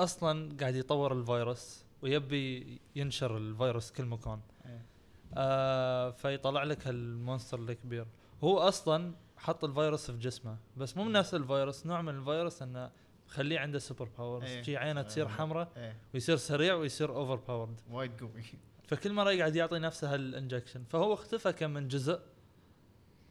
[0.02, 4.40] أصلا قاعد يطور الفيروس ويبي ينشر الفيروس كل مكان.
[4.66, 4.86] إيه.
[5.34, 8.06] آه فيطلع لك هال monster الكبير.
[8.44, 12.90] هو أصلا حط الفيروس في جسمه بس مو من نفس الفيروس نوع من الفيروس إنه
[13.26, 14.62] خليه عنده super powers إيه.
[14.62, 15.96] جي عينه تصير حمراء إيه.
[16.14, 18.42] ويصير سريع ويصير overpowered وايد قوي.
[18.88, 22.20] فكل مرة يقعد يعطي نفسه هال injection فهو اختفى كم من جزء.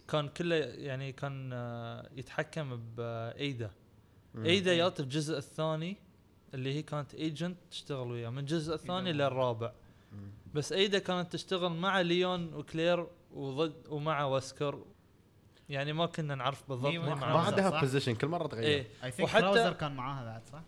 [0.08, 3.72] كان كله يعني كان آه، يتحكم ب Ada
[4.46, 5.98] Ada جات الجزء الثاني
[6.54, 9.12] اللي هي كانت agent تشتغل وياه من الجزء الثاني Ada.
[9.30, 9.72] للرابع
[10.54, 14.86] بس Ada كانت تشتغل مع Leon و Claire وضد ومع Wesker
[15.70, 17.48] يعني ما كنا نعرف بالضبط هي ما- مع ما صح.
[17.48, 17.82] عندها صح.
[17.82, 20.62] position كل مرة تغير I think وحتى- Krauser كان معاها بعد صح؟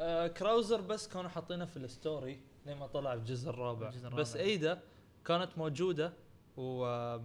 [0.00, 4.22] آه Krauser بس كانوا حاطينه في ال story لما طلع في الجزء الرابع الجزء الرابع.
[4.22, 4.80] بس Ada
[5.24, 6.12] كانت موجودة
[6.56, 7.22] و آه،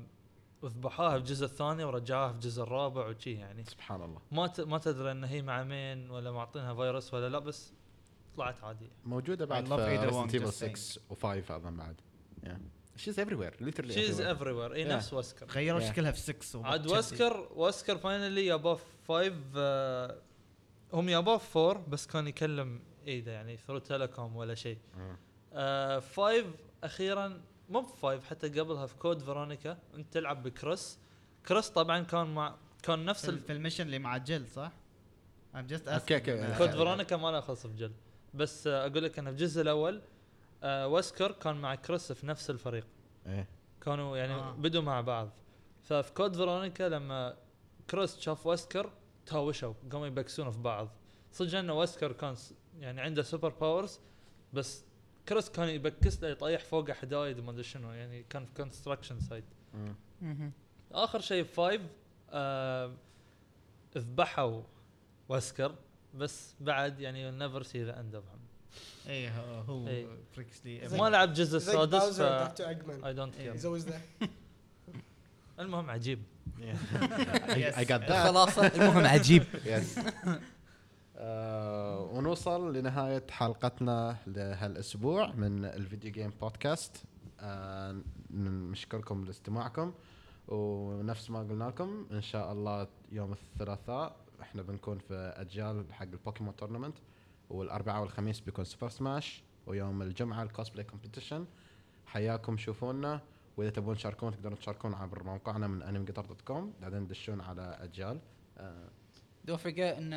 [0.62, 4.62] وذبحوها في الجزء الثاني ورجعوها في الجزء الرابع وشي يعني سبحان الله ما ت...
[4.62, 7.74] ما تدري إن هي مع مين ولا معطينها فيروس ولا لا بس
[8.38, 10.76] طلعت عادية موجودة بعد I love في just saying.
[10.76, 11.96] 6 و5 اظن بعد.
[12.98, 14.84] she's everywhere literally she's everywhere اي.
[14.84, 15.84] نفس Wesker غيروا Yeah.
[15.84, 20.18] شكلها في 6 عاد وسكر وسكر فاينلي يابوه في 5 آه،
[20.94, 24.78] هم يابوه في 4 بس كان يكلم Ada يعني through telecom ولا شيء
[25.54, 26.46] 5
[26.84, 31.00] أخيرا مو ب 5 حتى قبلها في Code Veronica أنت تلعب ب Chris
[31.48, 33.40] Chris طبعا كان مع كان نفس في, ال...
[33.40, 34.72] في ال mission اللي مع Jill صح؟
[35.56, 36.34] I'm just asking okay، okay.
[36.46, 37.92] آه، Code Veronica ما له خص ب Jill
[38.36, 40.02] بس أقول لك أنا في الجزء الأول
[40.64, 42.88] آه Wesker كان مع كريس في نفس الفريق
[43.28, 43.48] إيه
[43.82, 44.52] كانوا يعني آه.
[44.52, 45.30] بدوا مع بعض
[45.84, 47.38] ففي Code Veronica لما
[47.90, 48.92] كريس شاف Wesker
[49.26, 50.90] تهاوشوا قاموا يبكسون في بعض
[51.32, 52.36] صدق انه Wesker كان
[52.80, 54.00] يعني عنده super powers
[54.54, 54.84] بس
[55.30, 59.20] كريس كان يبكس له يطيح فوقه حدايد وما أدري شنو يعني كان في construction.
[60.22, 60.52] مهم.
[60.92, 61.82] آخر شيء في five
[62.30, 62.94] آه
[63.98, 64.62] ذبحوا
[65.30, 65.76] Wesker
[66.18, 68.24] بس بعد يعني never see the end of
[69.08, 70.08] إيه هو هو إيه.
[70.34, 72.62] فريكسلي It's ما لعب الجزء like السادس ف.
[73.06, 73.36] I don't.
[73.36, 74.00] care.
[75.60, 76.20] المهم عجيب.
[77.92, 78.12] Got that.
[78.12, 79.44] خلاصة المهم عجيب.
[79.66, 80.00] yes
[81.18, 87.04] آه، ونوصل لنهاية حلقتنا لهالأسبوع من ال video game podcast.
[87.40, 87.96] آه،
[88.32, 89.94] نشكركم لاستماعكم
[90.48, 96.56] ونفس ما قلنا لكم إن شاء الله يوم الثلاثاء إحنا بنكون في أجيال حق البوكيمون
[96.56, 96.98] tournament
[97.50, 101.46] والأربعاء والخميس بيكون سوبر سماش ويوم الجمعة ال cosplay competition
[102.06, 103.22] حياكم شوفونا
[103.58, 108.20] وإذا تبون تشاركون تقدرون تشاركون عبر موقعنا من animeqatar dot com بعدين تدشون على أجيال
[108.58, 108.88] آه،
[109.48, 110.12] Don't forget إن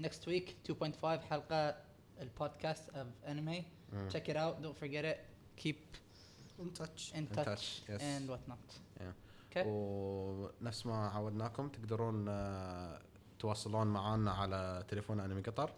[0.00, 1.76] uh, next week 2.5 حلقة
[2.20, 3.64] البودكاست of anime.
[3.92, 4.08] مم.
[4.10, 4.62] Check it out.
[4.62, 5.18] Don't forget it.
[5.62, 5.76] Keep
[6.58, 7.12] In touch.
[7.14, 8.00] in In touch, touch, yes.
[8.02, 8.66] and whatnot.
[9.00, 9.12] Yeah.
[9.50, 9.64] Okay.
[9.66, 13.00] ونفس ما عودناكم تقدرون آه،
[13.38, 15.70] تواصلون معنا على تليفون أنمي قطر؟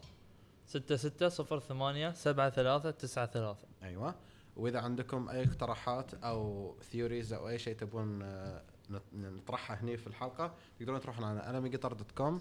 [0.66, 4.14] 6 6 0 8 7 3 9 3 أيوه.
[4.56, 10.06] وإذا عندكم أي اقتراحات أو theories أو أي شيء تبون آه، نط- نطرحها هني في
[10.06, 12.40] الحلقة تقدرون تروحون على animeqatar dot com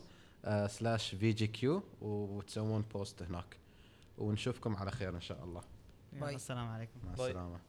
[0.68, 3.58] slash VGQ وتسوون post هناك.
[4.18, 5.62] ونشوفكم على خير إن شاء الله.
[6.14, 6.36] باي.
[6.36, 7.00] السلام عليكم.
[7.06, 7.28] مع باي.
[7.28, 7.60] السلامة.